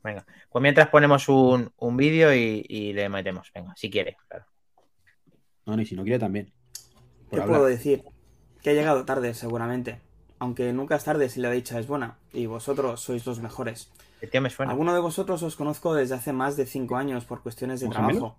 [0.04, 0.26] Venga.
[0.50, 3.50] Pues mientras ponemos un, un vídeo y, y le metemos.
[3.54, 4.46] Venga, si quiere, claro.
[5.66, 6.52] No, ni si no quiere también.
[7.30, 7.60] Por ¿Qué hablar.
[7.60, 8.04] puedo decir?
[8.62, 10.00] Que he llegado tarde, seguramente.
[10.40, 13.92] Aunque nunca es tarde si la dicha es buena, y vosotros sois los mejores.
[14.32, 14.72] Tío me suena.
[14.72, 17.96] Alguno de vosotros os conozco desde hace más de 5 años por cuestiones de ¿Más
[17.96, 18.38] trabajo.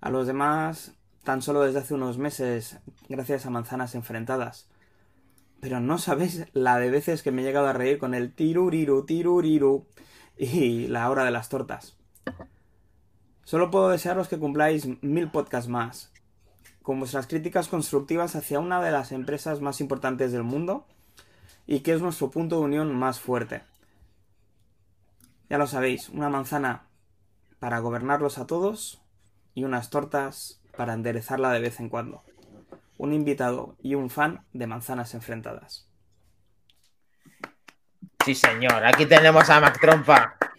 [0.00, 0.92] A los demás,
[1.24, 2.78] tan solo desde hace unos meses,
[3.08, 4.68] gracias a manzanas enfrentadas.
[5.60, 9.04] Pero no sabéis la de veces que me he llegado a reír con el tiruriru,
[9.04, 9.86] tiruriru
[10.36, 11.96] y la hora de las tortas.
[13.44, 16.12] Solo puedo desearos que cumpláis mil podcasts más,
[16.86, 20.86] con vuestras críticas constructivas hacia una de las empresas más importantes del mundo
[21.66, 23.64] y que es nuestro punto de unión más fuerte.
[25.50, 26.84] Ya lo sabéis, una manzana
[27.58, 29.02] para gobernarlos a todos
[29.52, 32.22] y unas tortas para enderezarla de vez en cuando.
[32.98, 35.88] Un invitado y un fan de manzanas enfrentadas.
[38.24, 38.86] Sí, señor.
[38.86, 39.80] Aquí tenemos a Mac.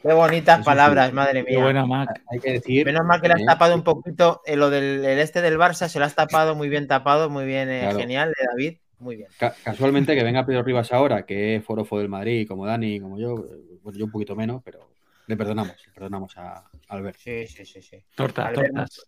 [0.08, 1.64] Qué bonitas palabras, madre Qué mía.
[1.64, 2.22] buena Mac.
[2.32, 2.86] Hay que decir.
[2.86, 5.58] Menos mal que le has eh, tapado un poquito eh, lo del el este del
[5.58, 8.00] Barça, se lo has tapado muy bien tapado, muy bien, eh, Claro.
[8.00, 8.78] genial, de David.
[9.00, 9.30] Muy bien.
[9.38, 13.20] ca- casualmente que venga Pedro Rivas ahora, que es forofo del Madrid, como Dani, como
[13.20, 14.90] yo, eh, bueno, yo un poquito menos, pero
[15.28, 17.18] le perdonamos, le perdonamos a Albert.
[17.20, 18.04] Sí, sí, sí, sí.
[18.16, 19.06] Tortas, Albert, tortas.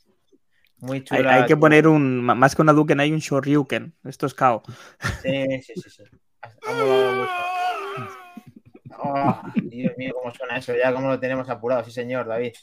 [0.81, 1.33] Muy Hay, chula.
[1.33, 2.21] hay que poner un.
[2.23, 3.95] Más que una Duken, hay un Shoryuken.
[4.05, 4.63] Esto es KO.
[5.23, 6.03] Sí, sí, sí, sí.
[6.41, 7.31] Ha molado mucho.
[9.01, 12.53] Oh, Dios mío, cómo suena eso, ya cómo lo tenemos apurado, sí, señor, David.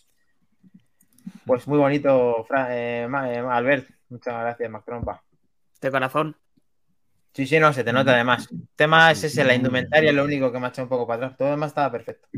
[1.45, 3.89] Pues muy bonito, Fra- eh, eh, Albert.
[4.09, 5.23] Muchas gracias, Mac Trompa.
[5.81, 6.37] De corazón.
[7.33, 8.49] Sí, sí, no, se te nota además.
[8.51, 11.07] El tema es ese, la indumentaria es lo único que me ha echado un poco
[11.07, 11.37] para atrás.
[11.39, 12.29] Todo demás estaba perfecto.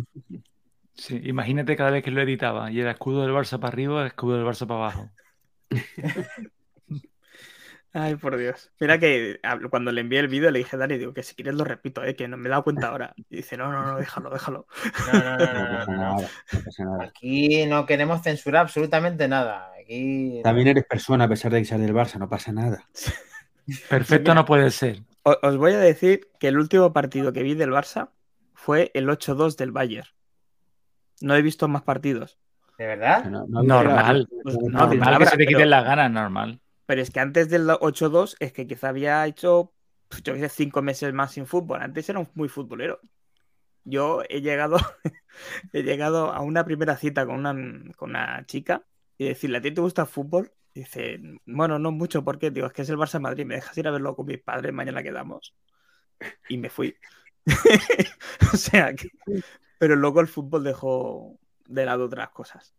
[0.94, 4.36] Sí, imagínate cada vez que lo editaba y era escudo del Barça para arriba, escudo
[4.36, 5.10] del Barça para abajo.
[7.94, 8.70] Ay, por Dios.
[8.80, 9.40] Mira que
[9.70, 12.04] cuando le envié el vídeo le dije a Dani, digo que si quieres lo repito,
[12.04, 13.14] eh, que no me he dado cuenta ahora.
[13.30, 14.66] Y dice, no, no, no, déjalo, déjalo.
[15.12, 16.16] No, no, no, no,
[16.78, 17.02] No.
[17.02, 19.70] Aquí no queremos censurar absolutamente nada.
[19.80, 20.40] Aquí.
[20.44, 22.86] También eres persona a pesar de que seas del Barça, no pasa nada.
[23.88, 25.02] Perfecto no puede ser.
[25.22, 28.10] Os voy a decir que el último partido que vi del Barça
[28.54, 30.08] fue el 8-2 del Bayern.
[31.20, 32.38] No he visto más partidos.
[32.78, 33.24] ¿De verdad?
[33.24, 34.28] No, no, Normal.
[34.42, 36.60] Pues no, Normal que se te quiten pero- las ganas, normal.
[36.88, 39.74] Pero es que antes del 8-2 es que quizá había hecho,
[40.08, 41.82] pues, yo qué sé, cinco meses más sin fútbol.
[41.82, 42.98] Antes era un muy futbolero.
[43.84, 44.78] Yo he llegado,
[45.74, 47.52] he llegado a una primera cita con una,
[47.94, 48.86] con una chica
[49.18, 50.50] y decirle, ¿a ti te gusta el fútbol?
[50.72, 52.50] Y dice, bueno, no mucho, ¿por qué?
[52.50, 54.72] Digo, es que es el Barça Madrid, ¿me dejas ir a verlo con mis padres?
[54.72, 55.54] Mañana quedamos.
[56.48, 56.96] Y me fui.
[58.54, 58.94] o sea.
[59.78, 62.74] Pero luego el fútbol dejó de lado otras cosas.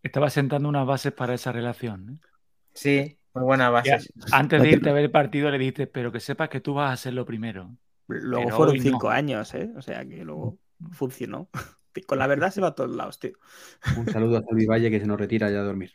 [0.00, 2.20] Estaba sentando unas bases para esa relación.
[2.22, 2.33] ¿eh?
[2.74, 3.98] Sí, muy buena base.
[4.32, 6.90] antes de irte a ver el partido le dijiste, pero que sepas que tú vas
[6.90, 7.76] a hacerlo primero.
[8.06, 8.82] Luego Pero fueron no.
[8.82, 9.70] cinco años, ¿eh?
[9.76, 10.58] O sea que luego
[10.92, 11.48] funcionó.
[12.06, 13.32] Con la verdad se va a todos lados, tío.
[13.96, 15.92] Un saludo a Salvi Valle que se nos retira ya a dormir.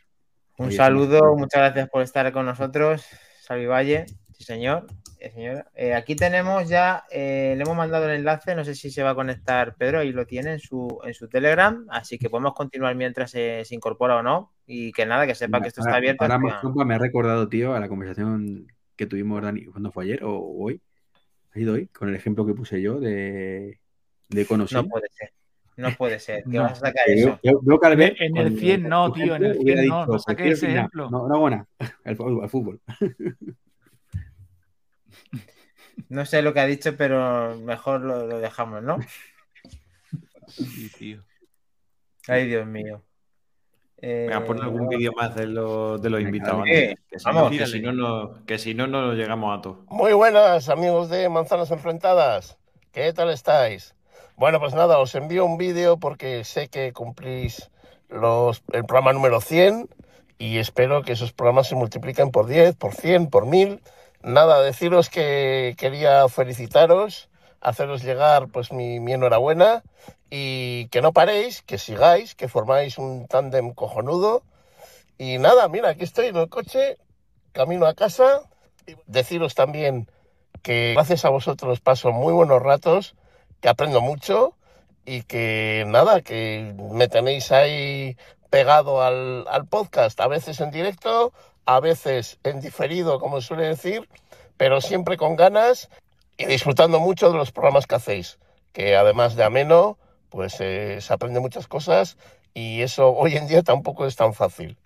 [0.56, 3.04] Un Oye, saludo, muchas gracias por estar con nosotros,
[3.42, 4.06] Salvi Valle.
[4.32, 4.86] Sí, señor.
[5.22, 5.70] Eh, señora.
[5.74, 9.10] Eh, aquí tenemos ya, eh, le hemos mandado el enlace, no sé si se va
[9.10, 12.94] a conectar Pedro, ahí lo tiene en su, en su Telegram, así que podemos continuar
[12.94, 14.52] mientras se, se incorpora o no.
[14.66, 16.24] Y que nada, que sepa que esto está abierto.
[16.24, 18.66] ahora hasta- me ha recordado, tío, a la conversación
[18.96, 20.80] que tuvimos, Dani, ¿cuándo fue ayer o hoy?
[21.50, 21.88] ¿Ha sido hoy?
[21.88, 23.78] Con el ejemplo que puse yo de,
[24.30, 24.74] de Conosí.
[24.74, 25.32] No puede ser.
[25.76, 26.44] No puede ser.
[26.50, 26.62] ¿Qué No.
[26.62, 27.40] vas a sacar Yo- eso?
[27.42, 30.22] yo- yo En el 100 no, tío, en el ejemplo, hubiera 100 no, dicho, no
[30.24, 31.10] prefiero ese ejemplo.
[31.10, 31.66] No, no, buena.
[32.04, 32.16] El
[32.50, 32.80] fútbol.
[36.08, 38.98] No sé lo que ha dicho, pero mejor lo, lo dejamos, ¿no?
[40.48, 41.22] Sí, tío.
[42.28, 43.02] Ay, Dios mío.
[44.02, 46.64] Eh, Venga, pon algún vídeo más de los, de los invitados.
[46.64, 47.52] que si Vamos.
[47.52, 49.84] no- que si no, no, que si no, no nos llegamos a todo.
[49.88, 52.56] Muy buenas, amigos de Manzanas Enfrentadas.
[52.92, 53.94] ¿Qué tal estáis?
[54.36, 57.70] Bueno, pues nada, os envío un vídeo porque sé que cumplís
[58.08, 59.88] los, el programa número 100
[60.38, 63.80] y espero que esos programas se multipliquen por 10, por 100, por 1000.
[64.22, 67.30] Nada, deciros que quería felicitaros,
[67.60, 69.82] haceros llegar pues mi, mi enhorabuena
[70.28, 74.42] y que no paréis, que sigáis, que formáis un tándem cojonudo.
[75.16, 76.98] Y nada, mira, aquí estoy en el coche,
[77.52, 78.42] camino a casa.
[79.06, 80.08] Deciros también
[80.62, 83.16] que gracias a vosotros paso muy buenos ratos,
[83.60, 84.54] que aprendo mucho
[85.06, 88.16] y que nada, que me tenéis ahí
[88.50, 91.32] pegado al, al podcast, a veces en directo,
[91.66, 94.08] a veces en diferido, como suele decir,
[94.56, 95.88] pero siempre con ganas
[96.36, 98.38] y disfrutando mucho de los programas que hacéis,
[98.72, 102.16] que además de ameno, pues eh, se aprende muchas cosas
[102.54, 104.76] y eso hoy en día tampoco es tan fácil.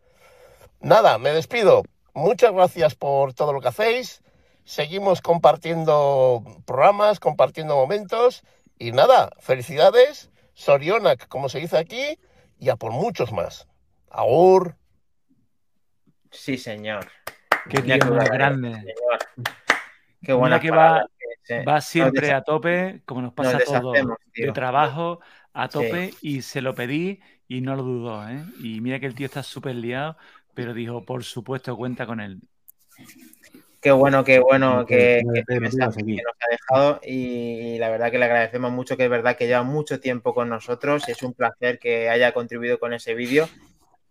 [0.80, 1.82] Nada, me despido.
[2.12, 4.22] Muchas gracias por todo lo que hacéis.
[4.64, 8.42] Seguimos compartiendo programas, compartiendo momentos.
[8.78, 12.18] Y nada, felicidades, Sorionak, como se dice aquí,
[12.58, 13.66] y a por muchos más.
[14.10, 14.76] Agur.
[16.34, 17.06] Sí, señor.
[17.70, 18.70] Qué Mira tío más grande.
[18.74, 19.18] señor.
[20.22, 21.06] Qué Mira buena que va,
[21.66, 23.96] va siempre a tope, como nos pasa a todos,
[24.34, 25.20] de trabajo
[25.52, 25.72] a Sí.
[25.72, 28.42] tope y se lo pedí y no lo dudó, ¿eh?
[28.60, 30.16] Y mira que el tío está súper liado,
[30.54, 32.40] pero dijo, por supuesto, cuenta con él.
[33.80, 38.18] Qué bueno, qué bueno que- que, mensaje que nos ha dejado y, la verdad que
[38.18, 41.34] le agradecemos mucho, que es verdad que lleva mucho tiempo con nosotros y es un
[41.34, 43.48] placer que haya contribuido con ese vídeo.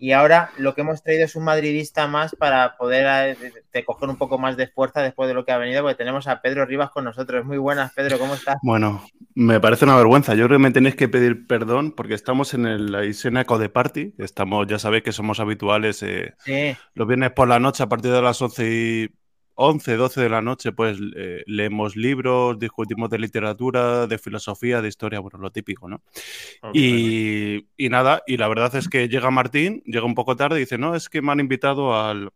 [0.04, 3.86] Y ahora lo que hemos traído es un madridista más para poder eh, de- de
[3.86, 6.42] coger un poco más de fuerza después de lo que ha venido, porque tenemos a
[6.42, 7.46] Pedro Rivas con nosotros.
[7.46, 8.58] Muy buenas, Pedro, ¿cómo estás?
[8.64, 9.02] Bueno,
[9.34, 10.36] me parece una vergüenza.
[10.36, 14.14] Yo creo que me tenéis que pedir perdón porque estamos en el Aisena Code Party.
[14.18, 16.76] Estamos, ya sabéis que somos habituales eh, Sí.
[16.96, 19.10] los viernes por la noche a partir de las 11 y
[19.56, 24.88] 11, 12 de la noche, pues eh, leemos libros, discutimos de literatura, de filosofía, de
[24.88, 26.02] historia, bueno, lo típico, ¿no?
[26.74, 30.62] Y, y nada, y la verdad es que llega Martín, llega un poco tarde y
[30.62, 32.32] dice, no, es que me han invitado al,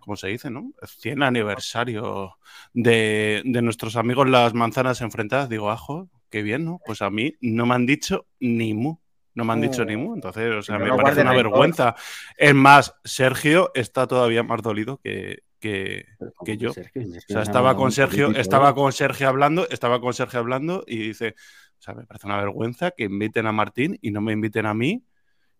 [0.00, 0.72] ¿cómo se dice, no?
[0.82, 2.36] 100 aniversario
[2.74, 5.48] de, de nuestros amigos las manzanas enfrentadas.
[5.48, 6.80] Digo, ajo, qué bien, ¿no?
[6.84, 8.98] Pues a mí no me han dicho ni mu.
[9.34, 9.84] No me han dicho Oh.
[9.86, 10.14] ni mu.
[10.14, 11.94] Entonces, o sea, me no parece una vergüenza.
[12.36, 16.04] Es más, Sergio está todavía más dolido que, que,
[16.44, 16.72] que yo.
[16.74, 17.02] Sergio?
[17.02, 18.74] O sea, estaba con Sergio, estaba ¿eh?
[18.74, 21.34] con Sergio hablando, estaba con Sergio hablando y dice,
[21.78, 24.74] o sea, me parece una vergüenza que inviten a Martín y no me inviten a
[24.74, 25.02] mí.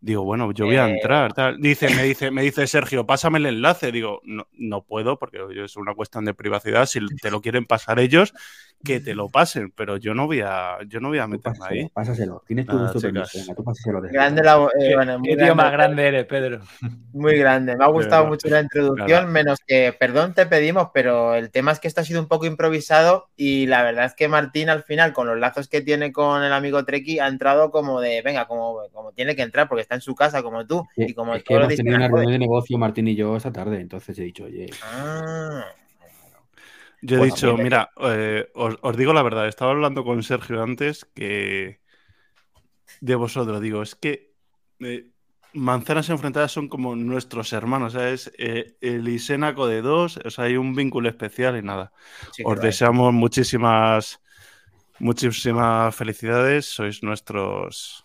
[0.05, 0.95] Digo, bueno, yo voy a Eh.
[0.95, 1.33] entrar.
[1.33, 1.61] tal.
[1.61, 3.93] Dice, me dice, me dice Sergio, pásame el enlace.
[3.93, 6.87] Digo, no, no puedo porque es una cuestión de privacidad.
[6.87, 8.35] Si te lo quieren pasar ellos,
[8.85, 11.89] que te lo pasen, pero yo no voy a, yo no voy a meterme ahí.
[11.89, 12.43] Pásaselo.
[12.47, 13.01] Tienes tu Nada, gusto
[13.55, 14.01] tú pásaselo.
[14.01, 16.03] de- Grande la, eh, bueno, muy qué tío más grande.
[16.03, 16.61] grande eres, Pedro.
[17.15, 19.27] Muy grande, me ha gustado mucho la introducción, Nada.
[19.27, 22.47] menos que, perdón, te pedimos, pero el tema es que esto ha sido un poco
[22.47, 26.43] improvisado y la verdad es que Martín al final, con los lazos que tiene con
[26.43, 29.95] el amigo Treki, ha entrado como de, venga, como, como tiene que entrar, porque está
[29.95, 32.39] en su casa como tú Sí, y como es que hemos tenido una reunión de
[32.39, 33.79] negocio, Martín y yo, esta tarde.
[33.81, 35.67] Entonces he dicho, oye, Ah,
[37.03, 37.57] Yo he Bueno, dicho, bien.
[37.59, 41.81] mira, eh, os, os digo la verdad, estaba hablando con Sergio antes que
[43.01, 44.35] de vosotros, digo, es que
[44.81, 45.11] eh,
[45.55, 50.31] manzanas enfrentadas son como nuestros hermanos, o sea, es eh, el Isénaco de dos, o
[50.31, 51.93] sea, hay un vínculo especial y nada.
[52.31, 54.21] sí Os deseamos muchísimas,
[54.99, 58.02] muchísimas felicidades, sois nuestros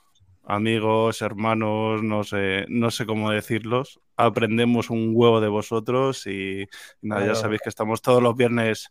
[0.48, 4.00] amigos, hermanos, no sé, no sé cómo decirlos.
[4.16, 6.68] Aprendemos un huevo de vosotros y
[7.02, 8.90] nada, ya sabéis que estamos todos los viernes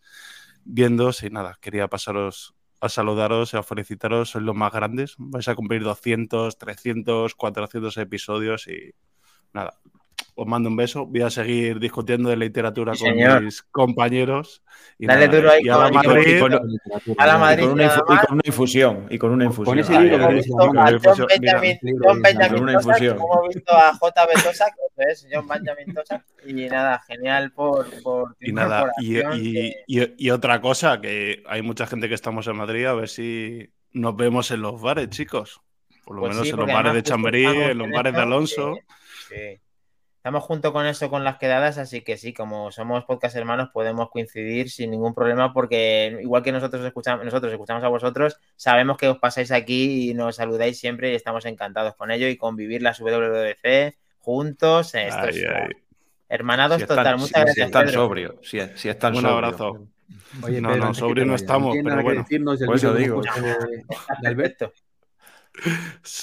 [0.64, 5.48] viéndoos y nada, quería pasaros a saludaros y a felicitaros, sois los más grandes, vais
[5.48, 8.92] a cumplir 200, 300, 400 episodios y
[9.52, 9.80] nada,
[10.38, 13.42] os mando un beso, voy a seguir discutiendo de literatura Sí, con señor.
[13.42, 14.62] mis compañeros
[14.98, 17.26] y Dale nada, duro ahí y a la con- y con- Madrid, Y con, A
[17.26, 17.88] la y con una, y
[18.26, 19.06] con una infusión.
[19.10, 19.64] Y con una infusión.
[19.64, 23.16] con ese libro a John Benjamin, con una infusión.
[23.16, 27.86] hemos visto a JB Tosak, eso es, John Benjamin Tosak, y nada, genial por,
[28.40, 32.14] Y nada, y, incorporación, y- que- y- y otra cosa, que hay mucha gente que
[32.14, 35.60] estamos en Madrid, a ver si nos vemos en los bares, chicos.
[36.04, 38.74] Por lo Pues menos sí, en los bares de Chamberí, en los bares de Alonso.
[39.28, 39.62] que- sí.
[40.26, 44.10] Estamos junto con eso, con las quedadas, así que sí, como somos podcast hermanos, podemos
[44.10, 49.06] coincidir sin ningún problema, porque igual que nosotros escuchamos, nosotros escuchamos a vosotros, sabemos que
[49.06, 52.98] os pasáis aquí y nos saludáis siempre y estamos encantados con ello y convivir las
[52.98, 54.96] WWDC juntos.
[54.96, 55.70] Esto Ay, es ay.
[56.28, 57.18] hermanados Si están- total.
[57.18, 57.66] Muchas si gracias.
[57.66, 58.00] están Pedro.
[58.00, 59.44] sobrios, si, si están Un sobrios.
[59.44, 59.86] abrazo.
[60.42, 62.26] Oye, no, Pedro, no, sobrio no estamos, pero bueno.
[62.66, 63.22] Por eso digo.
[63.22, 63.76] hemos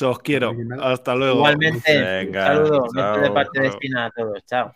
[0.01, 0.53] Os quiero.
[0.81, 1.35] Hasta luego.
[1.35, 3.19] Igualmente, Venga, un saludo chao.
[3.21, 3.67] de parte de.
[3.67, 4.45] Espina a todos.
[4.45, 4.75] Chao.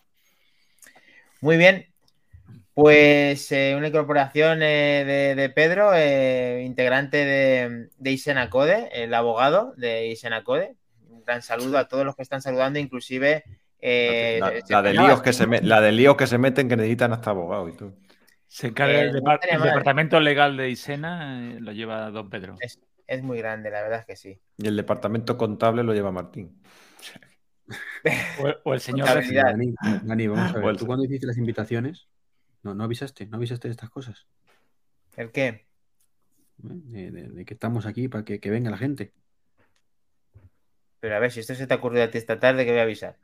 [1.40, 1.86] Muy bien.
[2.74, 9.74] Pues eh, una incorporación eh, de, de Pedro, eh, integrante de, de Isenacode, el abogado
[9.76, 10.76] de Isenacode.
[11.08, 13.42] Un gran saludo a todos los que están saludando, inclusive.
[13.80, 17.12] eh, La, de líos que se me- la de líos que se meten que necesitan
[17.12, 17.94] hasta abogados y todo.
[18.46, 22.54] Se encarga Eh, el, departamento legal de Isena, eh, lo lleva don Pedro.
[22.60, 22.78] Es,
[23.08, 24.40] es muy grande, la verdad es que sí.
[24.58, 26.62] Y el departamento contable lo lleva Martín.
[28.38, 29.08] O, o el señor.
[29.08, 30.76] Dani, Dani, vamos a ver.
[30.76, 32.08] ¿Tú cuando hiciste las invitaciones?
[32.62, 34.26] No, no avisaste, no avisaste de estas cosas.
[35.16, 35.66] ¿El qué?
[36.58, 39.12] De, de- de que estamos aquí para que, que venga la gente.
[41.00, 42.80] Pero a ver, si esto se te ha ocurrido a ti esta tarde, que voy
[42.80, 43.16] a avisar.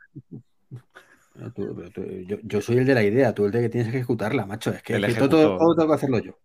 [1.35, 3.69] Pero tú- pero tú- yo, yo soy el de la idea, tú el de que
[3.69, 4.70] tienes que ejecutarla, macho.
[4.70, 6.39] Es que, El es que todo, todo tengo que hacerlo yo.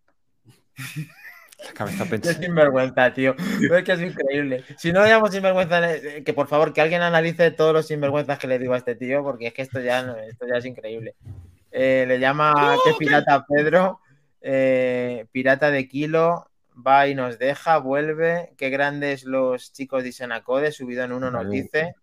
[1.73, 2.40] Cabeza pensando.
[2.41, 3.36] sinvergüenza, tío.
[3.77, 4.64] Es que es increíble.
[4.77, 8.40] Si no le llamo sinvergüenza, eh, que por favor que alguien analice todos los sinvergüenzas
[8.40, 10.65] que le digo a este tío, porque es que esto ya, no- esto ya es
[10.65, 11.15] increíble.
[11.72, 13.99] Eh, le llama que pirata Pedro,
[14.41, 18.53] eh, pirata de kilo, va y nos deja, vuelve.
[18.57, 21.94] Qué grandes los chicos de Isenacode, subido en uno nos dice.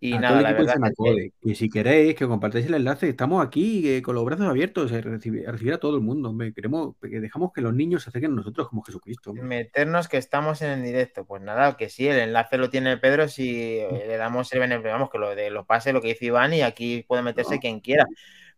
[0.00, 2.66] Y a nada, todo el la equipo de verdad que que si queréis que compartáis
[2.66, 5.96] el enlace, estamos aquí eh, con los brazos abiertos a recibir, a recibir a todo
[5.96, 6.30] el mundo.
[6.30, 6.52] hombre.
[6.52, 9.30] Queremos que dejamos que los niños se acerquen a nosotros como Jesucristo.
[9.30, 9.44] hombre.
[9.44, 11.24] meternos que estamos en el directo.
[11.24, 14.92] Pues nada, que sí, el enlace lo tiene Pedro si eh, le damos el beneficio,
[14.92, 17.80] vamos, que lo de lo pase lo que dice Iván y aquí puede meterse quien
[17.80, 18.06] quiera.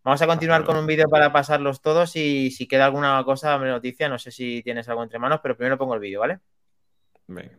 [0.03, 4.09] Vamos a continuar con un vídeo para pasarlos todos y si queda alguna cosa, noticia,
[4.09, 6.39] no sé si tienes algo entre manos, pero primero pongo el vídeo, ¿vale?
[7.27, 7.59] Venga.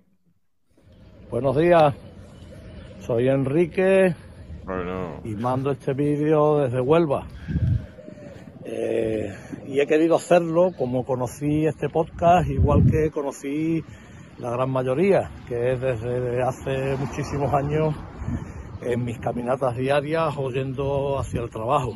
[1.29, 1.93] Buenos días,
[3.01, 4.15] soy Enrique
[4.63, 7.27] Bueno, y mando este vídeo desde Huelva.
[8.63, 9.33] Eh,
[9.67, 13.83] y he querido hacerlo como conocí este podcast, igual que conocí
[14.37, 17.95] la gran mayoría, que es desde hace muchísimos años
[18.81, 21.93] en mis caminatas diarias o yendo hacia el trabajo.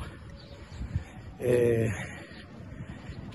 [1.39, 1.87] Eh,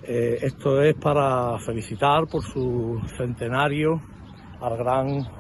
[0.03, 4.01] eh, esto es para felicitar por su centenario
[4.61, 5.40] al gran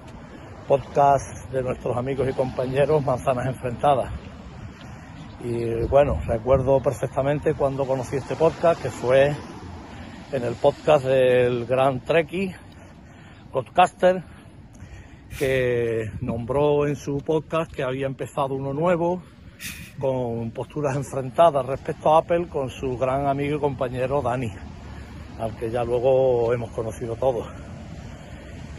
[0.71, 4.13] podcast de nuestros amigos y compañeros Manzanas Enfrentadas.
[5.43, 9.35] Y bueno, recuerdo perfectamente cuando conocí este podcast, que fue
[10.31, 12.53] en el podcast del gran Treki,
[13.51, 14.23] podcaster,
[15.41, 19.25] que nombró en su podcast que había empezado uno nuevo,
[19.99, 24.53] con posturas enfrentadas respecto a Apple, con su gran amigo y compañero Dani,
[25.41, 27.49] al que ya luego hemos conocido todos.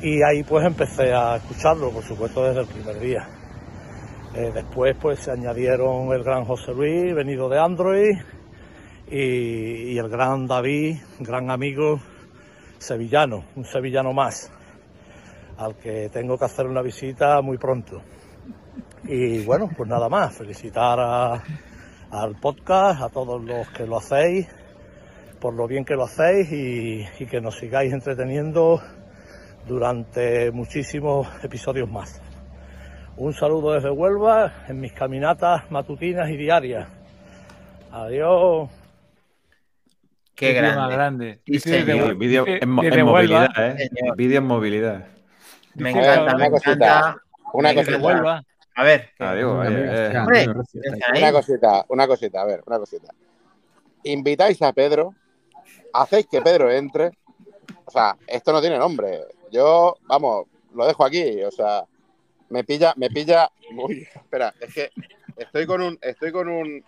[0.02, 3.28] Y ahí pues empecé a escucharlo, por supuesto, desde el primer día.
[4.34, 8.18] Eh, después pues se añadieron el gran José Luis, venido de Android,
[9.12, 12.00] y, el gran David, gran amigo
[12.80, 14.52] sevillano, un sevillano más,
[15.58, 18.02] al que tengo que hacer una visita muy pronto.
[19.04, 21.44] Y bueno, pues nada más, felicitar a-
[22.10, 24.48] al podcast, a todos los que lo hacéis,
[25.40, 28.82] por lo bien que lo hacéis y que nos sigáis entreteniendo
[29.68, 32.22] durante muchísimos episodios más.
[33.18, 36.88] Un saludo desde Huelva en mis caminatas matutinas y diarias.
[37.92, 38.70] Adiós.
[40.34, 40.80] Qué grande.
[40.80, 41.42] más grande.
[41.46, 42.18] Sí, señor.
[42.18, 43.90] Dice en, movilidad, ¿eh?
[43.94, 44.18] Señor.
[44.18, 45.08] Vídeo en movilidad.
[45.76, 47.18] Me encanta, me cosita, encanta.
[47.54, 48.44] una cosita.
[48.76, 49.68] A ver, Adiós.
[49.68, 51.20] Venga, eh, eh.
[51.20, 53.14] Una cosita, una cosita, a ver, una cosita.
[54.04, 55.14] Invitáis a Pedro,
[55.94, 57.12] hacéis que Pedro entre.
[57.86, 59.20] O sea, esto no tiene nombre.
[59.52, 61.44] Yo, vamos, lo dejo aquí.
[61.44, 61.84] O sea,
[62.50, 63.50] me pilla, me pilla.
[63.76, 64.90] Uy, espera, es que
[65.38, 66.84] estoy con un, estoy con un,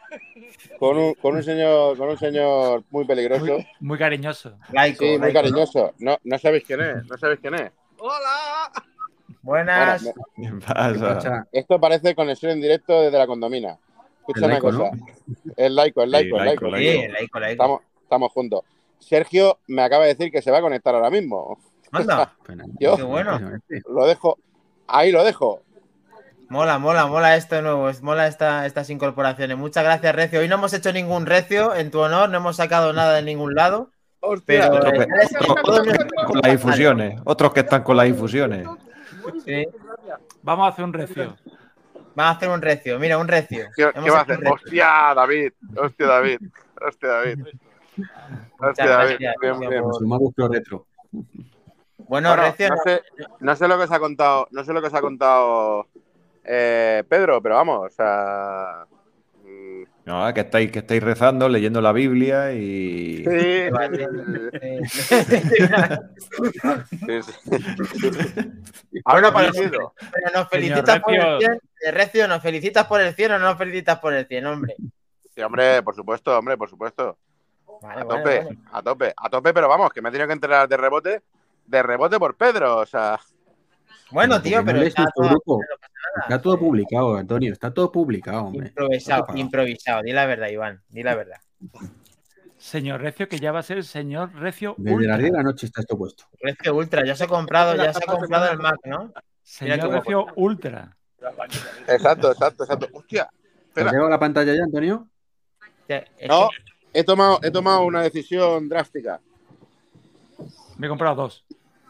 [0.80, 3.46] con un, con un señor, con un señor muy peligroso.
[3.46, 4.58] Muy, muy cariñoso.
[4.72, 5.34] Laico, Sí, muy laico, ¿no?
[5.34, 5.94] cariñoso.
[6.00, 7.72] No, no sabéis quién es, no sabéis quién es.
[9.42, 10.04] Buenas.
[10.04, 10.52] Bueno, ¿Qué ¿Qué
[11.00, 11.16] pasa?
[11.16, 11.48] pasa?
[11.52, 13.78] Esto parece conexión en directo desde la condomina.
[14.20, 14.78] Escucha una cosa.
[14.78, 14.92] ¿no?
[15.58, 16.68] El laico, el laico, Sí, el laico.
[16.70, 17.52] laico, Sí, laico, laico.
[17.52, 18.62] Estamos, estamos juntos.
[19.00, 21.58] Sergio me acaba de decir que se va a conectar ahora mismo.
[21.94, 22.78] Anda, Fenomenal.
[22.80, 23.40] Yo- Qué bueno.
[23.90, 24.38] Lo dejo.
[24.88, 25.62] Ahí lo dejo.
[26.50, 29.58] mola, mola, mola esto de nuevo, es- mola esta, estas incorporaciones.
[29.58, 30.40] Muchas gracias, Recio.
[30.42, 33.56] Hoy no hemos hecho ningún Recio en tu honor, no hemos sacado nada de ningún
[33.56, 33.90] lado.
[34.20, 34.70] Hostia.
[34.70, 35.08] Pero Otro que- eh,
[35.40, 37.22] otro- todos nuestros- Con las infusiones.
[37.26, 38.68] Otros que están con las infusiones.
[39.46, 39.66] Sí.
[40.42, 41.36] Vamos a hacer un recio.
[42.18, 43.66] Va a hacer un recio, mira, un recio.
[43.76, 44.40] ¿Qué, qué va a hacer?
[44.48, 45.52] ¡Hostia, David!
[45.76, 46.40] ¡Hostia, David!
[46.86, 47.40] ¡Hostia, David!
[48.60, 49.18] ¡Hostia, David!
[49.18, 49.84] gracias, Bien, bien.
[52.08, 53.02] Bueno, Bueno, recio, no sé,
[53.40, 55.88] no sé lo que os ha contado, no sé lo que os ha contado
[56.44, 58.86] eh, Pedro, pero vamos, o sea.
[59.44, 63.24] mm, No, que estáis, que estáis rezando, leyendo la Biblia y.
[63.24, 63.70] Sí,
[67.06, 67.32] sí, sí.
[69.06, 69.94] Bueno, parecido.
[70.12, 71.52] pero nos felicitas por el 100.
[71.82, 74.76] eh, Recio, ¿nos felicitas por el 100 o no nos felicitas por el 100, hombre?
[75.36, 77.18] Sí, hombre, por supuesto, hombre, por supuesto.
[77.82, 78.58] Vale, a vale, tope, vale.
[78.72, 81.22] a tope, a tope, pero vamos, que me he tenido que enterar de rebote,
[81.66, 83.20] de rebote por Pedro, o sea.
[84.12, 85.60] Bueno, tío, no pero está todo, grupo.
[86.22, 87.52] Está todo publicado, Antonio.
[87.52, 88.68] Está todo publicado, hombre.
[88.68, 90.02] improvisado, No improvisado.
[90.04, 91.38] Di la verdad, Iván, di la verdad.
[92.58, 95.12] Señor Recio, que ya va a ser el señor Recio Desde Ultra.
[95.12, 96.26] las 10 de la noche está esto puesto.
[96.40, 99.12] Recio Ultra, ya se ha comprado, ya se ha comprado el Mac, ¿no?
[99.42, 99.90] Señor.
[99.90, 100.96] Recio Ultra.
[101.88, 102.88] Exacto, exacto, exacto.
[102.94, 103.30] Hostia,
[103.74, 105.08] ¿Te la pantalla ya, Antonio?
[106.28, 106.50] no,
[106.94, 109.20] he tomado, he tomado una decisión drástica.
[110.84, 111.46] Me he comprado dos.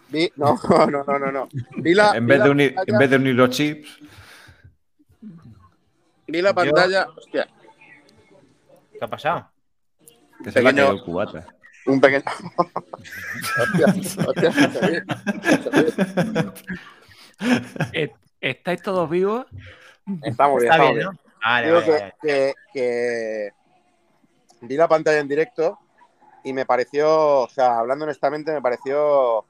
[0.09, 0.55] Vi, no,
[0.87, 1.49] no, no, no, no.
[1.77, 3.97] Vi la, En vi vez, la de unir, pantalla- en vez de unir los chips,
[6.27, 7.47] vi la pantalla, hostia,
[8.91, 9.49] ¿Qué ha pasado?
[10.43, 11.47] que se le ha Pequeño- caído el cubata.
[11.87, 12.23] un pequeño.
[13.57, 13.87] hostia,
[14.27, 15.03] hostia, se ríe,
[15.63, 15.71] se
[17.89, 18.13] ríe.
[18.41, 19.47] ¿Estáis todos vivos?
[20.21, 21.05] Estamos bien, Está estamos bien, bien.
[21.07, 21.19] ¿no?
[21.43, 22.13] Vale, Digo vale, que, vale.
[22.21, 23.49] que- que
[24.61, 25.79] vi la pantalla en directo
[26.43, 29.45] y me pareció, o sea, hablando honestamente, me pareció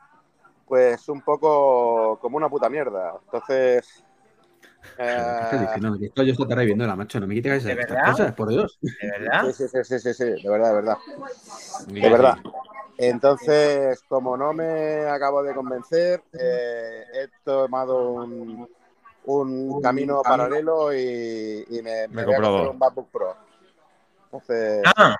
[0.67, 3.15] pues un poco como una puta mierda.
[3.25, 4.03] Entonces,
[4.95, 7.19] ¿Qué estás eh, esto yo estoy reviendo la macho.
[7.19, 8.77] No me quites ¿De esas cosas, por Dios.
[8.81, 9.45] ¿De verdad?
[9.45, 10.97] sí, sí, sí, sí, sí, sí, de verdad, de verdad.
[11.87, 12.37] De verdad.
[12.97, 18.69] Entonces, como no me acabo de convencer, eh, he tomado un,
[19.25, 23.35] un camino paralelo y, y me, me Me voy a comprar un MacBook Pro.
[24.25, 25.15] Entonces, Ah.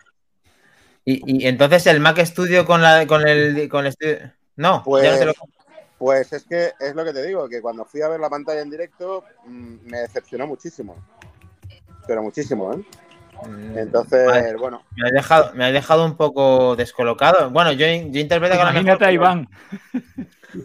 [1.06, 4.32] Y, y entonces el Mac Studio con la con el con el estudio.
[4.56, 5.34] No, Pues, ya no se lo
[5.98, 8.60] pues es que es lo que te digo, que cuando fui a ver la pantalla
[8.62, 10.98] en directo mm, me decepcionó muchísimo.
[12.06, 12.84] Pero muchísimo, ¿eh?
[13.76, 14.56] Entonces, Vale.
[14.58, 14.84] bueno.
[14.98, 17.50] Me has dejado, me has dejado un poco descolocado.
[17.52, 19.48] Bueno, yo, yo interpreto que a lo mejor- Iván.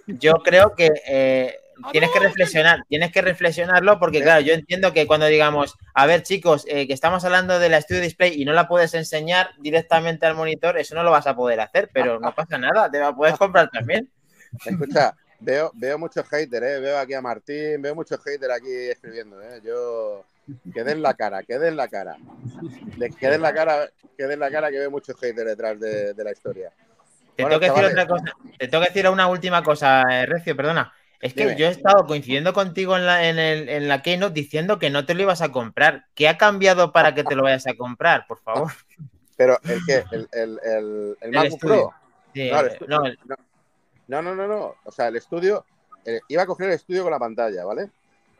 [0.06, 1.54] Yo creo que eh,
[1.92, 6.22] tienes que reflexionar, tienes que reflexionarlo porque, claro, yo entiendo que cuando digamos, a ver,
[6.22, 10.26] chicos, eh, que estamos hablando de la Studio Display y no la puedes enseñar directamente
[10.26, 13.14] al monitor, eso no lo vas a poder hacer, pero no pasa nada, te la
[13.14, 14.10] puedes comprar también.
[14.64, 16.80] Escucha, veo, veo muchos haters, ¿eh?
[16.80, 19.60] Veo aquí a Martín, veo muchos haters aquí escribiendo, ¿eh?
[19.64, 20.24] Yo...
[20.72, 22.16] Que den la cara, que den la cara.
[23.20, 26.24] Que den la cara, que den la cara que veo muchos haters detrás de, de
[26.24, 26.72] la historia.
[27.36, 30.24] Te Bueno, tengo que decir otra cosa, te tengo que decir una última cosa, eh,
[30.24, 30.90] Recio, perdona.
[31.20, 31.56] Es que Dime.
[31.58, 35.04] yo he estado coincidiendo contigo en la, en, el, en la Keynote diciendo que no
[35.04, 36.06] te lo ibas a comprar.
[36.14, 38.70] ¿Qué ha cambiado para que te lo vayas a comprar, por favor?
[39.36, 41.88] Pero el que, el, el, el, el El MacBook estudio.
[41.88, 41.94] Pro.
[42.34, 43.18] Sí, no, el eh, no, el-
[44.08, 44.74] no, no, no.
[44.84, 45.64] O sea, el estudio,
[46.04, 47.90] eh, iba a coger el estudio con la pantalla, ¿vale?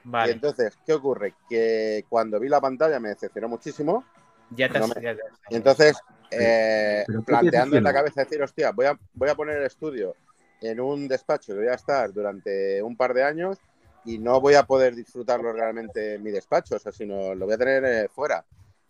[0.05, 0.31] Vale.
[0.31, 1.35] Y entonces, ¿qué ocurre?
[1.49, 4.05] Que cuando vi la pantalla me decepcionó muchísimo.
[4.51, 5.97] Ya te No has- me- ya te has- Y entonces,
[6.31, 9.59] eh, pero ¿qué te planteando en la cabeza decir, hostia, voy a, voy a poner
[9.59, 10.15] el estudio
[10.61, 13.59] en un despacho que voy a estar durante un par de años
[14.05, 17.55] y no voy a poder disfrutarlo realmente en mi despacho, o sea, sino lo voy
[17.55, 18.45] a tener eh, fuera.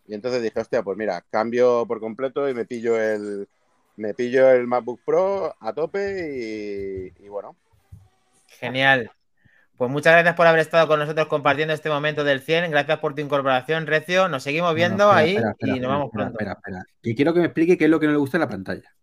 [0.06, 3.48] Y entonces dije, hostia, pues mira, cambio por completo y me pillo el,
[3.96, 7.56] me pillo el MacBook Pro a tope y, y bueno.
[8.46, 9.10] Genial.
[9.76, 12.70] Pues muchas gracias por haber estado con nosotros compartiendo este momento del 100.
[12.70, 14.28] Gracias por tu incorporación, Recio.
[14.28, 16.38] Nos seguimos viendo No, no, espera, ahí espera, espera, y nos vamos espera, pronto.
[16.38, 16.84] Espera, espera.
[17.00, 18.94] Que quiero que me explique qué es lo que no le gusta en la pantalla.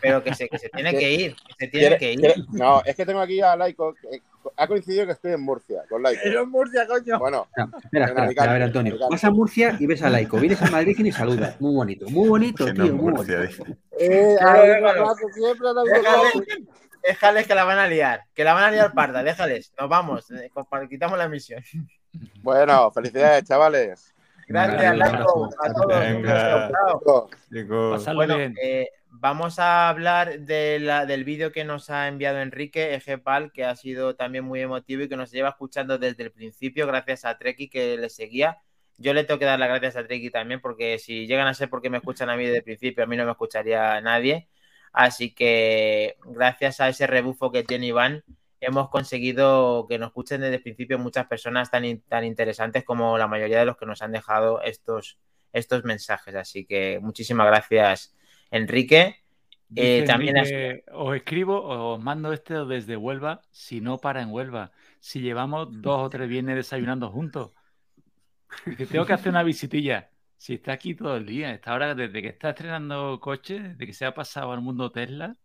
[0.00, 2.46] Pero que se, que se tiene que ir, que se tiene ¿Quiere- que ir.
[2.52, 3.94] No, es que tengo aquí a Laico.
[3.94, 4.22] que-
[4.56, 6.22] Ha coincidido que estoy en Murcia, con Laico.
[6.24, 7.18] en Murcia, coño.
[7.18, 8.92] Bueno, Espera, en espera, espera, Alicante, a ver, Antonio.
[8.92, 9.14] Alicante.
[9.14, 10.38] Vas a Murcia y ves a Laico.
[10.38, 11.60] Vienes a Madrid y ni saludas.
[11.60, 12.74] Muy bonito, muy bonito, tío.
[12.74, 13.64] no muy Murcia, bonito.
[13.98, 14.36] Eh,
[15.34, 15.68] siempre,
[17.06, 18.22] déjales que la van a liar.
[18.34, 19.72] Que la van a liar parda, déjales.
[19.78, 20.30] Nos vamos.
[20.30, 20.50] eh,
[20.88, 21.62] Quitamos la misión.
[22.42, 24.14] Bueno, felicidades, chavales.
[24.48, 25.48] Gracias, abrazo.
[25.62, 26.00] a todos.
[26.00, 26.70] Venga.
[27.52, 28.14] Chicos.
[28.14, 28.54] Bueno, bien.
[28.60, 33.64] eh, vamos a hablar de la- del vídeo que nos ha enviado Enrique Ejepal, que
[33.64, 37.36] ha sido también muy emotivo y que nos lleva escuchando desde el principio, gracias a
[37.38, 38.58] Treki que le seguía.
[38.96, 41.70] Yo le tengo que dar las gracias a Treki también, porque si llegan a ser
[41.70, 44.48] porque me escuchan a mí desde el principio, a mí no me escucharía nadie.
[44.92, 48.24] Así que gracias a ese rebufo que tiene Iván,
[48.60, 53.26] hemos conseguido que nos escuchen desde el principio muchas personas tan, tan interesantes como la
[53.26, 55.18] mayoría de los que nos han dejado estos,
[55.52, 56.34] estos mensajes.
[56.34, 58.14] Así que muchísimas gracias,
[58.50, 59.16] Enrique.
[59.76, 60.50] Eh, también has-
[60.92, 64.72] os escribo o os mando este desde Huelva, si no para en Huelva.
[64.98, 67.52] Si llevamos dos o tres viernes desayunando juntos.
[68.66, 70.10] Dice, tengo que hacer una visitilla.
[70.36, 73.92] Si está aquí todo el día, está ahora desde que está estrenando coche, desde que
[73.92, 75.36] se ha pasado al mundo Tesla.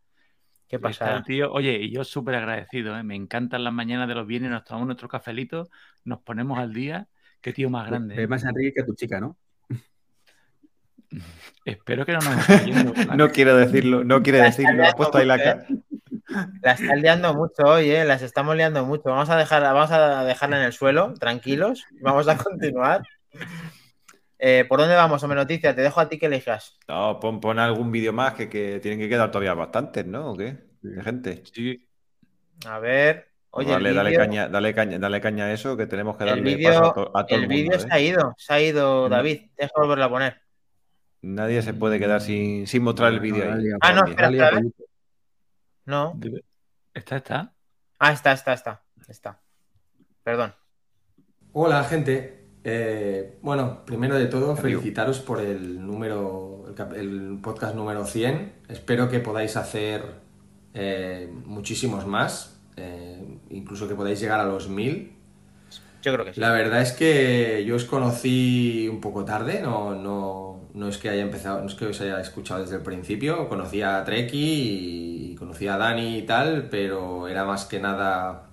[0.68, 1.18] ¿Qué pasa?
[1.18, 3.04] el tío, oye, y yo súper agradecido, ¿eh?
[3.04, 5.70] me encantan las mañanas de los viernes, nos tomamos nuestro cafelito,
[6.04, 7.08] nos ponemos al día.
[7.42, 8.16] Qué tío más grande.
[8.16, 8.28] Ves ¿eh?
[8.28, 9.38] más Enrique que a tu chica, ¿no?
[11.66, 12.94] Espero que no nos yendo.
[13.16, 14.84] No quiero decirlo, no quiere decirlo.
[14.84, 16.48] Ha está puesto ahí la liando cara.
[16.62, 18.04] La están liando mucho hoy, ¿eh?
[18.06, 19.10] Las estamos liando mucho.
[19.10, 21.86] Vamos a dejarla, vamos a dejarla en el suelo, tranquilos.
[22.02, 23.04] Vamos a continuar.
[24.38, 25.76] Eh, ¿Por dónde vamos, Hombre Noticias?
[25.76, 26.78] Te dejo a ti que elijas.
[26.88, 30.32] No, pon, pon algún vídeo más que, que tienen que quedar todavía bastantes, ¿no?
[30.32, 30.58] ¿O qué?
[30.82, 31.42] De gente.
[31.54, 31.88] Sí.
[32.68, 33.30] A ver.
[33.52, 36.56] Oye, dale, el caña, dale, caña, dale caña a eso, que tenemos que el darle
[36.56, 37.90] vídeo paso a, to- a todo el el vídeo se ¿eh?
[37.92, 39.08] ha ido, se ha ido.
[39.08, 39.52] David.
[39.58, 40.42] Deja volverlo a poner.
[41.26, 43.66] Nadie se puede quedar sin, sin mostrar el vídeo ahí.
[43.82, 44.62] Ah, no, espera.
[45.86, 46.20] No.
[46.94, 47.54] ¿Está, está?
[47.98, 48.84] Ah, está, está, está.
[49.08, 49.42] Está.
[50.24, 50.54] Perdón.
[51.54, 52.46] Hola, gente.
[52.64, 56.66] Eh, bueno, primero de todo, felicitaros por el número,
[56.96, 58.54] el, podcast número 100.
[58.70, 60.04] Espero que podáis hacer
[60.76, 65.12] eh, muchísimos más, eh, incluso que podáis llegar a los 1000.
[66.04, 66.40] Yo creo que sí.
[66.40, 71.10] La verdad es que yo os conocí un poco tarde, no, no, no es que
[71.10, 75.36] haya empezado, no es que os haya escuchado desde el principio, conocí a Treki y
[75.36, 78.44] conocí a Dani y tal, pero era más que nada,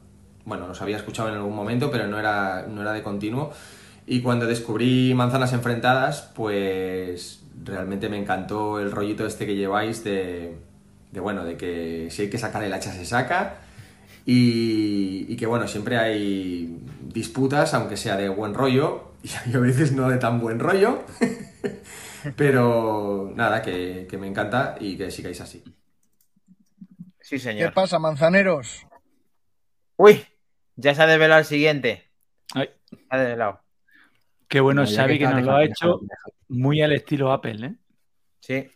[0.45, 3.53] bueno, los había escuchado en algún momento, pero no era, no era de continuo.
[4.07, 10.57] Y cuando descubrí Manzanas Enfrentadas, pues realmente me encantó el rollito este que lleváis de,
[11.11, 13.57] de bueno, de que si hay que sacar el hacha se saca
[14.25, 16.79] y, y que bueno, siempre hay
[17.13, 19.13] disputas, aunque sea de buen rollo,
[19.47, 21.01] y a veces no de tan buen rollo,
[22.37, 25.63] pero nada, que, que me encanta y que sigáis así.
[27.21, 27.73] Sí, ¿Qué señor.
[27.73, 28.87] pasa, manzaneros?
[29.97, 30.25] Uy,
[30.77, 32.11] ya se ha desvelado el siguiente.
[32.55, 32.69] Ay.
[32.91, 33.61] Se ha desvelado.
[34.49, 36.01] Qué bueno, Xavi, que nos lo ha hecho
[36.49, 37.75] muy al estilo Apple, ¿eh?
[38.41, 38.69] Sí.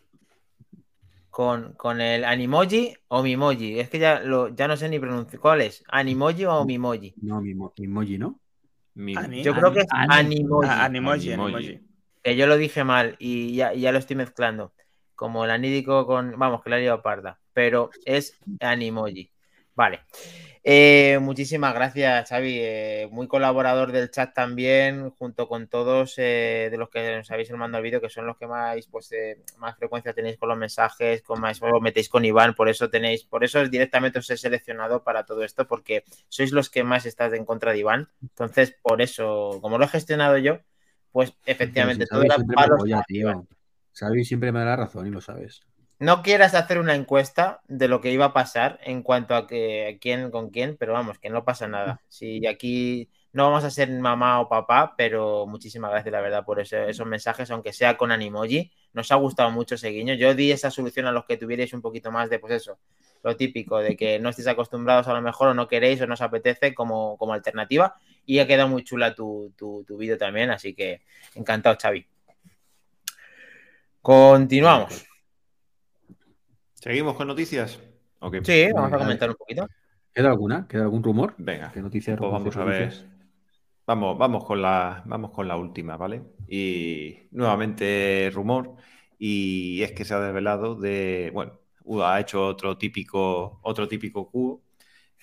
[1.29, 3.79] Con, con el Animoji o Mimoji.
[3.79, 5.39] Es que ya, lo, ya no sé ni pronunciar.
[5.39, 5.83] ¿Cuál es?
[5.89, 7.13] ¿Animoji o Mimoji?
[7.21, 8.39] No, mi, mo- mi emoji, ¿no?
[8.95, 10.67] Yo creo que es Ani- Animoji.
[10.67, 11.79] Ah, Animoji, Animoji.
[12.23, 14.73] Que yo lo dije mal y ya, ya lo estoy mezclando.
[15.15, 16.37] Como el anídico con.
[16.37, 17.39] Vamos, que la he parda.
[17.53, 19.31] Pero es Animoji.
[19.77, 20.01] Vale.
[20.63, 22.57] Eh, muchísimas gracias, Xavi.
[22.59, 27.51] Eh, muy colaborador del chat también, junto con todos eh, de los que nos habéis
[27.51, 29.11] mandado el vídeo, que son los que más, pues,
[29.59, 33.23] más frecuencia tenéis con los mensajes, con más os metéis con Iván, por eso tenéis,
[33.23, 37.33] por eso directamente os he seleccionado para todo esto, porque sois los que más estáis
[37.33, 38.09] en contra de Iván.
[38.21, 40.59] Entonces, por eso, como lo he gestionado yo,
[41.11, 43.47] pues efectivamente todo era palos tío.
[43.93, 45.61] Xavi siempre me da la razón y lo sabes.
[45.99, 49.95] No quieras hacer una encuesta de lo que iba a pasar en cuanto a que
[49.95, 52.01] a quién con quién, pero vamos, que no pasa nada.
[52.07, 56.59] Si aquí no vamos a ser mamá o papá, pero muchísimas gracias, la verdad, por
[56.59, 58.71] ese- esos mensajes, aunque sea con Animoji.
[58.93, 60.13] Nos ha gustado mucho ese guiño.
[60.13, 62.77] Yo di esa solución a los que tuvierais un poquito más de, pues eso,
[63.23, 66.13] lo típico, de que no estéis acostumbrados a lo mejor o no queréis o no
[66.13, 67.95] os apetece como, como alternativa.
[68.27, 71.01] Y ha quedado muy chula tu, tu, tu vídeo también, así que
[71.33, 72.05] encantado, Xavi.
[74.01, 75.05] Continuamos.
[76.73, 77.79] ¿Seguimos con noticias?
[78.19, 78.37] Ok.
[78.43, 79.67] Sí, vamos a comentar un poquito.
[80.13, 80.67] ¿Queda alguna?
[80.67, 81.35] ¿Queda algún rumor?
[81.37, 81.71] Venga.
[81.71, 82.17] ¿Qué noticias?
[82.17, 82.93] Pues vamos a ver.
[83.85, 86.21] Vamos, vamos con la, vamos con la última, ¿vale?
[86.49, 88.75] Y nuevamente rumor.
[89.17, 91.31] Y es que se ha desvelado de.
[91.33, 94.66] Bueno, UDA ha hecho otro típico, otro típico cubo.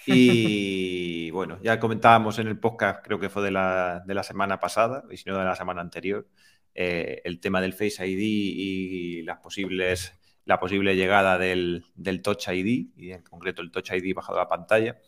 [0.07, 4.61] Y bueno, ya comentábamos en el podcast, creo que fue de la, de la semana
[4.61, 6.29] pasada, y si no de la semana anterior,
[6.75, 10.15] eh, el tema del Face ID y las posibles,
[10.45, 14.43] la posible llegada del, del Touch ID, y en concreto el Touch ID bajado a
[14.43, 14.99] la pantalla.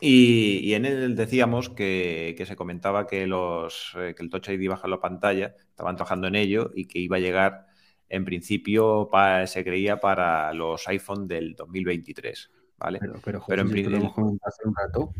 [0.00, 4.68] Y, en él decíamos que, que se comentaba que, los, eh, que el Touch ID
[4.68, 7.66] baja la pantalla, estaban trabajando en ello y que iba a llegar,
[8.08, 9.08] en principio,
[9.46, 12.50] se creía para los iPhone del 2023.
[12.82, 12.98] ¿Vale?
[13.00, 15.14] Pero, pero, José, Pero en si esto lo prin- hemos comentado hace un rato.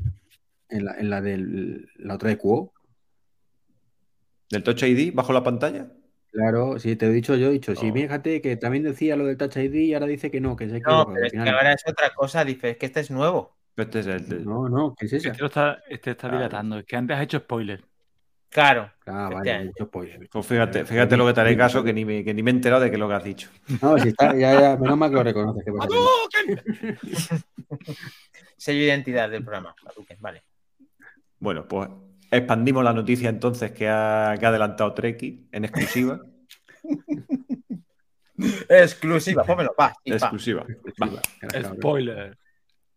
[0.68, 2.72] En la, en la, del, la otra de Quo.
[4.50, 5.88] ¿Del Touch ID bajo la pantalla?
[6.30, 7.92] Claro, sí, te lo he dicho yo, he dicho, sí, Oh.
[7.92, 10.80] fíjate que también decía lo del Touch ID y ahora dice que no, que se
[10.80, 13.10] No, pero al es que final- ahora es otra cosa, dice, es que este es
[13.10, 13.56] nuevo.
[13.76, 14.44] Este es el.
[14.44, 15.30] No, no, ¿qué es esa?
[15.30, 16.38] Este, está, este está Claro.
[16.38, 16.78] dilatando.
[16.78, 17.84] Es que antes has hecho spoiler.
[18.52, 18.92] Claro.
[19.06, 20.28] Ah, vale, mucho spoiler.
[20.30, 22.54] Pues fíjate, fíjate lo que te haré caso, que ni me, que ni me he
[22.54, 23.48] enterado de que es lo que has dicho.
[23.80, 25.64] No, si está, ya, ya, menos mal que lo reconoces.
[25.64, 25.72] que
[28.58, 29.74] Sello de identidad del programa.
[30.20, 30.42] Vale.
[31.38, 31.88] Bueno, pues
[32.30, 36.20] expandimos la noticia entonces que ha, que ha adelantado Treki en exclusiva.
[38.68, 39.90] Exclusiva, pómelo, va.
[39.90, 39.94] pa.
[40.04, 40.66] exclusiva.
[41.00, 41.08] Va.
[41.74, 42.36] Spoiler.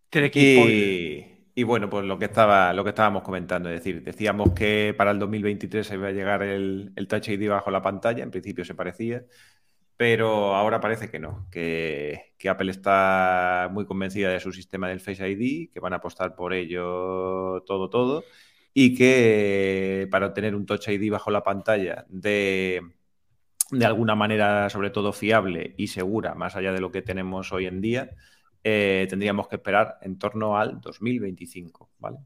[0.09, 0.77] Treki spoiler.
[0.77, 4.93] Y Y bueno, pues lo que, estaba, lo que estábamos comentando, es decir, decíamos que
[4.97, 8.31] para el 2023 se iba a llegar el, el Touch ID bajo la pantalla, en
[8.31, 9.23] principio se parecía,
[9.97, 15.27] pero ahora parece que no, que, Apple está muy convencida de su sistema del Face
[15.27, 18.23] ID, que van a apostar por ello todo, todo,
[18.73, 22.81] y que para obtener un Touch ID bajo la pantalla de,
[23.71, 27.65] de alguna manera, sobre todo fiable y segura, más allá de lo que tenemos hoy
[27.67, 28.11] en día,
[28.67, 32.17] eh, tendríamos que esperar en torno al 2025, ¿vale?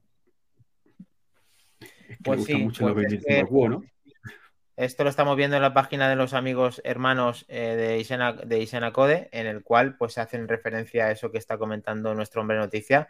[2.07, 3.83] Es que Pues sí, mucho pues es 2025 al que- cubo, ¿no?
[4.77, 8.61] Esto lo estamos viendo en la página de los amigos hermanos eh, de, Isena, de
[8.61, 12.55] Isena Code, en el cual pues hacen referencia a eso que está comentando nuestro hombre
[12.57, 13.09] noticia,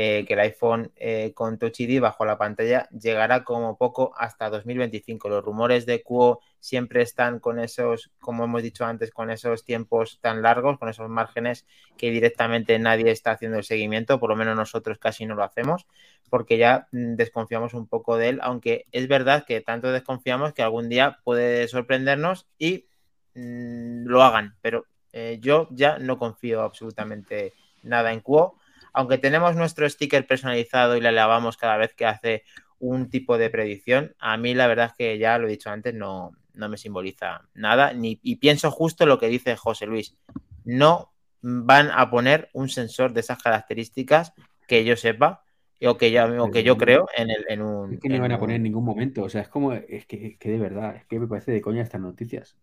[0.00, 4.48] eh, que el iPhone eh, con Touch ID bajo la pantalla llegará como poco hasta
[4.48, 5.28] 2025.
[5.28, 10.20] Los rumores de Quo siempre están con esos, como hemos dicho antes, con esos tiempos
[10.20, 11.66] tan largos, con esos márgenes
[11.96, 15.88] que directamente nadie está haciendo el seguimiento, por lo menos nosotros casi no lo hacemos,
[16.30, 20.62] porque ya mm, desconfiamos un poco de él, aunque es verdad que tanto desconfiamos que
[20.62, 22.86] algún día puede sorprendernos y
[23.34, 27.52] mm, lo hagan, pero eh, yo ya no confío absolutamente
[27.82, 28.60] nada en Quo,
[28.98, 32.42] aunque tenemos nuestro sticker personalizado y le alabamos cada vez que hace
[32.80, 35.94] un tipo de predicción, a mí la verdad es que ya lo he dicho antes,
[35.94, 40.16] no, no me simboliza nada, ni, y pienso justo lo que dice José Luis,
[40.64, 41.12] no
[41.42, 44.32] van a poner un sensor de esas características
[44.66, 45.44] que yo sepa
[45.80, 47.92] o que, ya, o que yo creo en, el, en un...
[47.92, 49.22] Es que no van a poner en ningún momento.
[49.22, 51.60] O sea, es como, es que, es que de verdad, es que me parece de
[51.60, 52.56] coña estas noticias.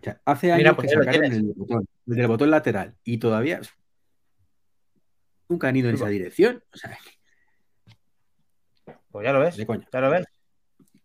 [0.00, 2.94] O sea, hace Mira, años pues que lo sacaron el botón, el del botón lateral
[3.04, 3.60] y todavía
[5.48, 6.62] nunca han ido en esa dirección.
[6.72, 6.96] O sea,
[9.10, 9.56] Pues ya lo ves.
[9.56, 9.88] de coña.
[9.92, 10.26] Ya lo ves.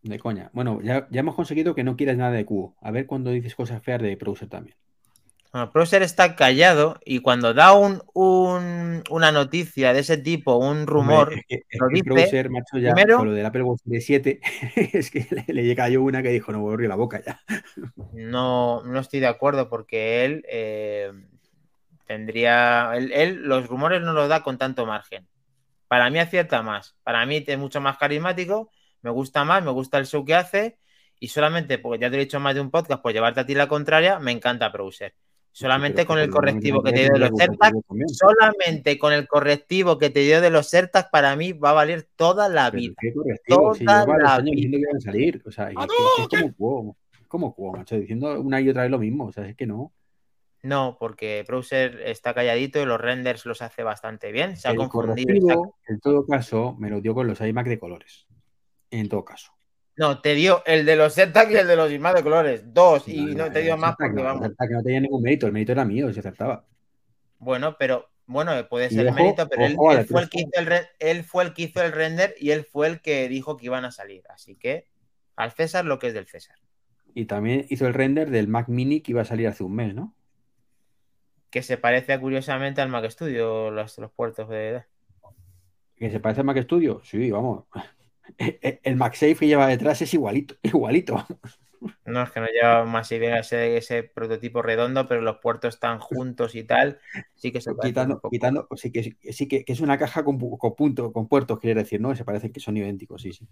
[0.01, 0.49] De coña.
[0.53, 2.76] Bueno, ya, ya hemos conseguido que no quieras nada de cubo.
[2.81, 4.76] A ver cuando dices cosas feas de Browser también.
[5.53, 10.88] Bueno, Browser está callado y cuando da un, un- una noticia de ese tipo, un
[10.88, 13.63] rumor, es que, es lo que dice Browser, macho, ya primero, con lo del Apple
[13.63, 14.39] Watch Series 7,
[14.93, 17.41] es que le, le cayó una que dijo, no voy a abrir la boca ya.
[18.13, 21.11] no, no estoy de acuerdo porque él eh,
[22.06, 22.91] tendría.
[22.95, 25.28] Él, él los rumores no los da con tanto margen.
[25.88, 26.95] Para mí acierta más.
[27.03, 28.72] Para mí es mucho más carismático.
[29.02, 30.78] Me gusta más, me gusta el show que hace.
[31.19, 33.45] Y solamente, porque ya te lo he dicho más de un podcast, por llevarte a
[33.45, 35.14] ti la contraria, me encanta Browser.
[35.52, 38.07] Solamente con el correctivo que te dio de los también.
[38.07, 42.07] solamente con el correctivo que te dio de los AirTags, para mí va a valer
[42.15, 42.95] toda la vida.
[42.99, 44.78] qué correctivo, si Toda la años vida.
[44.78, 45.44] que a salir.
[45.45, 48.84] O sea, y es, que, como cubo, es como cubo, macho, diciendo una y otra
[48.84, 49.26] vez lo mismo.
[49.26, 49.91] O sea, es que no.
[50.63, 54.57] No, porque Browser está calladito y los renders los hace bastante bien.
[54.57, 55.75] Se ha El confundido.
[55.88, 58.27] en todo caso, me lo dio con los iMac de colores.
[58.91, 59.53] En todo caso.
[59.97, 62.73] No, te dio el de los AirTags y el de los iMac de colores.
[62.73, 63.07] Dos.
[63.07, 64.49] Y No, te dio el más porque no, vamos.
[64.49, 65.47] que no tenía ningún mérito.
[65.47, 66.65] El mérito era mío, se acertaba.
[67.39, 70.88] Bueno, pero bueno, puede ser ojo, mérito, pero él, él fue el que hizo el
[70.99, 73.83] él fue el que hizo el render y él fue el que dijo que iban
[73.83, 74.23] a salir.
[74.29, 74.88] Así que
[75.35, 76.55] al César lo que es del César.
[77.13, 79.93] Y también hizo el render del Mac Mini que iba a salir hace un mes,
[79.93, 80.15] ¿no?
[81.52, 84.84] Que se parece curiosamente al Mac Studio, los, los puertos de.
[85.95, 87.02] Que se parece al Mac Studio.
[87.03, 87.65] Sí, vamos.
[88.38, 91.26] El MagSafe que lleva detrás es igualito, igualito.
[92.06, 95.99] No, es que no lleva más idea ese, ese prototipo redondo, pero los puertos están
[95.99, 96.99] juntos y tal.
[97.36, 100.76] Sí que se Quitando, quitando, sí que, sí que, que es una caja con, con
[100.76, 102.15] punto, con puertos, quiere decir, ¿no?
[102.15, 103.48] Se parecen que son idénticos, sí, sí.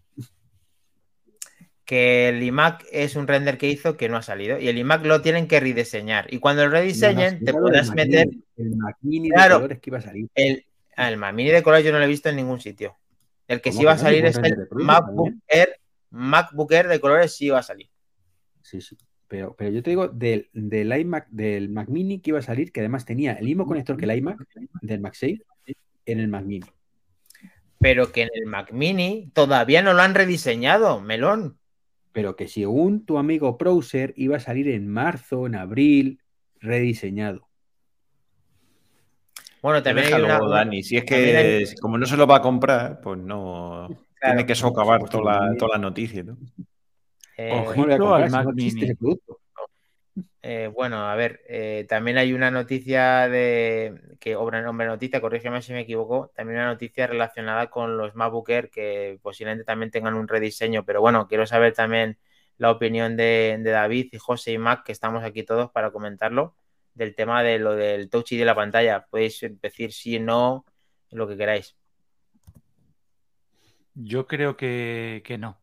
[1.90, 5.04] Que el iMac es un render que hizo que no ha salido y el iMac
[5.08, 6.32] lo tienen que rediseñar.
[6.32, 8.30] Y cuando lo rediseñen, te No, Mac meter.
[8.58, 9.56] El Mac Mini Claro.
[9.56, 10.30] de colores que iba a salir.
[10.36, 12.96] El, el Mac Mini de color yo no lo he visto en ningún sitio.
[13.48, 15.34] El que ¿Cómo sí va a salir es el colores MacBook.
[15.48, 15.80] Air.
[16.12, 17.90] MacBook Air de colores sí va a salir.
[18.62, 18.96] Sí, sí.
[19.28, 22.72] Pero, pero yo te digo del, del iMac, del Mac Mini que iba a salir,
[22.72, 24.38] que además tenía el mismo conector que el iMac
[24.84, 25.42] del MagSafe
[26.06, 26.68] en el Mac Mini.
[27.80, 31.59] Pero que en el Mac Mini todavía no lo han rediseñado, melón.
[32.12, 36.20] Pero que según tu amigo Browser iba a salir en marzo, en abril,
[36.60, 37.48] rediseñado.
[39.62, 40.56] Bueno, también hay Déjalo, una.
[40.60, 40.84] Dani.
[40.84, 43.90] Si es que hay- como no se lo va a comprar, pues no.
[44.22, 46.38] tiene que socavar toda la, toda la noticia, ¿no?
[47.38, 48.94] eh, ¿Cómo lo voy a Ojito al Mac Mini.
[48.96, 49.40] producto?
[50.42, 55.62] Eh, bueno, a ver, eh, también hay una noticia de que obra nombre noticia, corrígeme
[55.62, 60.28] si me equivoco, también una noticia relacionada con los MacBook que posiblemente también tengan un
[60.28, 62.18] rediseño, pero bueno, quiero saber también
[62.60, 66.56] la opinión de, David y José y Mac, que estamos aquí todos para comentarlo,
[66.94, 69.08] del tema de lo del Touch ID de la pantalla.
[69.10, 70.66] Podéis decir sí no,
[71.10, 71.76] lo que queráis.
[73.96, 75.58] Yo creo que, que no.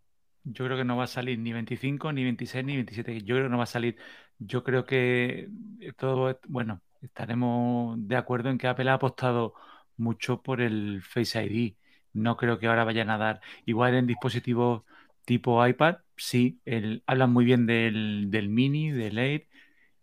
[0.45, 3.23] Yo creo que no va a salir ni 25, ni 26, ni 27.
[3.23, 3.97] Yo creo que no va a salir.
[4.39, 5.49] Yo creo que
[5.97, 9.55] todo, bueno, estaremos de acuerdo en que Apple ha apostado
[9.97, 11.75] mucho por el Face ID.
[12.13, 13.41] No creo que ahora vayan a dar.
[13.65, 14.83] Igual en dispositivos
[15.25, 19.47] tipo iPad, sí, el, hablan muy bien del, del Mini, del Air,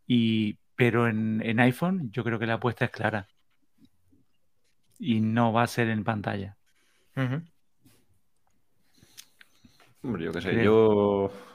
[0.07, 3.27] y, pero en, en iPhone yo creo que la apuesta es clara.
[4.99, 6.57] Y no va a ser en pantalla.
[10.03, 10.63] Hombre, yo qué sé, Creo.
[10.63, 11.52] yo...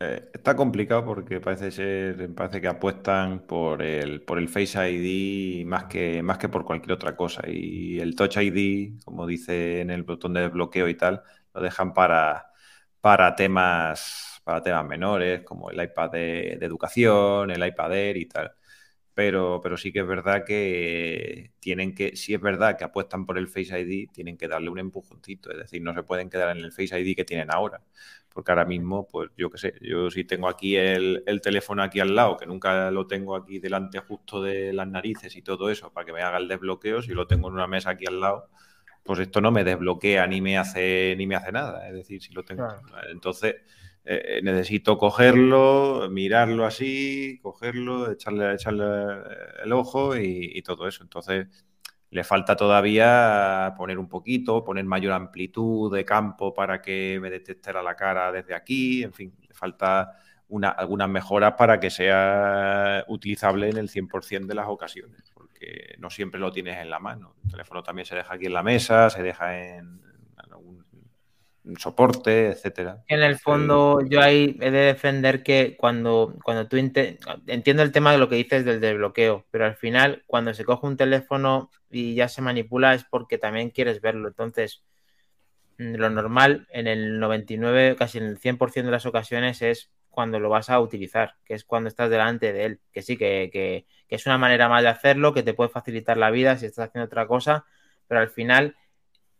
[0.00, 5.64] eh, está complicado porque parece ser, parece que apuestan por el, por el Face ID
[5.66, 7.42] más que, más que por cualquier otra cosa.
[7.46, 11.22] Y el Touch ID, como dice en el botón de desbloqueo y tal,
[11.54, 12.50] lo dejan para,
[13.00, 18.26] para temas, para temas menores, como el iPad de, de educación, el iPad Air y
[18.26, 18.52] tal.
[19.14, 23.38] Pero, pero sí que es verdad que tienen que, si es verdad que apuestan por
[23.38, 25.52] el Face ID, tienen que darle un empujoncito.
[25.52, 27.80] Es decir, no se pueden quedar en el Face ID que tienen ahora.
[28.28, 32.00] Porque ahora mismo, pues yo qué sé, yo si tengo aquí el, el teléfono aquí
[32.00, 35.92] al lado, que nunca lo tengo aquí delante justo de las narices y todo eso,
[35.92, 38.50] para que me haga el desbloqueo, si lo tengo en una mesa aquí al lado,
[39.04, 41.88] pues esto no me desbloquea ni me hace ni me hace nada.
[41.88, 42.66] Es decir, si lo tengo.
[43.10, 43.56] Entonces,
[44.06, 48.84] eh, necesito cogerlo, mirarlo así, cogerlo, echarle, echarle
[49.64, 51.02] el ojo y, todo eso.
[51.02, 51.46] Entonces,
[52.10, 57.82] le falta todavía poner un poquito, poner mayor amplitud de campo para que me detectara
[57.82, 59.02] la cara desde aquí.
[59.02, 60.12] En fin, le falta
[60.48, 66.10] una- algunas mejoras para que sea utilizable en el 100% de las ocasiones, porque no
[66.10, 67.36] siempre lo tienes en la mano.
[67.44, 70.03] El teléfono también se deja aquí en la mesa, se deja en
[71.78, 73.02] soporte, etcétera.
[73.06, 78.12] En el fondo, yo ahí he de defender que cuando, cuando tú entiendo el tema
[78.12, 82.14] de lo que dices del desbloqueo, pero al final, cuando se coge un teléfono y
[82.14, 84.28] ya se manipula, es porque también quieres verlo.
[84.28, 84.82] Entonces,
[85.78, 90.38] mm, lo normal en el 99, casi en el 100% de las ocasiones es cuando
[90.40, 92.80] lo vas a utilizar, que es cuando estás delante de él.
[92.92, 96.16] Que sí, que, que- que es una manera más de hacerlo, que te puede facilitar
[96.16, 97.64] la vida si estás haciendo otra cosa,
[98.06, 98.76] pero al final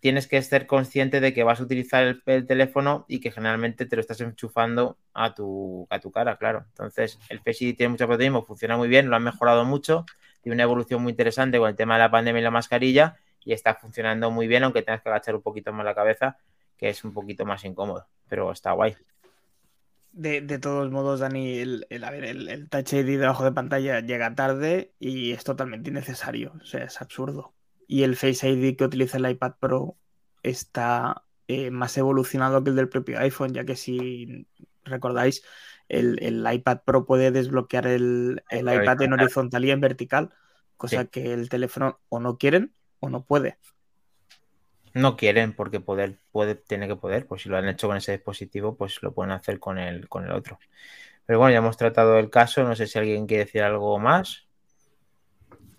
[0.04, 3.86] tienes que ser consciente de que vas a utilizar el, el teléfono y que generalmente
[3.86, 6.66] te lo estás enchufando a tu, a tu cara, claro.
[6.68, 10.04] Entonces, el Face ID tiene mucho protagonismo, funciona muy bien, lo han mejorado mucho,
[10.42, 13.16] tiene una evolución muy interesante con el tema de la pandemia y la mascarilla
[13.46, 16.36] y está funcionando muy bien, aunque tengas que agachar un poquito más la cabeza,
[16.76, 18.94] que es un poquito más incómodo, pero está guay.
[20.12, 24.94] De, todos modos, Dani, el, el- el, el Touch ID debajo de pantalla llega tarde
[25.00, 26.52] y es totalmente innecesario.
[26.62, 27.54] O sea, es absurdo.
[27.86, 29.96] Y el Face ID que utiliza el iPad Pro
[30.42, 34.46] está eh, más evolucionado que el del propio iPhone, ya que si
[34.84, 35.42] recordáis,
[35.88, 39.20] el, el iPad Pro puede desbloquear el, iPad en horizontal.
[39.20, 40.30] horizontal y en vertical,
[40.76, 41.08] cosa Sí.
[41.08, 43.58] que el teléfono o no quieren o no puede.
[44.94, 48.12] No quieren porque poder, puede, tiene que poder, pues si lo han hecho con ese
[48.12, 50.58] dispositivo, pues lo pueden hacer con el, con el otro.
[51.26, 54.46] Pero bueno, ya hemos tratado el caso, no sé si alguien quiere decir algo más.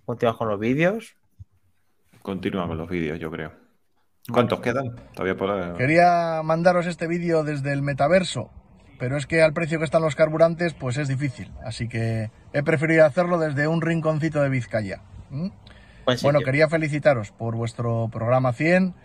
[0.06, 1.16] Continuamos con los vídeos.
[2.26, 3.52] Continúa con los vídeos, yo creo.
[4.32, 4.96] ¿Cuántos quedan?
[5.14, 5.78] Todavía por...
[5.78, 8.50] Quería mandaros este vídeo desde el metaverso,
[8.98, 11.52] pero es que al precio que están los carburantes, pues es difícil.
[11.64, 15.02] Así que he preferido hacerlo desde un rinconcito de Vizcaya.
[16.24, 18.96] Bueno, quería felicitaros por vuestro programa 100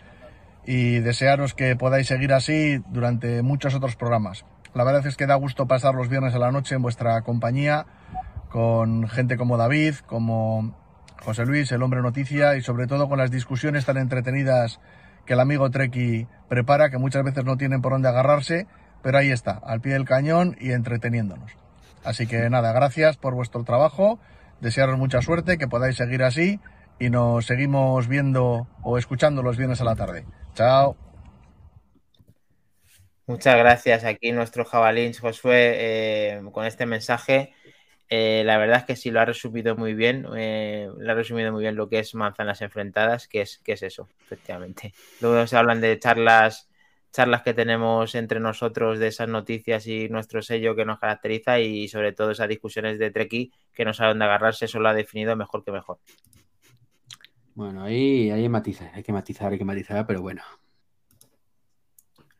[0.65, 4.45] y desearos que podáis seguir así durante muchos otros programas.
[4.73, 7.85] La verdad es que da gusto pasar los viernes a la noche en vuestra compañía
[8.49, 10.80] con gente como David, como
[11.23, 14.79] José Luis, el hombre noticia y sobre todo con las discusiones tan entretenidas
[15.25, 18.65] que el amigo Treki prepara, que muchas veces no tienen por dónde agarrarse,
[19.03, 21.51] pero ahí está, al pie del cañón y entreteniéndonos.
[22.03, 24.19] Así que nada, gracias por vuestro trabajo,
[24.61, 26.59] desearos mucha suerte, que podáis seguir así
[26.99, 30.25] y nos seguimos viendo o escuchando los viernes a la tarde.
[30.55, 30.95] Chao.
[33.27, 37.53] Muchas gracias aquí nuestro jabalín Josué eh, con este mensaje.
[38.13, 41.53] Eh, la verdad es que sí lo ha resumido muy bien, eh, lo ha resumido
[41.53, 44.93] muy bien lo que es manzanas enfrentadas, que es, que es eso, efectivamente.
[45.21, 46.69] Luego se hablan de charlas,
[47.13, 51.87] charlas que tenemos entre nosotros de esas noticias y nuestro sello que nos caracteriza y
[51.87, 55.37] sobre todo esas discusiones de Treki que no saben de agarrarse, eso lo ha definido
[55.37, 55.99] mejor que mejor.
[57.55, 60.41] Bueno, ahí, hay matices, hay que matizar, hay que matizar, pero bueno.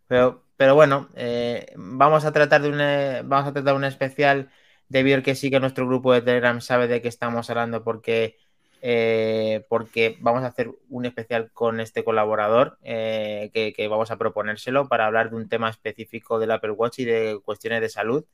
[0.10, 4.50] Pero, pero bueno, eh, vamos a tratar de un, eh, vamos a tratar un especial
[4.92, 8.38] debido a que sí que nuestro grupo de Telegram sabe de qué estamos hablando porque,
[8.82, 14.90] eh, porque vamos a hacer un especial con este colaborador eh, que, vamos a proponérselo
[14.90, 18.26] para hablar de un tema específico del Apple Watch y de cuestiones de salud.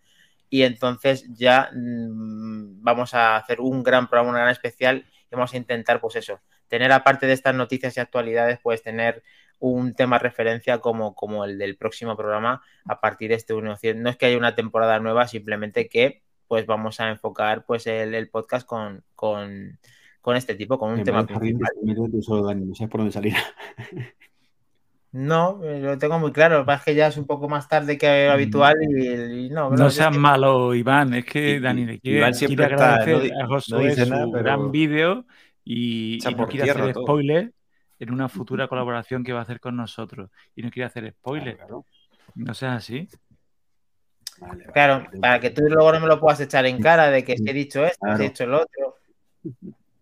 [0.50, 5.54] Y entonces ya mm, vamos a hacer un gran programa, un gran especial y vamos
[5.54, 9.22] a intentar, pues eso, tener aparte de estas noticias y actualidades, pues tener
[9.60, 13.76] un tema referencia como, como el del próximo programa a partir de este 1.
[13.96, 18.14] No es que haya una temporada nueva, simplemente que pues vamos a enfocar pues el,
[18.16, 19.78] el podcast con, con,
[20.22, 21.70] con este tipo, con un tema principal.
[21.84, 23.34] no sabes por dónde salir.
[25.12, 26.58] No, eh, lo tengo muy claro.
[26.58, 29.46] Lo que pasa es que ya es un poco más tarde que lo habitual y,
[29.46, 29.70] y no.
[29.72, 31.14] No no, seas que- malo, Iván.
[31.14, 34.06] Es que Dani le quiere, Iván quiere siempre está, agradecer no a no Josué dice
[34.06, 35.26] su nada, pero- gran vídeo
[35.64, 37.04] y, no quiere tierra hacer todo.
[37.06, 37.52] spoiler
[38.00, 40.30] en una futura colaboración que va a hacer con nosotros.
[40.56, 41.58] Y no quiere hacer spoiler.
[42.36, 43.08] No seas así.
[44.74, 47.50] Claro, para que tú luego no me lo puedas echar en cara de que si
[47.50, 48.24] he dicho esto, si Claro.
[48.24, 48.98] he dicho lo otro.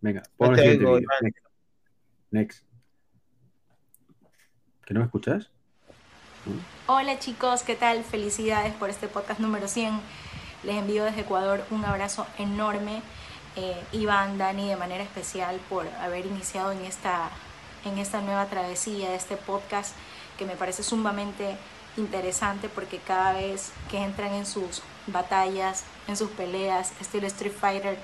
[0.01, 0.99] Venga, No pon el oigo.
[1.21, 1.39] Next.
[2.31, 2.63] Next.
[4.85, 5.49] ¿Que no me escuchas?
[6.87, 8.03] Hola chicos, ¿qué tal?
[8.03, 9.99] Felicidades por este podcast número 100.
[10.63, 13.01] Les envío desde Ecuador un abrazo enorme.
[13.55, 17.29] Eh, Iván, Dani, de manera especial por haber iniciado en esta,
[17.85, 19.95] en esta nueva travesía, este podcast
[20.37, 21.55] que me parece sumamente
[21.97, 27.97] interesante porque cada vez que entran en sus batallas, en sus peleas, estilo Street Fighter,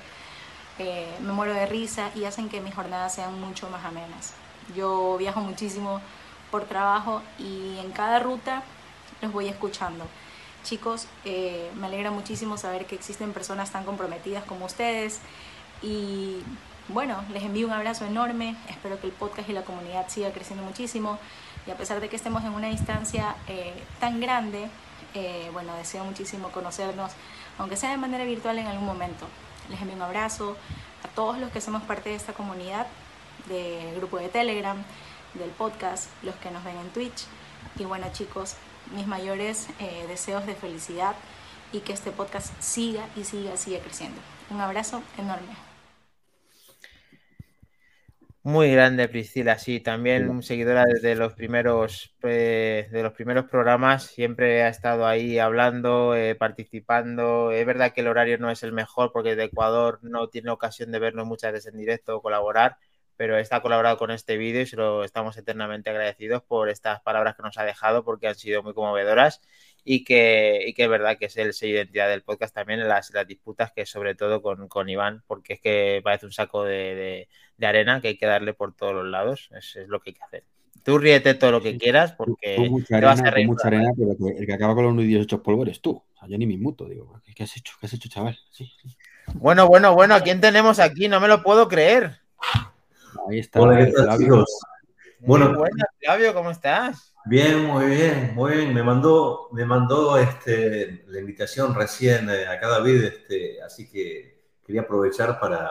[0.80, 4.34] eh, me muero de risa y hacen que mis jornadas sean mucho más amenas.
[4.76, 6.01] Yo viajo muchísimo
[6.49, 8.63] por trabajo y en cada ruta
[9.22, 10.05] los voy escuchando.
[10.63, 15.19] Chicos, eh, me alegra muchísimo saber que existen personas tan comprometidas como ustedes
[15.81, 16.38] y
[16.88, 20.63] bueno, les envío un abrazo enorme, espero que el podcast y la comunidad siga creciendo
[20.63, 21.19] muchísimo
[21.68, 24.70] y a pesar de que estemos en una distancia eh, tan grande,
[25.14, 27.12] eh, bueno, deseo muchísimo conocernos,
[27.58, 29.28] aunque sea de manera virtual en algún momento.
[29.70, 30.58] Les envío un abrazo
[31.04, 32.88] a todos los que somos parte de esta comunidad,
[33.48, 34.78] del grupo de Telegram,
[35.34, 37.26] del podcast, los que nos ven en Twitch.
[37.78, 38.56] Y bueno chicos,
[38.94, 41.16] mis mayores eh, deseos de felicidad
[41.72, 44.20] y que este podcast siga y siga, siga creciendo.
[44.50, 45.70] Un abrazo enorme.
[48.43, 54.63] Muy grande, Priscila, sí, también seguidora desde los primeros eh, de los primeros programas, siempre
[54.63, 57.51] ha estado ahí hablando, eh, participando.
[57.51, 60.91] Es verdad que el horario no es el mejor porque de Ecuador no tiene ocasión
[60.91, 62.77] de vernos muchas veces en directo o colaborar,
[63.15, 67.35] pero está colaborado con este vídeo y se lo estamos eternamente agradecidos por estas palabras
[67.35, 69.41] que nos ha dejado porque han sido muy conmovedoras
[69.84, 72.80] y que, y que es verdad que es el sello de identidad del podcast también
[72.80, 76.32] en las, las disputas que sobre todo con, con Iván, porque es que parece un
[76.32, 77.28] saco de, de-
[77.58, 80.14] de arena que hay que darle por todos los lados, es, es lo que hay
[80.16, 80.44] que hacer.
[80.84, 83.45] Tú ríete todo lo que quieras porque mucha te vas a reír.
[83.45, 85.91] mucha arena, pero el que acaba con los nudillos hechos polvo eres tú.
[85.91, 87.74] O sea, yo ni me inmuto, digo, ¿qué, has hecho?
[87.80, 88.40] ¿Qué has hecho, chaval?
[88.49, 88.95] Sí, sí.
[89.36, 91.08] Bueno, bueno, bueno, ¿a quién tenemos aquí?
[91.08, 92.18] No me lo puedo creer.
[93.30, 93.62] Ahí está.
[93.62, 94.26] Hola, ¿qué tal, Flavio.
[94.26, 94.60] chicos?
[95.20, 97.11] Muy Bueno, buenas, Flavio, ¿cómo estás?
[97.26, 98.73] Bien, muy bien, muy bien.
[98.73, 104.49] Me mandó, me mandó este, la invitación recién eh, a cada David, este, así que
[104.65, 105.69] quería aprovechar para,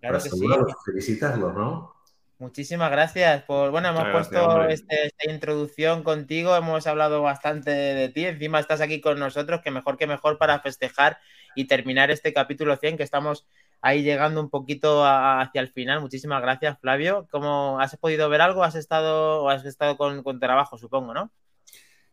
[0.00, 0.76] Claro para saludarlos, sí.
[0.84, 1.94] felicitarlos, ¿no?
[2.38, 7.94] Muchísimas gracias por, bueno, hemos gracias, puesto este- esta introducción contigo, hemos hablado bastante de,
[7.94, 11.18] de ti, encima estás aquí con nosotros, que mejor que mejor para festejar
[11.54, 13.46] y terminar este capítulo 100, que estamos
[13.84, 16.00] ahí llegando un poquito a- hacia el final.
[16.00, 17.28] Muchísimas gracias, Flavio.
[17.30, 18.64] ¿Cómo has podido ver algo?
[18.64, 21.32] ¿Has estado, has estado con, con trabajo, supongo, no?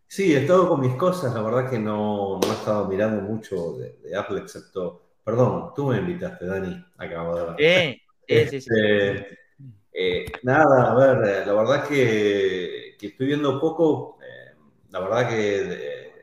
[0.08, 3.74] Sí, he estado con mis cosas, la verdad que no, no he estado mirando mucho
[3.78, 7.58] de, de Apple, excepto, perdón, tú me invitaste, Dani, acabo de ver.
[7.58, 8.82] Sí, sí, sí, sí.
[8.88, 9.40] Este,
[9.94, 14.56] eh, nada, a ver, eh, la verdad que, que estoy viendo poco, eh,
[14.92, 16.14] la verdad que de,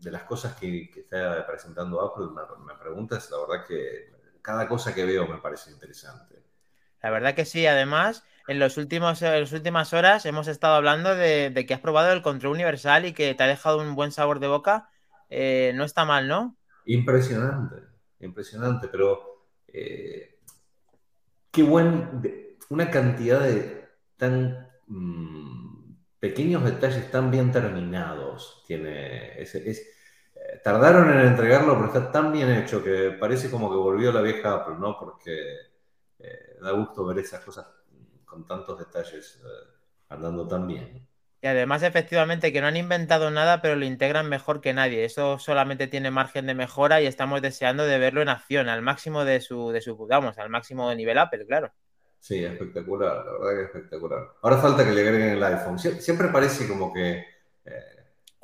[0.00, 2.42] de las cosas que, que está presentando Apple, me,
[2.72, 4.10] me preguntas, la verdad que
[4.44, 6.36] cada cosa que veo me parece interesante.
[7.02, 11.14] La verdad que sí, además, en, los últimos, en las últimas horas hemos estado hablando
[11.16, 14.12] de, de que has probado el control universal y que te ha dejado un buen
[14.12, 14.90] sabor de boca.
[15.30, 16.56] Eh, no está mal, ¿no?
[16.84, 17.76] Impresionante,
[18.20, 20.38] impresionante, pero eh,
[21.50, 22.22] qué buen,
[22.68, 23.88] una cantidad de
[24.18, 29.54] tan mm, pequeños detalles tan bien terminados tiene es,
[30.64, 34.54] tardaron en entregarlo, pero está tan bien hecho que parece como que volvió la vieja
[34.54, 34.98] Apple, ¿no?
[34.98, 35.32] Porque
[36.18, 37.66] eh, da gusto ver esas cosas
[38.24, 39.48] con tantos detalles eh,
[40.10, 41.08] andando tan bien.
[41.42, 45.04] Y además, efectivamente, que no han inventado nada, pero lo integran mejor que nadie.
[45.04, 49.24] Eso solamente tiene margen de mejora y estamos deseando de verlo en acción, al máximo
[49.24, 51.72] de su, de su vamos, al máximo de nivel Apple, claro.
[52.18, 54.34] Sí, espectacular, la verdad que espectacular.
[54.42, 55.78] Ahora falta que le agreguen el iPhone.
[55.78, 57.24] Sie- Siempre parece como que...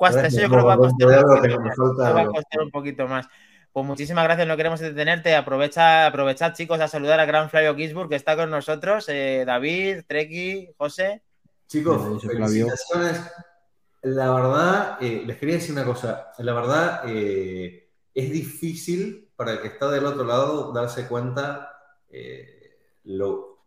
[0.01, 1.75] Cuesta, eso yo creo que va a costar un poquito más.
[1.77, 2.33] falta Eso va a algo.
[2.33, 3.27] costar un poquito más.
[3.71, 5.35] Pues muchísimas gracias, no queremos detenerte.
[5.35, 9.07] Aprovecha, aprovechad, chicos, a saludar a Gran Flavio Gisburg, que está con nosotros.
[9.09, 11.21] eh, David, Treki, José.
[11.67, 13.21] Chicos, felicitaciones.
[14.01, 16.31] La verdad, eh, les quería decir una cosa.
[16.39, 21.71] La verdad, eh, es difícil para el que está del otro lado darse cuenta
[22.09, 23.59] eh, lo,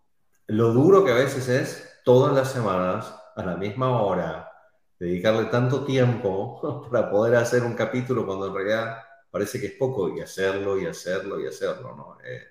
[0.48, 4.50] lo duro que a veces es todas las semanas, a la misma hora,
[4.98, 8.98] dedicarle tanto tiempo para poder hacer un capítulo cuando en realidad
[9.30, 12.18] parece que es poco y hacerlo y hacerlo y hacerlo, ¿no?
[12.24, 12.42] Eh,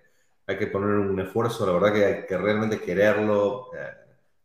[0.46, 3.94] hay que poner un esfuerzo, la verdad que hay que realmente quererlo, eh,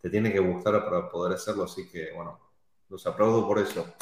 [0.00, 2.38] te tiene que gustar para poder hacerlo, así que bueno,
[2.88, 3.92] los aplaudo por eso.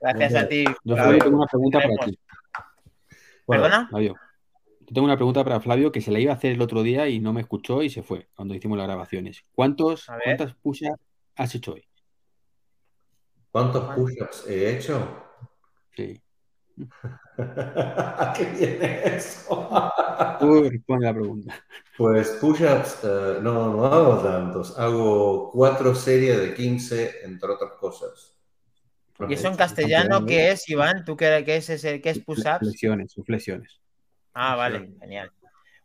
[0.00, 0.64] Gracias a ti.
[0.84, 1.18] Yo Flavio.
[1.18, 2.18] tengo una pregunta para ti.
[3.46, 3.88] Bueno, ¿Perdona?
[3.88, 4.16] Flavio,
[4.80, 7.08] yo tengo una pregunta para Flavio que se la iba a hacer el otro día
[7.08, 9.44] y no me escuchó y se fue cuando hicimos las grabaciones.
[9.52, 10.06] ¿Cuántos.
[10.24, 10.98] ¿Cuántas push-ups
[11.36, 11.86] has hecho hoy?
[13.52, 15.24] ¿Cuántos push-ups he hecho?
[15.94, 16.20] Sí.
[18.36, 19.68] ¿Qué viene eso?
[20.40, 21.54] Tú responde la pregunta.
[21.96, 24.78] Pues push-ups, eh, no, no hago tantos.
[24.78, 28.34] Hago cuatro series de 15, entre otras cosas.
[29.28, 31.04] ¿Y eso en castellano qué es, Iván?
[31.04, 32.58] ¿Tú qué, qué es ese, qué es push-ups?
[32.60, 33.80] Flexiones, sus flexiones.
[34.32, 35.30] Ah, vale, genial.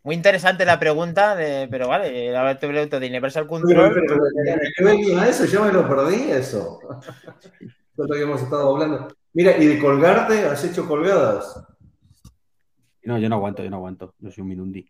[0.08, 3.92] Muy interesante la pregunta, de- pero vale, ahora te pregunto de Universal Control.
[3.94, 5.44] pero, pero, ¿qué venía eso?
[5.44, 6.80] Yo me lo perdí eso.
[7.98, 9.10] Lo que habíamos estado hablando.
[9.34, 10.46] Mira, ¿y de colgarte?
[10.46, 11.62] ¿Has hecho colgadas?
[13.04, 14.16] No, yo no aguanto, yo no aguanto.
[14.20, 14.90] Yo soy un minundi.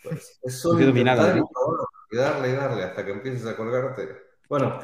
[0.00, 1.44] Pues es No solo y probar,
[2.12, 4.10] y darle y darle hasta que empieces a colgarte.
[4.48, 4.78] Bueno,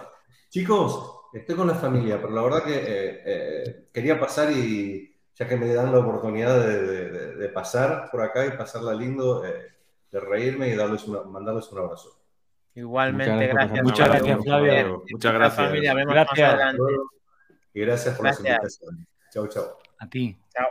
[0.51, 5.47] chicos, estoy con la familia, pero la verdad que eh, eh, quería pasar y ya
[5.47, 9.45] que me dan la oportunidad de, de- de- de pasar por acá y pasarla lindo,
[9.45, 9.73] eh,
[10.11, 12.19] de reírme y darles una- mandarles un abrazo.
[12.75, 13.83] Igualmente, gracias.
[13.85, 15.05] Muchas gracias, Flavio.
[15.11, 15.67] Muchas La gracias.
[15.67, 16.53] familia, vemos Gracias.
[16.53, 16.83] más adelante.
[17.75, 18.81] Y gracias por las Gracias.
[18.83, 19.09] invitaciones.
[19.33, 19.65] Chau, chau.
[19.99, 20.39] A ti.
[20.55, 20.67] Chao.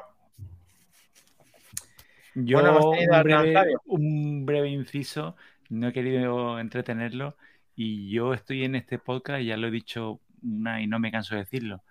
[2.36, 3.82] Yo, Bueno, hemos tenido un, breve, Flavio.
[3.86, 5.36] un breve inciso,
[5.70, 7.36] no he querido entretenerlo
[7.76, 11.36] y yo estoy en este podcast, ya lo he dicho una y no me canso
[11.36, 11.82] de decirlo,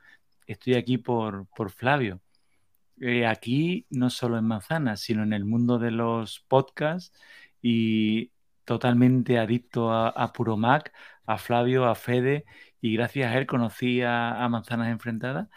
[0.47, 2.21] estoy aquí por, por Flavio.
[3.01, 7.13] Eh, aquí no solo en Manzanas, sino en el mundo de los podcasts
[7.61, 8.31] y
[8.65, 10.93] totalmente adicto a, a Puro Mac,
[11.27, 12.45] a Flavio, a Fede
[12.81, 15.49] y gracias a él conocí a, a Manzanas Enfrentadas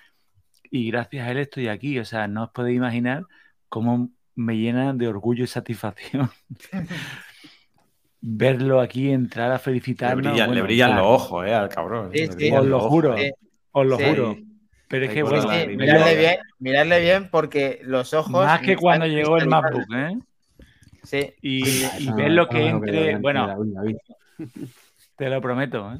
[0.71, 1.99] y gracias a él estoy aquí.
[1.99, 3.23] O sea, no os podéis imaginar
[3.69, 6.29] cómo me llena de orgullo y satisfacción
[8.21, 10.49] verlo aquí entrar a Le felicitarnos.
[10.49, 12.09] le brillan los ojos, eh, al cabrón.
[12.13, 12.51] Sí, sí.
[12.51, 13.33] Os lo juro, eh.
[13.71, 14.03] os lo Sí.
[14.09, 14.37] juro.
[14.87, 18.45] Pero es que, bueno, Sí, miradle bien, miradle bien porque los ojos.
[18.45, 19.47] más que cuando llegó el.
[19.47, 20.17] MacBook, ¿eh?
[21.03, 21.33] Sí.
[21.41, 23.55] Y, y No, ver lo que no, entre, bueno,
[25.15, 25.99] te lo prometo, ¿eh?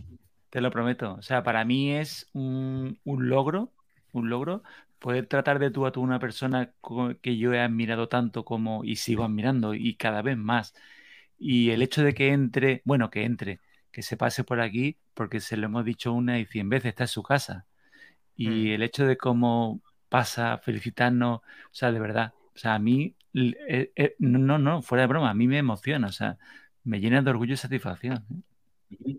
[0.50, 1.16] Te lo prometo.
[1.16, 3.72] O sea, para mí es un, un logro,
[4.14, 4.64] un logro
[5.00, 6.72] poder tratar de tú a tú una persona
[7.22, 10.74] que yo he admirado tanto como y sigo admirando y cada vez más.
[11.40, 13.62] Y el hecho de que entre, bueno, que entre,
[13.92, 17.04] que se pase por aquí, porque se lo hemos dicho una y cien veces, está
[17.06, 17.67] en su casa.
[18.38, 23.16] Y el hecho de cómo pasa felicitarnos, o sea, de verdad, o sea, a mí,
[23.34, 26.38] eh, eh, no, no, no, fuera de broma, a mí me emociona, o sea,
[26.84, 28.24] me llena de orgullo y satisfacción.
[29.06, 29.18] ¿eh?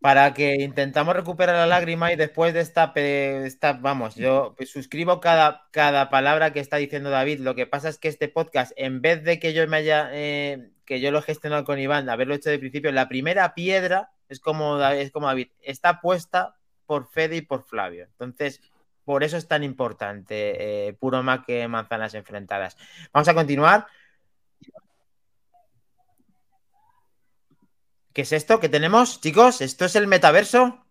[0.00, 5.20] para que intentamos recuperar la lágrima y después de esta, esta vamos, yo pues, suscribo
[5.20, 7.40] cada, cada palabra que está diciendo David.
[7.40, 10.70] Lo que pasa es que este podcast, en vez de que yo me haya, eh,
[10.84, 14.38] que yo lo he gestionado con Iván, haberlo hecho de principio, la primera piedra es
[14.40, 16.54] como, es como David, está puesta
[16.88, 18.06] por Fede y por Flavio.
[18.06, 18.62] Entonces,
[19.04, 22.78] por eso es tan importante eh, Puro Mac que Manzanas Enfrentadas.
[23.12, 23.86] Vamos a continuar.
[28.14, 29.60] ¿Qué es esto que tenemos, chicos?
[29.60, 30.82] ¿Esto es el metaverso?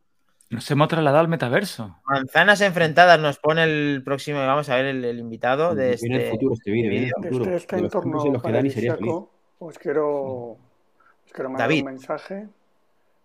[0.52, 2.00] Nos hemos trasladado al metaverso.
[2.06, 6.22] Manzanas enfrentadas nos pone el próximo, vamos a ver el, el invitado de Viene el
[6.22, 7.56] este futuro este vídeo, viene el futuro.
[7.56, 9.14] Este tiempos en entorno los que Dani sería feliz.
[9.60, 11.80] os quiero, os quiero mandar David.
[11.80, 12.48] un mensaje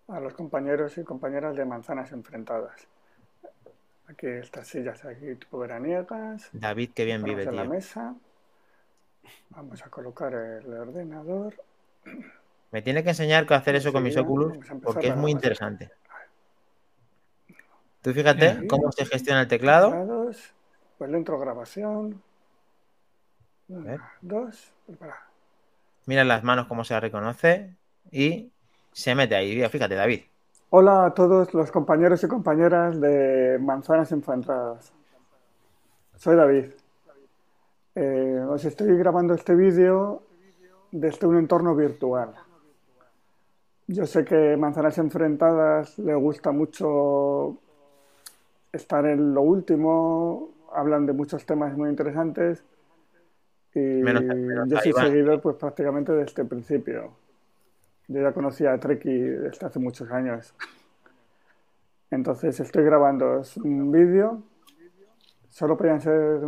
[0.09, 2.87] a los compañeros y compañeras de Manzanas Enfrentadas.
[4.09, 6.51] Aquí estas sillas aquí veraniegas.
[6.53, 8.15] David, qué bien vive, en la mesa.
[9.51, 11.55] Vamos a colocar el ordenador.
[12.73, 15.91] Me tiene que enseñar cómo hacer eso con mis óculos porque es muy interesante.
[18.03, 18.67] Tú fíjate Ahí.
[18.67, 19.91] cómo se gestiona el teclado.
[19.91, 20.53] Teclados,
[20.99, 22.21] Pues le entro grabación.
[23.69, 25.27] Una, dos, prepara.
[26.07, 27.77] Mira las manos cómo se reconoce
[28.11, 28.51] y
[28.93, 29.67] se mete ahí.
[29.69, 30.21] Fíjate, David.
[30.71, 34.93] Hola a todos los compañeros y compañeras de Manzanas Enfrentadas.
[36.17, 36.67] Soy David.
[37.95, 40.23] Eh, os estoy grabando este vídeo
[40.91, 42.35] desde un entorno virtual.
[43.87, 47.59] Yo sé que Manzanas Enfrentadas le gusta mucho
[48.73, 52.65] estar en lo último, hablan de muchos temas muy interesantes
[53.75, 57.11] y Menos- menos yo soy seguidor pues prácticamente desde el principio.
[58.13, 60.55] Yo ya conocía a Treki desde hace muchos años.
[62.11, 64.43] Entonces estoy grabando un vídeo.
[65.49, 66.41] Solo podían ser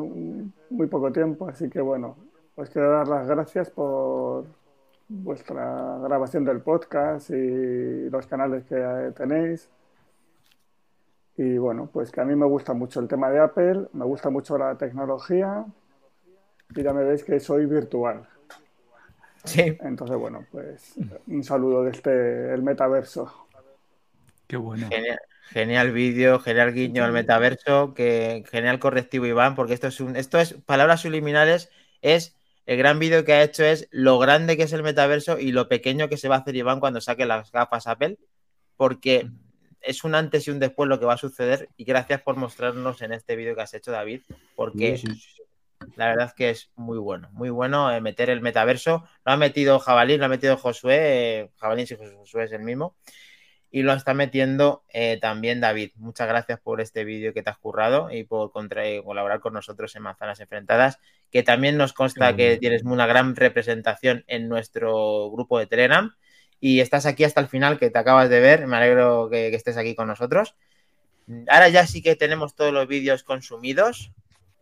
[0.69, 2.17] muy poco tiempo, así que bueno,
[2.55, 4.45] os quiero dar las gracias por
[5.09, 9.71] vuestra grabación del podcast y los canales que tenéis.
[11.39, 14.29] Y bueno, pues que a mí me gusta mucho el tema de Apple, me gusta
[14.29, 15.65] mucho la tecnología
[16.77, 18.29] y ya me veis que soy virtual.
[19.45, 19.77] Sí.
[19.81, 20.95] Entonces, bueno, pues
[21.27, 23.47] un saludo desde el metaverso.
[24.47, 24.89] Qué bueno.
[24.89, 30.17] Genial, genial vídeo, genial guiño al metaverso, que genial correctivo Iván, porque esto es un,
[30.17, 31.71] esto es palabras subliminales,
[32.03, 35.53] es el gran vídeo que ha hecho es lo grande que es el metaverso y
[35.53, 38.19] lo pequeño que se va a hacer Iván cuando saque las gafas Apple,
[38.77, 39.29] porque
[39.81, 43.03] es un antes y un después lo que va a suceder y gracias por mostrarnos
[43.03, 44.23] en este vídeo que has hecho David,
[44.57, 45.43] porque Sí, sí, sí.
[45.97, 49.05] La verdad es que es muy bueno, muy bueno eh, meter el metaverso.
[49.25, 50.97] Lo ha metido Jabalí, lo ha metido Josué,
[51.41, 52.97] eh, Jabalí sí, Josué es el mismo.
[53.71, 55.91] Y lo está metiendo eh, también David.
[55.97, 59.53] Muchas gracias por este vídeo que te has currado y por contra- eh, colaborar con
[59.53, 61.01] nosotros en Manzanas Enfrentadas,
[61.33, 66.15] que también nos consta que tienes una gran representación en nuestro grupo de Telegram.
[66.61, 68.69] Y estás aquí hasta el final, que te acabas de ver.
[68.69, 70.55] Me alegro que, que estés aquí con nosotros.
[71.49, 74.13] Ahora ya sí que tenemos todos los vídeos consumidos.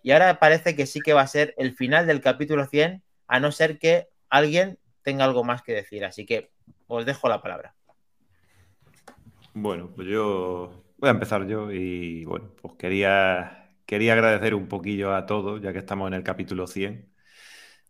[0.03, 3.41] Y ahora parece que sí que va a ser el final del capítulo 100, a
[3.41, 6.05] no ser que alguien tenga algo más que decir.
[6.05, 6.51] Así que
[6.87, 7.75] os dejo la palabra.
[9.55, 15.15] Bueno, pues yo voy a empezar yo y bueno, pues quería, quería agradecer un poquillo
[15.15, 17.13] a todos, ya que estamos en el capítulo 100,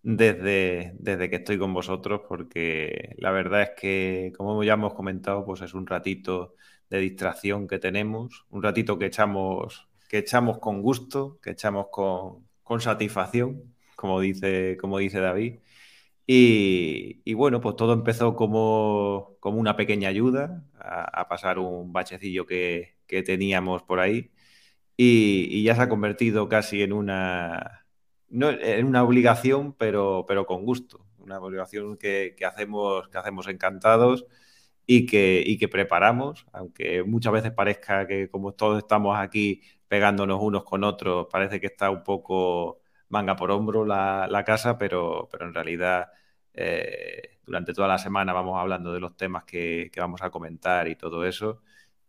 [0.03, 5.45] desde, desde que estoy con vosotros, porque la verdad es que, como ya hemos comentado,
[5.45, 6.57] pues es un ratito
[6.91, 12.47] de distracción que tenemos, un ratito que echamos, que echamos con gusto, que echamos con,
[12.63, 15.61] con satisfacción, como dice, como dice David.
[16.27, 22.47] Y, bueno, pues todo empezó como, como una pequeña ayuda a, a pasar un bachecillo
[22.47, 24.33] que, que teníamos por ahí
[24.97, 27.87] y, y ya se ha convertido casi en una,
[28.29, 31.07] no, en una obligación, pero, pero con gusto.
[31.19, 34.27] Una obligación que, que hacemos, que hacemos encantados
[34.87, 39.63] y que, y que preparamos, aunque muchas veces parezca que como todos estamos aquí
[39.93, 44.79] pegándonos unos con otros, parece que está un poco manga por hombro la, la casa,
[44.79, 46.09] pero, pero en realidad
[46.55, 50.89] eh, durante toda la semana vamos hablando de los temas que, que vamos a comentar
[50.89, 51.61] y todo eso.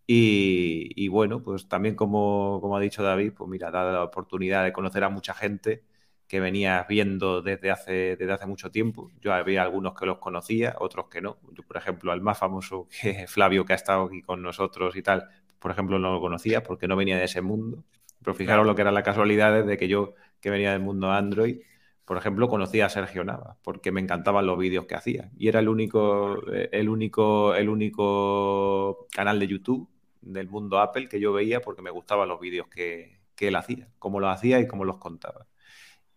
[0.08, 4.64] Y, y bueno, pues también como, como ha dicho David, pues mira, da la oportunidad
[4.64, 5.84] de conocer a mucha gente
[6.28, 9.12] que venías viendo desde hace, desde hace mucho tiempo.
[9.22, 11.38] Yo había algunos que los conocía, otros que no.
[11.52, 15.02] Yo, por ejemplo, al más famoso que Flavio, que ha estado aquí con nosotros y
[15.04, 15.28] tal,
[15.64, 17.86] por ejemplo, no lo conocía porque no venía de ese mundo.
[18.22, 21.62] Pero fijaros lo que eran las casualidades de que yo, que venía del mundo Android,
[22.04, 25.32] por ejemplo, conocía a Sergio Nava, porque me encantaban los vídeos que hacía.
[25.38, 31.22] Y era el único, el único, el único canal de YouTube del mundo Apple que
[31.22, 34.68] yo veía porque me gustaban los vídeos que, que él hacía, cómo los hacía y
[34.68, 35.48] cómo los contaba.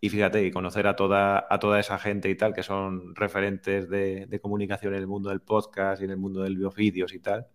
[0.01, 3.89] Y fíjate, y conocer a toda, a toda esa gente y tal, que son referentes
[3.89, 7.14] de, de comunicación en el mundo del podcast y en el mundo de los vídeos
[7.14, 7.47] y tal,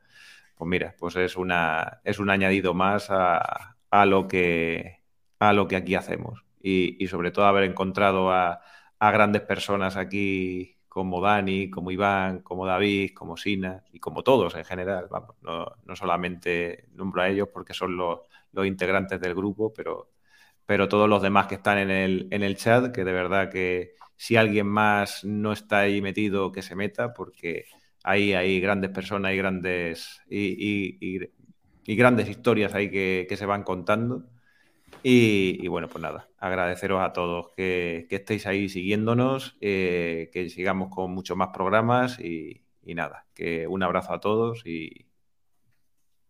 [0.56, 5.02] pues mira, pues es, una, es un añadido más a, a lo, que,
[5.40, 6.44] a lo que aquí hacemos.
[6.62, 8.62] Y, y sobre todo haber encontrado a,
[9.00, 14.56] a, grandes personas aquí como Dani, como Iván, como David, como Sina y como todos
[14.56, 15.08] en general.
[15.10, 18.22] Vamos, no, no solamente nombro a ellos porque son los,
[18.52, 20.12] los integrantes del grupo, pero,
[20.66, 23.94] pero todos los demás que están en el, en el chat, que de verdad que
[24.18, 27.66] si alguien más no está ahí metido, que se meta, porque
[28.04, 31.20] ahí hay grandes personas y grandes, y,
[31.86, 34.24] grandes historias ahí que, se van contando.
[35.04, 40.90] Y, bueno, pues nada, agradeceros a todos que, que estéis ahí siguiéndonos, eh, que sigamos
[40.94, 45.08] con muchos más programas y, nada, que un abrazo a todos y,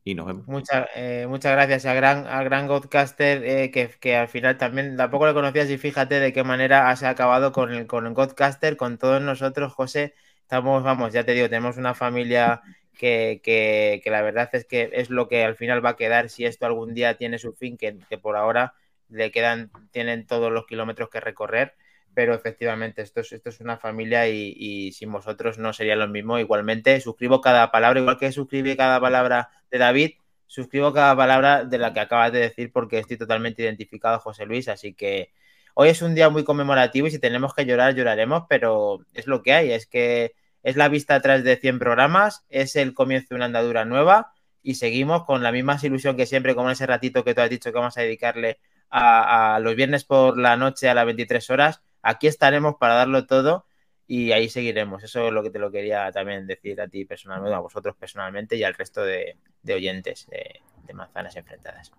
[0.03, 0.47] y nos vemos.
[0.47, 4.95] Muchas, eh, muchas gracias a gran, a gran Godcaster, eh, que, que, al final también
[4.95, 8.77] tampoco lo conocías y fíjate de qué manera has acabado con el, con el Godcaster,
[8.77, 10.13] con todos nosotros, José.
[10.51, 12.61] Estamos, vamos, ya te digo, tenemos una familia
[12.93, 16.43] que, que, la verdad es que es lo que al final va a quedar si
[16.43, 18.73] esto algún día tiene su fin, que, por ahora
[19.07, 21.75] le quedan, tienen todos los kilómetros que recorrer
[22.13, 26.37] pero efectivamente esto es, esto es una familia y, sin vosotros no sería lo mismo.
[26.37, 30.11] Igualmente, suscribo cada palabra, igual que suscribí cada palabra de David,
[30.47, 34.67] suscribo cada palabra de la que acabas de decir porque estoy totalmente identificado, José Luis,
[34.67, 35.31] así que
[35.75, 39.41] hoy es un día muy conmemorativo y si tenemos que llorar, lloraremos, pero es lo
[39.43, 40.33] que hay, es que
[40.63, 44.33] es la vista atrás de 100 programas, es el comienzo de una andadura nueva
[44.63, 47.49] y seguimos con la misma ilusión que siempre, como en ese ratito que tú has
[47.49, 48.59] dicho que vamos a dedicarle
[48.89, 53.65] a, los viernes por la noche a las 23 horas aquí estaremos para darlo todo
[54.07, 55.03] y ahí seguiremos.
[55.03, 58.55] Eso es lo que te lo quería también decir a ti personalmente, a vosotros personalmente
[58.57, 59.37] y al resto de,
[59.73, 60.61] oyentes de,
[60.93, 61.89] Manzanas Enfrentadas.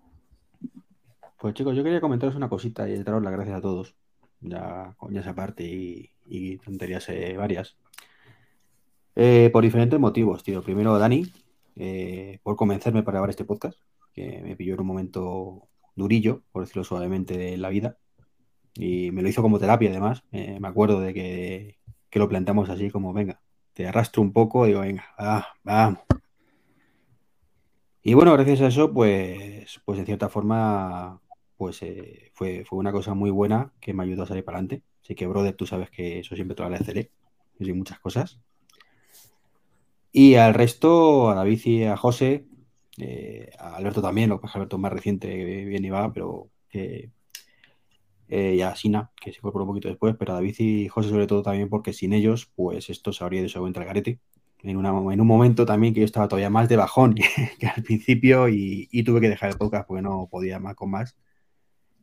[1.39, 3.95] Pues chicos, yo quería comentaros una cosita y daros las gracias a todos,
[4.39, 7.75] ya con esa parte y, y tonterías eh, varias.
[9.15, 10.61] Eh, por diferentes motivos, tío.
[10.63, 11.25] Primero, Dani,
[11.75, 13.77] eh, por convencerme para grabar este podcast,
[14.13, 17.97] que me pilló en un momento durillo, por decirlo suavemente, de la vida
[18.75, 20.23] y me lo hizo como terapia además.
[20.31, 21.77] Eh, me acuerdo de que,
[22.09, 23.41] que lo planteamos así como, venga,
[23.73, 25.05] te arrastro un poco, digo, venga,
[25.63, 25.99] vamos.
[28.01, 31.21] Y bueno, gracias a eso, pues, pues en cierta forma,
[31.55, 34.83] pues eh, fue, fue una cosa muy buena que me ayudó a salir para adelante.
[35.01, 37.11] Así que, brother, tú sabes que eso siempre te lo agradeceré.
[37.59, 38.39] Y muchas cosas.
[40.13, 42.45] Y al resto, a David y a José,
[42.97, 47.11] eh, a Alberto también, lo que pasa Alberto es más reciente, bien iba, pero que
[48.29, 51.09] eh, y a Sina, que se incorporó un poquito después, pero a David y José
[51.09, 54.19] sobre todo también porque sin ellos, pues esto se habría ido seguramente al garete
[54.63, 57.15] en, en un momento también que yo estaba todavía más de bajón
[57.59, 61.17] que, al principio y, tuve que dejar el podcast porque no podía más con más.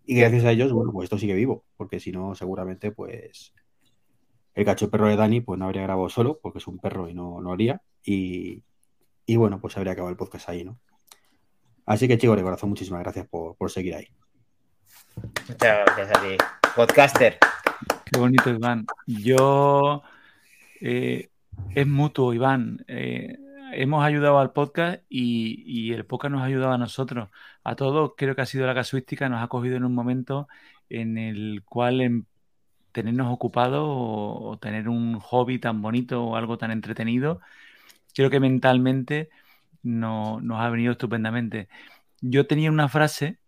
[0.04, 3.54] Y gracias a ellos, bueno, pues esto sigue vivo, porque si no, seguramente, pues
[4.54, 7.14] el cacho perro de Dani, pues no habría grabado solo, porque es un perro y
[7.14, 7.82] no, no haría.
[8.04, 8.62] Y,
[9.26, 10.78] y bueno, pues habría acabado el podcast ahí, ¿no?
[11.86, 14.08] Así que chicos, de corazón, muchísimas gracias por, por seguir ahí.
[15.48, 16.36] Muchas gracias a ti,
[16.76, 17.38] podcaster.
[18.04, 18.86] Qué bonito, Iván.
[19.06, 20.02] Yo
[20.80, 21.28] eh,
[21.74, 22.84] es mutuo, Iván.
[22.88, 23.38] Eh,
[23.72, 27.28] hemos ayudado al podcast y, el podcast nos ha ayudado a nosotros.
[27.64, 30.48] A todos creo que ha sido la casuística, nos ha cogido en un momento
[30.88, 32.26] en el cual en
[32.92, 37.40] tenernos ocupados o, tener un hobby tan bonito o algo tan entretenido,
[38.14, 39.30] creo que mentalmente
[39.82, 41.68] no, nos ha venido estupendamente.
[42.20, 43.38] Yo tenía una frase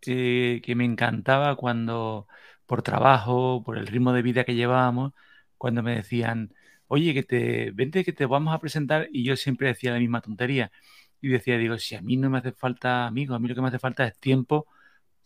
[0.00, 2.28] que me encantaba cuando,
[2.66, 5.12] por trabajo, por el ritmo de vida que llevábamos,
[5.58, 6.54] cuando me decían,
[6.88, 10.20] oye, que te, vente que te vamos a presentar, y yo siempre decía la misma
[10.22, 10.72] tontería.
[11.20, 13.62] Y decía, digo, si a mí no me hace falta amigos, a mí lo que
[13.62, 14.66] me hace falta es tiempo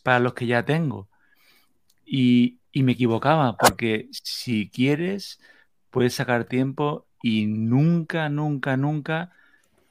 [0.04, 1.08] para los que ya tengo.
[2.04, 5.40] Y, y me equivocaba, porque si quieres,
[5.90, 9.32] puedes sacar tiempo y nunca, nunca, nunca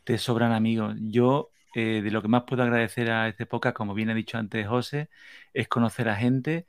[0.03, 0.95] te sobran amigos.
[1.01, 4.37] Yo eh, de lo que más puedo agradecer a este podcast, como bien ha dicho
[4.37, 5.09] antes José,
[5.53, 6.67] es conocer a gente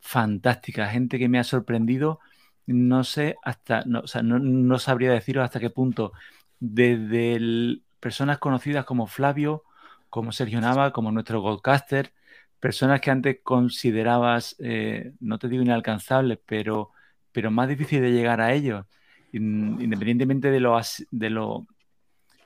[0.00, 2.20] fantástica, gente que me ha sorprendido
[2.66, 6.12] no sé hasta, no, o sea, no, sabría deciros hasta qué punto,
[6.60, 9.64] desde personas conocidas como Flavio,
[10.08, 12.12] como Sergio Nava, como nuestro Goldcaster,
[12.60, 16.90] personas que antes considerabas, eh, no te digo inalcanzables, pero,
[17.32, 18.86] pero más difícil de llegar a ellos,
[19.32, 20.78] independientemente de lo,
[21.10, 21.66] de lo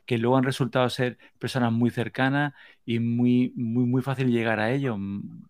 [0.06, 2.54] que luego han resultado ser personas muy cercanas
[2.84, 4.98] y muy, muy, muy fácil llegar a ellos,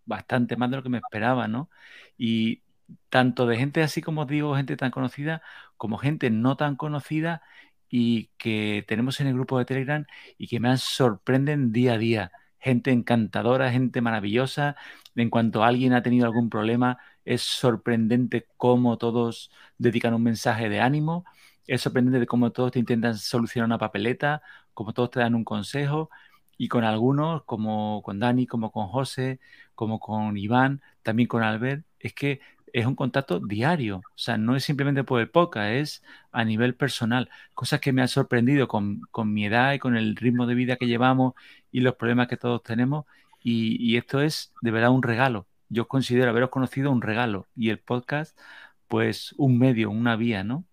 [0.04, 1.70] bastante más de lo que me esperaba, ¿no?
[2.16, 2.62] Y
[3.08, 5.42] tanto de gente así como digo, gente tan conocida,
[5.76, 7.42] como gente no tan conocida
[7.88, 10.06] y que tenemos en el grupo de Telegram
[10.38, 12.32] y que me sorprenden día a día.
[12.58, 14.76] Gente encantadora, gente maravillosa.
[15.14, 20.80] En cuanto alguien ha tenido algún problema, es sorprendente cómo todos dedican un mensaje de
[20.80, 21.24] ánimo.
[21.66, 24.42] Es sorprendente cómo todos te intentan solucionar una papeleta,
[24.74, 26.10] cómo todos te dan un consejo.
[26.58, 29.40] Y con algunos, como con Dani, como con José,
[29.74, 32.40] como con Iván, también con Albert, es que
[32.74, 36.02] es un contacto diario, o sea, no es simplemente por podcast, es
[36.32, 40.46] a nivel personal, cosas que me han sorprendido con, mi edad y con el ritmo
[40.46, 41.34] de vida que llevamos
[41.70, 43.06] y los problemas que todos tenemos,
[43.42, 45.46] y, esto es de verdad un regalo.
[45.74, 48.38] Yo considero haberos conocido un regalo y el podcast,
[48.86, 50.64] pues un medio, una vía, ¿no?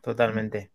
[0.00, 0.70] Totalmente.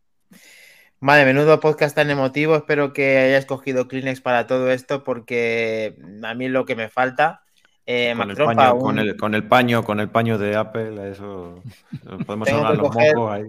[1.01, 2.55] Vale, menudo podcast tan emotivo.
[2.55, 7.43] Espero que hayas cogido Kleenex para todo esto, porque a mí lo que me falta
[7.85, 11.61] eh, con, el paño, con, el, paño, con el paño de Apple, eso
[12.25, 13.43] podemos hablar los mocos ahí.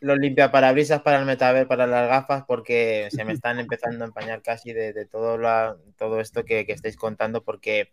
[0.00, 4.42] Los limpiaparabrisas para el metaver, para las gafas, porque se me están empezando a empañar
[4.42, 5.38] casi de, todo,
[5.96, 7.90] todo esto que, estáis contando, porque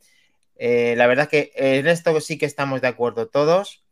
[0.56, 3.84] eh, la verdad es que en esto sí que estamos de acuerdo todos.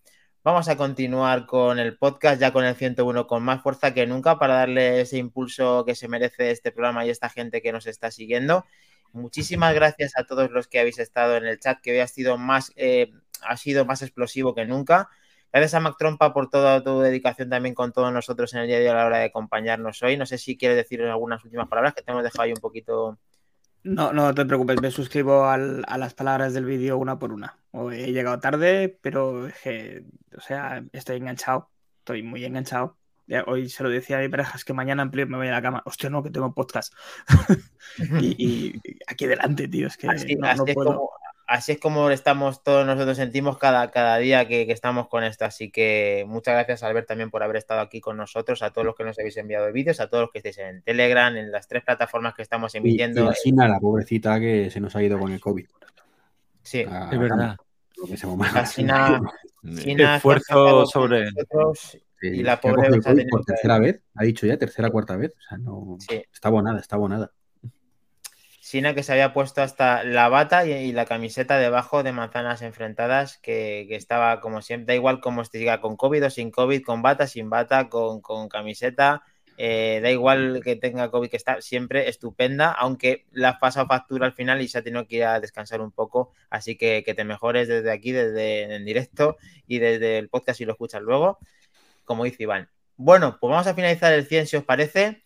[0.44, 4.40] Vamos a continuar con el podcast, ya con el 101, con más fuerza que nunca,
[4.40, 8.10] para darle ese impulso que se merece este programa y esta gente que nos está
[8.10, 8.65] siguiendo.
[9.11, 12.38] Muchísimas gracias a todos los que habéis estado en el chat, que hoy ha sido
[12.38, 13.11] más, eh,
[13.41, 15.10] ha sido más explosivo que nunca.
[15.52, 18.77] Gracias a Mac Trompa por toda tu dedicación también con todos nosotros en el día
[18.77, 20.15] de hoy a la hora de acompañarnos hoy.
[20.15, 23.18] No sé si quieres decir algunas últimas palabras que te hemos dejado ahí un poquito.
[23.84, 27.58] No, no te preocupes, me suscribo a las palabras del vídeo una por una.
[27.92, 31.70] He llegado tarde, pero o sea, estoy enganchado,
[32.00, 32.98] estoy muy enganchado.
[33.46, 35.62] Hoy se lo decía a mi pareja, es que mañana amplio me voy a la
[35.62, 35.84] cama.
[35.86, 36.94] Hostia, no, que tengo podcast.
[38.20, 38.74] y,
[39.08, 41.12] aquí delante, tío, es que así, Es como,
[41.50, 45.46] así, es como, estamos todos nosotros sentimos cada, cada día que, estamos con esto.
[45.46, 48.96] Así que muchas gracias, Albert, también por haber estado aquí con nosotros, a todos los
[48.96, 51.84] que nos habéis enviado vídeos, a todos los que estéis en Telegram, en las tres
[51.84, 53.26] plataformas que estamos emitiendo.
[53.26, 55.68] Y, y Sina, la pobrecita que se nos ha ido con el COVID.
[56.62, 57.58] Sí, es verdad.
[58.66, 59.20] Sina,
[59.64, 61.30] esfuerzo sobre
[62.22, 62.90] y la pobre
[63.30, 65.98] por tercera vez, ha dicho ya tercera cuarta vez, o sea, no
[66.32, 67.32] está abonada, está abonada.
[68.70, 73.40] Sina que se había puesto hasta la bata y, la camiseta debajo de manzanas enfrentadas,
[73.40, 77.02] que, estaba como siempre, da igual cómo se diga, con COVID o sin COVID, con
[77.02, 79.24] bata, sin bata, con, con camiseta,
[79.58, 84.28] eh, da igual que tenga COVID, que está siempre estupenda, aunque la has pasado factura
[84.28, 87.16] al final y se ha tenido que ir a descansar un poco, así que que
[87.16, 91.40] te mejores desde aquí, desde en directo y desde el podcast si lo escuchas luego,
[92.06, 92.70] como dice Iván.
[92.98, 95.24] Bueno, pues vamos a finalizar el 100 si os parece.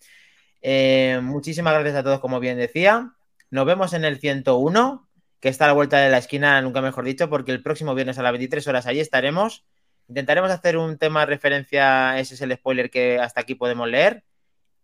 [0.61, 3.13] Eh, muchísimas gracias a todos, como bien decía.
[3.53, 5.07] Nos vemos en el 101,
[5.39, 8.17] que está a la vuelta de la esquina, nunca mejor dicho, porque el próximo viernes
[8.17, 9.63] a las 23 horas allí estaremos.
[10.07, 14.23] Intentaremos hacer un tema de referencia, ese es el spoiler que hasta aquí podemos leer.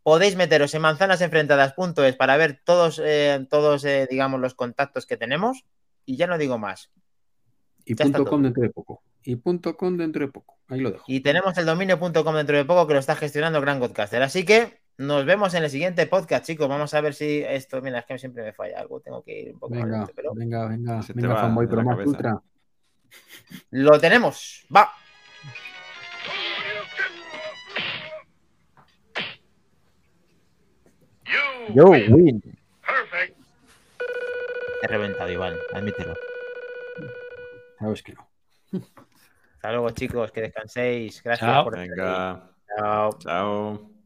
[0.04, 5.66] Podéis meteros en manzanasenfrentadas.es para ver todos, eh, todos eh, digamos, los contactos que tenemos.
[6.06, 6.92] Y ya no digo más.
[7.86, 9.02] Y Ya punto com dentro de poco.
[9.24, 10.60] Y punto com dentro de poco.
[10.68, 11.06] Ahí lo dejo.
[11.08, 14.22] Y tenemos el dominio.com dentro de poco que lo está gestionando Gran Godcaster.
[14.22, 16.68] Así que nos vemos en el siguiente podcast, chicos.
[16.68, 19.00] Vamos a ver si esto, mira, es que siempre me falla algo.
[19.00, 21.84] Tengo que ir un poco más Venga, lento, pero venga, venga, Se venga, fanboy, pero
[21.84, 22.42] más ultra.
[23.72, 24.66] lo tenemos.
[24.76, 24.92] Va.
[31.74, 32.44] Yo win.
[34.82, 36.16] He reventado, Iván, admítelo.
[37.80, 38.30] Sabes que no.
[39.54, 41.24] Hasta luego, chicos, que descanséis.
[41.24, 41.64] Gracias Chao.
[41.64, 42.52] por estar Venga.
[42.78, 43.20] Chao.
[43.20, 43.99] Chao.